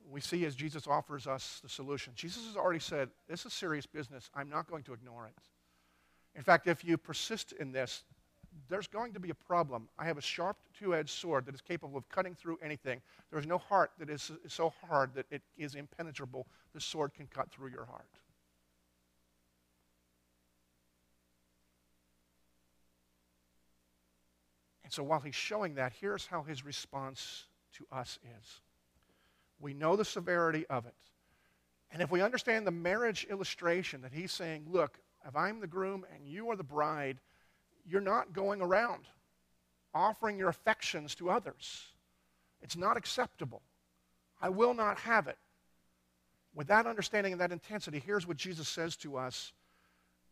we 0.09 0.19
see 0.19 0.45
as 0.45 0.55
Jesus 0.55 0.87
offers 0.87 1.27
us 1.27 1.59
the 1.63 1.69
solution. 1.69 2.13
Jesus 2.15 2.45
has 2.47 2.57
already 2.57 2.79
said, 2.79 3.09
This 3.29 3.45
is 3.45 3.53
serious 3.53 3.85
business. 3.85 4.29
I'm 4.35 4.49
not 4.49 4.67
going 4.67 4.83
to 4.83 4.93
ignore 4.93 5.27
it. 5.27 5.35
In 6.35 6.41
fact, 6.41 6.67
if 6.67 6.83
you 6.83 6.97
persist 6.97 7.53
in 7.53 7.71
this, 7.71 8.03
there's 8.69 8.87
going 8.87 9.13
to 9.13 9.19
be 9.19 9.29
a 9.29 9.35
problem. 9.35 9.87
I 9.97 10.05
have 10.05 10.17
a 10.17 10.21
sharp 10.21 10.57
two 10.77 10.95
edged 10.95 11.11
sword 11.11 11.45
that 11.45 11.55
is 11.55 11.61
capable 11.61 11.97
of 11.97 12.07
cutting 12.09 12.35
through 12.35 12.57
anything. 12.63 13.01
There 13.29 13.39
is 13.39 13.45
no 13.45 13.57
heart 13.57 13.91
that 13.99 14.09
is 14.09 14.31
so 14.47 14.73
hard 14.87 15.13
that 15.15 15.25
it 15.31 15.41
is 15.57 15.75
impenetrable. 15.75 16.47
The 16.73 16.81
sword 16.81 17.13
can 17.13 17.27
cut 17.27 17.51
through 17.51 17.69
your 17.69 17.85
heart. 17.85 18.09
And 24.83 24.91
so 24.91 25.03
while 25.03 25.19
he's 25.19 25.35
showing 25.35 25.75
that, 25.75 25.93
here's 25.99 26.25
how 26.25 26.43
his 26.43 26.65
response 26.65 27.45
to 27.77 27.85
us 27.91 28.19
is. 28.39 28.61
We 29.59 29.73
know 29.73 29.95
the 29.95 30.05
severity 30.05 30.65
of 30.69 30.85
it. 30.85 30.95
And 31.91 32.01
if 32.01 32.11
we 32.11 32.21
understand 32.21 32.65
the 32.65 32.71
marriage 32.71 33.25
illustration 33.29 34.01
that 34.01 34.11
he's 34.11 34.31
saying, 34.31 34.65
look, 34.67 34.99
if 35.27 35.35
I'm 35.35 35.59
the 35.59 35.67
groom 35.67 36.05
and 36.13 36.27
you 36.27 36.49
are 36.49 36.55
the 36.55 36.63
bride, 36.63 37.19
you're 37.85 38.01
not 38.01 38.33
going 38.33 38.61
around 38.61 39.05
offering 39.93 40.37
your 40.37 40.49
affections 40.49 41.15
to 41.15 41.29
others. 41.29 41.85
It's 42.61 42.77
not 42.77 42.97
acceptable. 42.97 43.61
I 44.41 44.49
will 44.49 44.73
not 44.73 44.97
have 44.99 45.27
it. 45.27 45.37
With 46.55 46.67
that 46.67 46.85
understanding 46.85 47.33
and 47.33 47.41
that 47.41 47.51
intensity, 47.51 48.01
here's 48.03 48.27
what 48.27 48.37
Jesus 48.37 48.67
says 48.67 48.95
to 48.97 49.17
us 49.17 49.51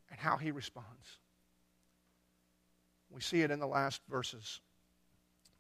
and 0.10 0.20
how 0.20 0.38
he 0.38 0.52
responds. 0.52 1.20
We 3.10 3.22
see 3.22 3.42
it 3.42 3.52
in 3.52 3.60
the 3.60 3.68
last 3.68 4.02
verses. 4.10 4.62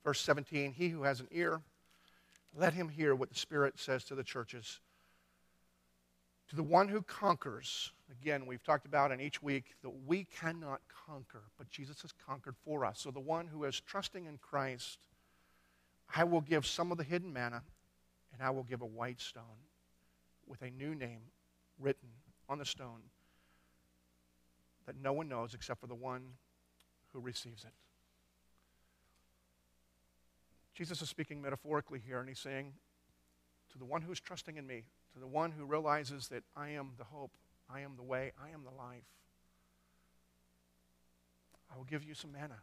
Verse 0.03 0.19
17 0.21 0.71
He 0.73 0.89
who 0.89 1.03
has 1.03 1.19
an 1.19 1.27
ear, 1.31 1.61
let 2.55 2.73
him 2.73 2.89
hear 2.89 3.15
what 3.15 3.29
the 3.29 3.35
Spirit 3.35 3.79
says 3.79 4.03
to 4.05 4.15
the 4.15 4.23
churches. 4.23 4.79
To 6.51 6.57
the 6.57 6.63
one 6.63 6.89
who 6.89 7.01
conquers, 7.01 7.93
again, 8.11 8.45
we've 8.45 8.61
talked 8.61 8.85
about 8.85 9.13
in 9.13 9.21
each 9.21 9.41
week 9.41 9.73
that 9.83 10.05
we 10.05 10.25
cannot 10.25 10.81
conquer, 11.07 11.43
but 11.57 11.69
Jesus 11.69 12.01
has 12.01 12.11
conquered 12.27 12.57
for 12.65 12.83
us. 12.83 12.99
So 12.99 13.09
the 13.09 13.21
one 13.21 13.47
who 13.47 13.63
is 13.63 13.79
trusting 13.79 14.25
in 14.25 14.37
Christ, 14.37 14.99
I 16.13 16.25
will 16.25 16.41
give 16.41 16.67
some 16.67 16.91
of 16.91 16.97
the 16.97 17.05
hidden 17.05 17.31
manna, 17.31 17.63
and 18.33 18.43
I 18.43 18.49
will 18.49 18.63
give 18.63 18.81
a 18.81 18.85
white 18.85 19.21
stone 19.21 19.63
with 20.45 20.61
a 20.61 20.69
new 20.69 20.93
name 20.93 21.21
written 21.79 22.09
on 22.49 22.57
the 22.57 22.65
stone 22.65 22.99
that 24.87 24.97
no 25.01 25.13
one 25.13 25.29
knows 25.29 25.53
except 25.53 25.79
for 25.79 25.87
the 25.87 25.95
one 25.95 26.33
who 27.13 27.21
receives 27.21 27.63
it. 27.63 27.71
Jesus 30.75 31.01
is 31.01 31.07
speaking 31.07 31.41
metaphorically 31.41 32.01
here, 32.05 32.19
and 32.19 32.27
he's 32.27 32.39
saying, 32.39 32.73
To 33.71 33.77
the 33.77 33.85
one 33.85 34.01
who 34.01 34.11
is 34.11 34.19
trusting 34.19 34.57
in 34.57 34.67
me, 34.67 34.83
to 35.13 35.19
the 35.19 35.27
one 35.27 35.51
who 35.51 35.65
realizes 35.65 36.27
that 36.29 36.43
I 36.55 36.69
am 36.69 36.91
the 36.97 37.03
hope, 37.03 37.31
I 37.69 37.81
am 37.81 37.95
the 37.95 38.03
way, 38.03 38.31
I 38.41 38.53
am 38.53 38.63
the 38.63 38.75
life. 38.75 39.03
I 41.73 41.77
will 41.77 41.85
give 41.85 42.03
you 42.03 42.13
some 42.13 42.31
manna. 42.31 42.59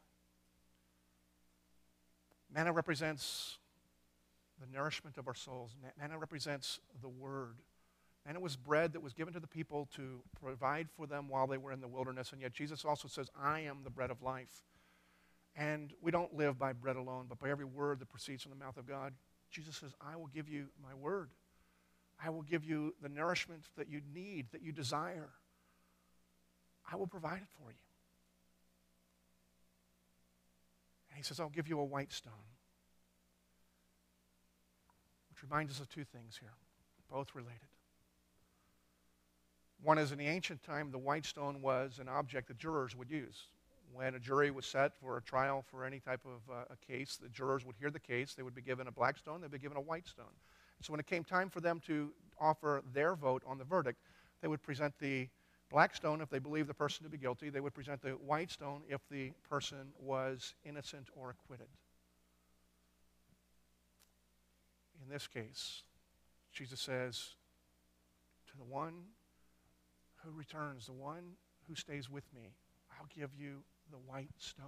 Manna 2.53 2.72
represents 2.72 3.59
the 4.61 4.66
nourishment 4.66 5.18
of 5.18 5.28
our 5.28 5.34
souls. 5.34 5.74
Manna 5.99 6.18
represents 6.18 6.80
the 7.01 7.09
Word. 7.09 7.57
Manna 8.26 8.40
was 8.40 8.57
bread 8.57 8.92
that 8.92 9.01
was 9.01 9.14
given 9.14 9.32
to 9.34 9.40
the 9.40 9.46
people 9.46 9.88
to 9.96 10.20
provide 10.40 10.88
for 10.90 11.07
them 11.07 11.28
while 11.28 11.46
they 11.46 11.57
were 11.57 11.72
in 11.72 11.80
the 11.80 11.88
wilderness. 11.88 12.32
And 12.32 12.42
yet 12.42 12.53
Jesus 12.53 12.84
also 12.84 13.09
says, 13.09 13.30
I 13.40 13.61
am 13.61 13.78
the 13.84 13.90
bread 13.90 14.11
of 14.11 14.22
life. 14.22 14.64
And 15.57 15.92
we 16.03 16.11
don't 16.11 16.34
live 16.34 16.59
by 16.59 16.72
bread 16.72 16.96
alone, 16.96 17.26
but 17.28 17.38
by 17.38 17.51
every 17.51 17.64
word 17.64 18.01
that 18.01 18.09
proceeds 18.09 18.42
from 18.42 18.51
the 18.51 18.64
mouth 18.64 18.76
of 18.76 18.86
God. 18.86 19.12
Jesus 19.51 19.76
says, 19.76 19.94
I 20.01 20.16
will 20.16 20.26
give 20.26 20.49
you 20.49 20.66
my 20.82 20.94
word. 20.94 21.30
I 22.22 22.30
will 22.30 22.42
give 22.42 22.64
you 22.64 22.94
the 23.00 23.08
nourishment 23.08 23.64
that 23.76 23.88
you 23.88 24.00
need, 24.12 24.46
that 24.52 24.62
you 24.62 24.72
desire. 24.72 25.30
I 26.90 26.96
will 26.96 27.06
provide 27.06 27.38
it 27.38 27.48
for 27.56 27.70
you. 27.70 27.78
And 31.10 31.16
he 31.16 31.22
says, 31.22 31.38
I'll 31.38 31.48
give 31.48 31.68
you 31.68 31.78
a 31.80 31.84
white 31.84 32.12
stone. 32.12 32.32
Which 35.30 35.42
reminds 35.42 35.72
us 35.72 35.80
of 35.80 35.88
two 35.88 36.04
things 36.04 36.36
here, 36.40 36.54
both 37.10 37.34
related. 37.34 37.68
One 39.82 39.98
is 39.98 40.10
in 40.10 40.18
the 40.18 40.26
ancient 40.26 40.64
time, 40.64 40.90
the 40.90 40.98
white 40.98 41.24
stone 41.24 41.62
was 41.62 42.00
an 42.00 42.08
object 42.08 42.48
that 42.48 42.58
jurors 42.58 42.96
would 42.96 43.10
use. 43.10 43.44
When 43.94 44.14
a 44.14 44.18
jury 44.18 44.50
was 44.50 44.66
set 44.66 44.94
for 44.96 45.16
a 45.16 45.22
trial 45.22 45.64
for 45.70 45.84
any 45.84 46.00
type 46.00 46.20
of 46.24 46.52
uh, 46.52 46.64
a 46.70 46.92
case, 46.92 47.16
the 47.16 47.28
jurors 47.28 47.64
would 47.64 47.76
hear 47.76 47.90
the 47.90 48.00
case. 48.00 48.34
They 48.34 48.42
would 48.42 48.54
be 48.54 48.60
given 48.60 48.86
a 48.88 48.92
black 48.92 49.16
stone, 49.18 49.40
they'd 49.40 49.50
be 49.50 49.58
given 49.58 49.76
a 49.76 49.82
white 49.82 50.08
stone. 50.08 50.26
So 50.80 50.92
when 50.92 51.00
it 51.00 51.06
came 51.06 51.24
time 51.24 51.50
for 51.50 51.60
them 51.60 51.80
to 51.86 52.12
offer 52.40 52.82
their 52.92 53.14
vote 53.14 53.42
on 53.46 53.58
the 53.58 53.64
verdict, 53.64 54.00
they 54.40 54.48
would 54.48 54.62
present 54.62 54.94
the 55.00 55.28
black 55.70 55.94
stone 55.94 56.20
if 56.20 56.30
they 56.30 56.38
believed 56.38 56.68
the 56.68 56.74
person 56.74 57.04
to 57.04 57.10
be 57.10 57.18
guilty. 57.18 57.50
They 57.50 57.60
would 57.60 57.74
present 57.74 58.00
the 58.00 58.10
white 58.10 58.50
stone 58.50 58.82
if 58.88 59.00
the 59.10 59.32
person 59.48 59.92
was 60.00 60.54
innocent 60.64 61.08
or 61.16 61.30
acquitted. 61.30 61.66
In 65.02 65.12
this 65.12 65.26
case, 65.26 65.82
Jesus 66.52 66.80
says, 66.80 67.34
To 68.50 68.56
the 68.56 68.64
one 68.64 68.94
who 70.24 70.30
returns, 70.30 70.86
the 70.86 70.92
one 70.92 71.32
who 71.66 71.74
stays 71.74 72.08
with 72.08 72.24
me, 72.34 72.54
I'll 72.92 73.06
give 73.14 73.30
you 73.38 73.62
the 73.90 73.98
white 73.98 74.34
stone. 74.38 74.66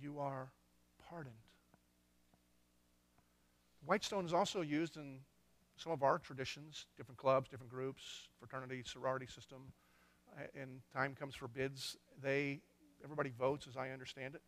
You 0.00 0.18
are 0.18 0.52
pardoned. 1.08 1.34
White 3.84 4.04
stone 4.04 4.24
is 4.24 4.32
also 4.32 4.60
used 4.60 4.96
in 4.96 5.18
some 5.76 5.92
of 5.92 6.02
our 6.02 6.18
traditions, 6.18 6.86
different 6.96 7.18
clubs, 7.18 7.48
different 7.48 7.70
groups, 7.70 8.28
fraternity, 8.38 8.82
sorority 8.84 9.26
system. 9.26 9.72
And 10.54 10.80
time 10.92 11.14
comes 11.14 11.34
for 11.34 11.48
bids. 11.48 11.96
They, 12.22 12.60
everybody 13.02 13.32
votes, 13.38 13.66
as 13.68 13.76
I 13.76 13.90
understand 13.90 14.34
it. 14.34 14.42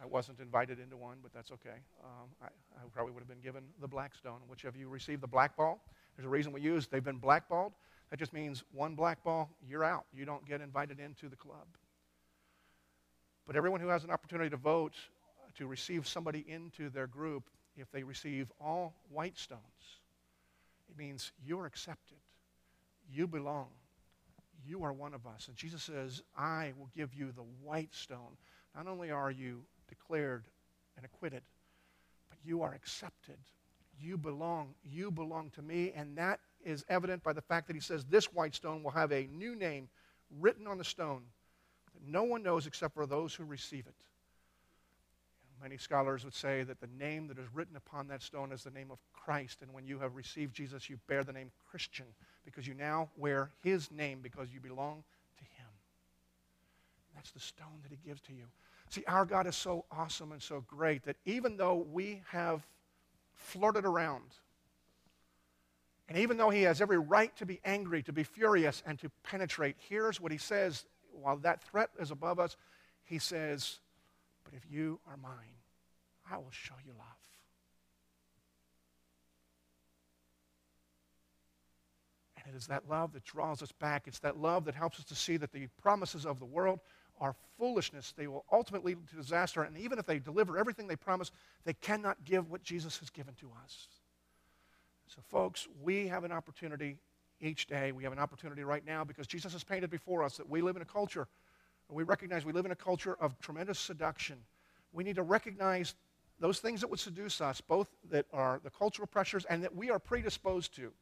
I 0.00 0.06
wasn't 0.06 0.38
invited 0.38 0.78
into 0.78 0.96
one, 0.96 1.18
but 1.22 1.32
that's 1.32 1.50
okay. 1.50 1.80
Um, 2.04 2.28
I, 2.40 2.46
I, 2.46 2.88
probably 2.92 3.12
would 3.12 3.20
have 3.20 3.28
been 3.28 3.40
given 3.40 3.64
the 3.80 3.88
black 3.88 4.14
stone. 4.14 4.38
Which 4.46 4.64
of 4.64 4.76
you 4.76 4.88
received 4.88 5.22
the 5.22 5.28
black 5.28 5.56
ball? 5.56 5.82
There's 6.16 6.26
a 6.26 6.28
reason 6.28 6.52
we 6.52 6.60
use. 6.60 6.86
They've 6.86 7.02
been 7.02 7.18
blackballed. 7.18 7.72
That 8.10 8.18
just 8.18 8.32
means 8.32 8.62
one 8.72 8.94
black 8.94 9.22
ball, 9.24 9.50
you're 9.66 9.84
out. 9.84 10.04
You 10.12 10.24
don't 10.24 10.44
get 10.46 10.60
invited 10.60 11.00
into 11.00 11.28
the 11.28 11.36
club. 11.36 11.66
But 13.46 13.56
everyone 13.56 13.80
who 13.80 13.88
has 13.88 14.04
an 14.04 14.10
opportunity 14.10 14.50
to 14.50 14.56
vote 14.56 14.94
to 15.56 15.66
receive 15.66 16.06
somebody 16.06 16.44
into 16.46 16.90
their 16.90 17.06
group, 17.06 17.50
if 17.80 17.90
they 17.90 18.02
receive 18.02 18.50
all 18.60 18.94
white 19.10 19.38
stones, 19.38 19.62
it 20.88 20.96
means 20.96 21.32
you're 21.44 21.66
accepted. 21.66 22.18
You 23.10 23.26
belong. 23.26 23.68
You 24.66 24.84
are 24.84 24.92
one 24.92 25.14
of 25.14 25.26
us. 25.26 25.48
And 25.48 25.56
Jesus 25.56 25.82
says, 25.82 26.22
I 26.36 26.72
will 26.78 26.90
give 26.94 27.14
you 27.14 27.32
the 27.32 27.44
white 27.62 27.94
stone. 27.94 28.36
Not 28.74 28.86
only 28.86 29.10
are 29.10 29.30
you 29.30 29.62
declared 29.88 30.44
and 30.96 31.04
acquitted, 31.04 31.42
but 32.28 32.38
you 32.44 32.62
are 32.62 32.74
accepted. 32.74 33.38
You 34.00 34.18
belong. 34.18 34.74
You 34.84 35.10
belong 35.10 35.50
to 35.50 35.62
me. 35.62 35.92
And 35.94 36.16
that 36.18 36.40
is 36.64 36.84
evident 36.88 37.22
by 37.22 37.32
the 37.32 37.40
fact 37.40 37.66
that 37.68 37.74
he 37.74 37.80
says 37.80 38.04
this 38.04 38.32
white 38.32 38.54
stone 38.54 38.82
will 38.82 38.90
have 38.90 39.12
a 39.12 39.28
new 39.32 39.54
name 39.54 39.88
written 40.40 40.66
on 40.66 40.78
the 40.78 40.84
stone 40.84 41.22
that 41.94 42.06
no 42.06 42.24
one 42.24 42.42
knows 42.42 42.66
except 42.66 42.94
for 42.94 43.06
those 43.06 43.34
who 43.34 43.44
receive 43.44 43.86
it. 43.86 43.94
Many 45.62 45.76
scholars 45.76 46.24
would 46.24 46.34
say 46.34 46.62
that 46.62 46.80
the 46.80 46.88
name 46.98 47.26
that 47.28 47.38
is 47.38 47.46
written 47.52 47.76
upon 47.76 48.06
that 48.08 48.22
stone 48.22 48.52
is 48.52 48.62
the 48.62 48.70
name 48.70 48.90
of 48.90 48.98
Christ. 49.12 49.62
And 49.62 49.72
when 49.72 49.86
you 49.86 49.98
have 49.98 50.14
received 50.14 50.54
Jesus, 50.54 50.88
you 50.88 50.98
bear 51.08 51.24
the 51.24 51.32
name 51.32 51.50
Christian 51.68 52.06
because 52.44 52.66
you 52.66 52.74
now 52.74 53.08
wear 53.16 53.50
his 53.62 53.90
name 53.90 54.20
because 54.22 54.48
you 54.52 54.60
belong 54.60 55.02
to 55.36 55.44
him. 55.44 55.66
That's 57.14 57.32
the 57.32 57.40
stone 57.40 57.80
that 57.82 57.90
he 57.90 57.98
gives 58.06 58.20
to 58.22 58.32
you. 58.32 58.44
See, 58.90 59.04
our 59.06 59.24
God 59.24 59.46
is 59.46 59.56
so 59.56 59.84
awesome 59.90 60.32
and 60.32 60.42
so 60.42 60.64
great 60.66 61.04
that 61.04 61.16
even 61.24 61.56
though 61.56 61.86
we 61.90 62.22
have 62.30 62.66
flirted 63.34 63.84
around, 63.84 64.30
and 66.08 66.16
even 66.16 66.36
though 66.36 66.50
he 66.50 66.62
has 66.62 66.80
every 66.80 66.98
right 66.98 67.36
to 67.36 67.44
be 67.44 67.60
angry, 67.64 68.02
to 68.04 68.12
be 68.12 68.22
furious, 68.22 68.82
and 68.86 68.98
to 69.00 69.10
penetrate, 69.24 69.76
here's 69.78 70.20
what 70.20 70.32
he 70.32 70.38
says 70.38 70.86
while 71.12 71.36
that 71.38 71.62
threat 71.62 71.90
is 71.98 72.10
above 72.10 72.38
us. 72.38 72.56
He 73.04 73.18
says, 73.18 73.80
But 74.48 74.56
if 74.56 74.64
you 74.70 74.98
are 75.06 75.16
mine, 75.18 75.58
I 76.30 76.38
will 76.38 76.50
show 76.50 76.74
you 76.86 76.92
love. 76.96 77.06
And 82.38 82.54
it 82.54 82.56
is 82.56 82.66
that 82.68 82.88
love 82.88 83.12
that 83.12 83.24
draws 83.24 83.62
us 83.62 83.72
back. 83.72 84.04
It's 84.06 84.20
that 84.20 84.38
love 84.38 84.64
that 84.64 84.74
helps 84.74 84.98
us 84.98 85.04
to 85.06 85.14
see 85.14 85.36
that 85.36 85.52
the 85.52 85.66
promises 85.82 86.24
of 86.24 86.38
the 86.38 86.46
world 86.46 86.80
are 87.20 87.34
foolishness. 87.58 88.14
They 88.16 88.26
will 88.26 88.46
ultimately 88.50 88.94
lead 88.94 89.08
to 89.08 89.16
disaster. 89.16 89.64
And 89.64 89.76
even 89.76 89.98
if 89.98 90.06
they 90.06 90.18
deliver 90.18 90.56
everything 90.56 90.86
they 90.86 90.96
promise, 90.96 91.30
they 91.64 91.74
cannot 91.74 92.24
give 92.24 92.50
what 92.50 92.62
Jesus 92.62 92.98
has 93.00 93.10
given 93.10 93.34
to 93.40 93.50
us. 93.62 93.88
So, 95.08 95.20
folks, 95.28 95.68
we 95.82 96.08
have 96.08 96.24
an 96.24 96.32
opportunity 96.32 96.98
each 97.40 97.66
day. 97.66 97.92
We 97.92 98.04
have 98.04 98.12
an 98.12 98.18
opportunity 98.18 98.64
right 98.64 98.84
now 98.86 99.04
because 99.04 99.26
Jesus 99.26 99.52
has 99.52 99.64
painted 99.64 99.90
before 99.90 100.22
us 100.22 100.36
that 100.38 100.48
we 100.48 100.62
live 100.62 100.76
in 100.76 100.82
a 100.82 100.86
culture, 100.86 101.28
we 101.90 102.02
recognize 102.02 102.44
we 102.44 102.52
live 102.52 102.66
in 102.66 102.72
a 102.72 102.76
culture 102.76 103.16
of 103.20 103.38
tremendous 103.40 103.78
seduction. 103.78 104.36
We 104.92 105.04
need 105.04 105.16
to 105.16 105.22
recognize 105.22 105.94
those 106.40 106.60
things 106.60 106.80
that 106.80 106.88
would 106.88 107.00
seduce 107.00 107.40
us, 107.40 107.60
both 107.60 107.88
that 108.10 108.26
are 108.32 108.60
the 108.62 108.70
cultural 108.70 109.06
pressures 109.06 109.44
and 109.46 109.62
that 109.64 109.74
we 109.74 109.90
are 109.90 109.98
predisposed 109.98 110.74
to, 110.76 110.92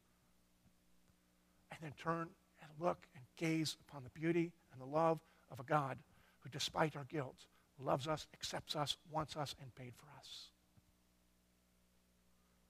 and 1.71 1.81
then 1.83 1.93
turn 1.99 2.29
and 2.63 2.71
look 2.81 3.07
and 3.15 3.25
gaze 3.37 3.77
upon 3.89 4.03
the 4.05 4.11
beauty 4.11 4.53
and 4.73 4.81
the 4.81 4.87
love 4.87 5.21
of 5.51 5.61
a 5.61 5.65
God 5.65 5.99
who, 6.41 6.49
despite 6.49 6.97
our 6.97 7.05
guilt, 7.05 7.47
loves 7.79 8.09
us, 8.09 8.27
accepts 8.33 8.75
us, 8.75 8.97
wants 9.11 9.37
us, 9.37 9.55
and 9.61 9.75
paid 9.75 9.93
for 9.97 10.07
us. 10.19 10.49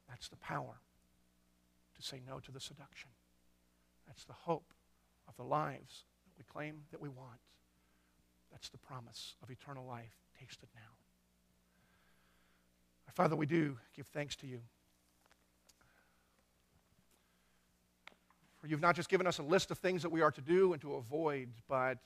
That's 0.08 0.28
the 0.28 0.36
power 0.36 0.80
to 1.96 2.02
say 2.02 2.20
no 2.26 2.40
to 2.40 2.52
the 2.52 2.60
seduction. 2.60 3.10
That's 4.06 4.24
the 4.24 4.32
hope 4.32 4.72
of 5.28 5.36
the 5.36 5.44
lives 5.44 6.04
that 6.24 6.32
we 6.38 6.44
claim 6.44 6.82
that 6.90 7.00
we 7.00 7.08
want. 7.08 7.38
That's 8.56 8.70
the 8.70 8.78
promise 8.78 9.34
of 9.42 9.50
eternal 9.50 9.84
life. 9.84 10.16
Taste 10.40 10.62
it 10.62 10.70
now. 10.74 10.80
Our 13.06 13.12
Father, 13.12 13.36
we 13.36 13.44
do 13.44 13.76
give 13.94 14.06
thanks 14.06 14.34
to 14.36 14.46
you. 14.46 14.60
For 18.58 18.66
you've 18.66 18.80
not 18.80 18.96
just 18.96 19.10
given 19.10 19.26
us 19.26 19.36
a 19.36 19.42
list 19.42 19.70
of 19.70 19.76
things 19.76 20.00
that 20.00 20.08
we 20.08 20.22
are 20.22 20.30
to 20.30 20.40
do 20.40 20.72
and 20.72 20.80
to 20.80 20.94
avoid, 20.94 21.50
but 21.68 21.98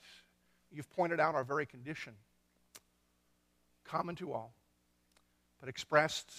you've 0.73 0.89
pointed 0.89 1.21
out 1.21 1.35
our 1.35 1.45
very 1.45 1.65
condition, 1.65 2.15
common 3.85 4.17
to 4.17 4.33
all, 4.33 4.53
but 5.61 5.69
expressed 5.69 6.33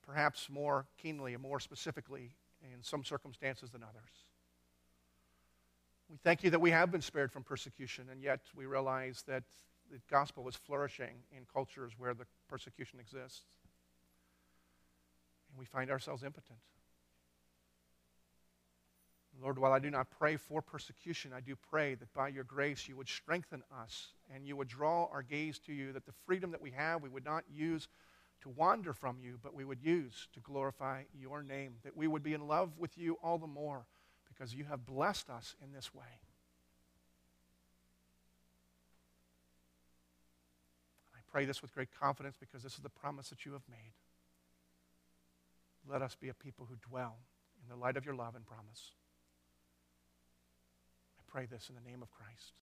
perhaps 0.00 0.48
more 0.48 0.86
keenly 0.96 1.34
and 1.34 1.42
more 1.42 1.60
specifically 1.60 2.30
in 2.62 2.82
some 2.82 3.04
circumstances 3.04 3.68
than 3.68 3.82
others. 3.82 4.27
We 6.08 6.16
thank 6.16 6.42
you 6.42 6.50
that 6.50 6.60
we 6.60 6.70
have 6.70 6.90
been 6.90 7.02
spared 7.02 7.32
from 7.32 7.42
persecution, 7.42 8.06
and 8.10 8.22
yet 8.22 8.40
we 8.54 8.64
realize 8.64 9.22
that 9.26 9.44
the 9.90 10.00
gospel 10.10 10.48
is 10.48 10.56
flourishing 10.56 11.22
in 11.32 11.44
cultures 11.52 11.92
where 11.98 12.14
the 12.14 12.26
persecution 12.48 12.98
exists. 12.98 13.42
And 15.50 15.58
we 15.58 15.66
find 15.66 15.90
ourselves 15.90 16.22
impotent. 16.22 16.58
Lord, 19.40 19.58
while 19.58 19.72
I 19.72 19.78
do 19.78 19.90
not 19.90 20.10
pray 20.10 20.36
for 20.36 20.60
persecution, 20.60 21.32
I 21.32 21.40
do 21.40 21.54
pray 21.70 21.94
that 21.94 22.12
by 22.12 22.28
your 22.28 22.42
grace 22.42 22.88
you 22.88 22.96
would 22.96 23.08
strengthen 23.08 23.62
us 23.80 24.08
and 24.34 24.44
you 24.46 24.56
would 24.56 24.66
draw 24.66 25.06
our 25.12 25.22
gaze 25.22 25.60
to 25.60 25.72
you, 25.72 25.92
that 25.92 26.06
the 26.06 26.12
freedom 26.26 26.50
that 26.50 26.60
we 26.60 26.72
have 26.72 27.02
we 27.02 27.08
would 27.08 27.24
not 27.24 27.44
use 27.48 27.86
to 28.40 28.48
wander 28.48 28.92
from 28.92 29.18
you, 29.20 29.38
but 29.42 29.54
we 29.54 29.64
would 29.64 29.80
use 29.80 30.26
to 30.32 30.40
glorify 30.40 31.02
your 31.16 31.42
name, 31.42 31.74
that 31.84 31.96
we 31.96 32.08
would 32.08 32.22
be 32.22 32.34
in 32.34 32.48
love 32.48 32.72
with 32.78 32.98
you 32.98 33.16
all 33.22 33.38
the 33.38 33.46
more 33.46 33.86
because 34.38 34.54
you 34.54 34.64
have 34.64 34.86
blessed 34.86 35.28
us 35.30 35.56
in 35.62 35.72
this 35.72 35.92
way. 35.92 36.20
I 41.14 41.18
pray 41.30 41.44
this 41.44 41.60
with 41.60 41.74
great 41.74 41.88
confidence 41.98 42.36
because 42.38 42.62
this 42.62 42.74
is 42.74 42.80
the 42.80 42.88
promise 42.88 43.30
that 43.30 43.44
you 43.44 43.52
have 43.52 43.62
made. 43.68 43.92
Let 45.90 46.02
us 46.02 46.14
be 46.14 46.28
a 46.28 46.34
people 46.34 46.68
who 46.68 46.76
dwell 46.88 47.16
in 47.62 47.68
the 47.68 47.76
light 47.76 47.96
of 47.96 48.04
your 48.04 48.14
love 48.14 48.36
and 48.36 48.46
promise. 48.46 48.92
I 51.18 51.22
pray 51.26 51.46
this 51.46 51.68
in 51.68 51.74
the 51.74 51.90
name 51.90 52.02
of 52.02 52.10
Christ. 52.10 52.52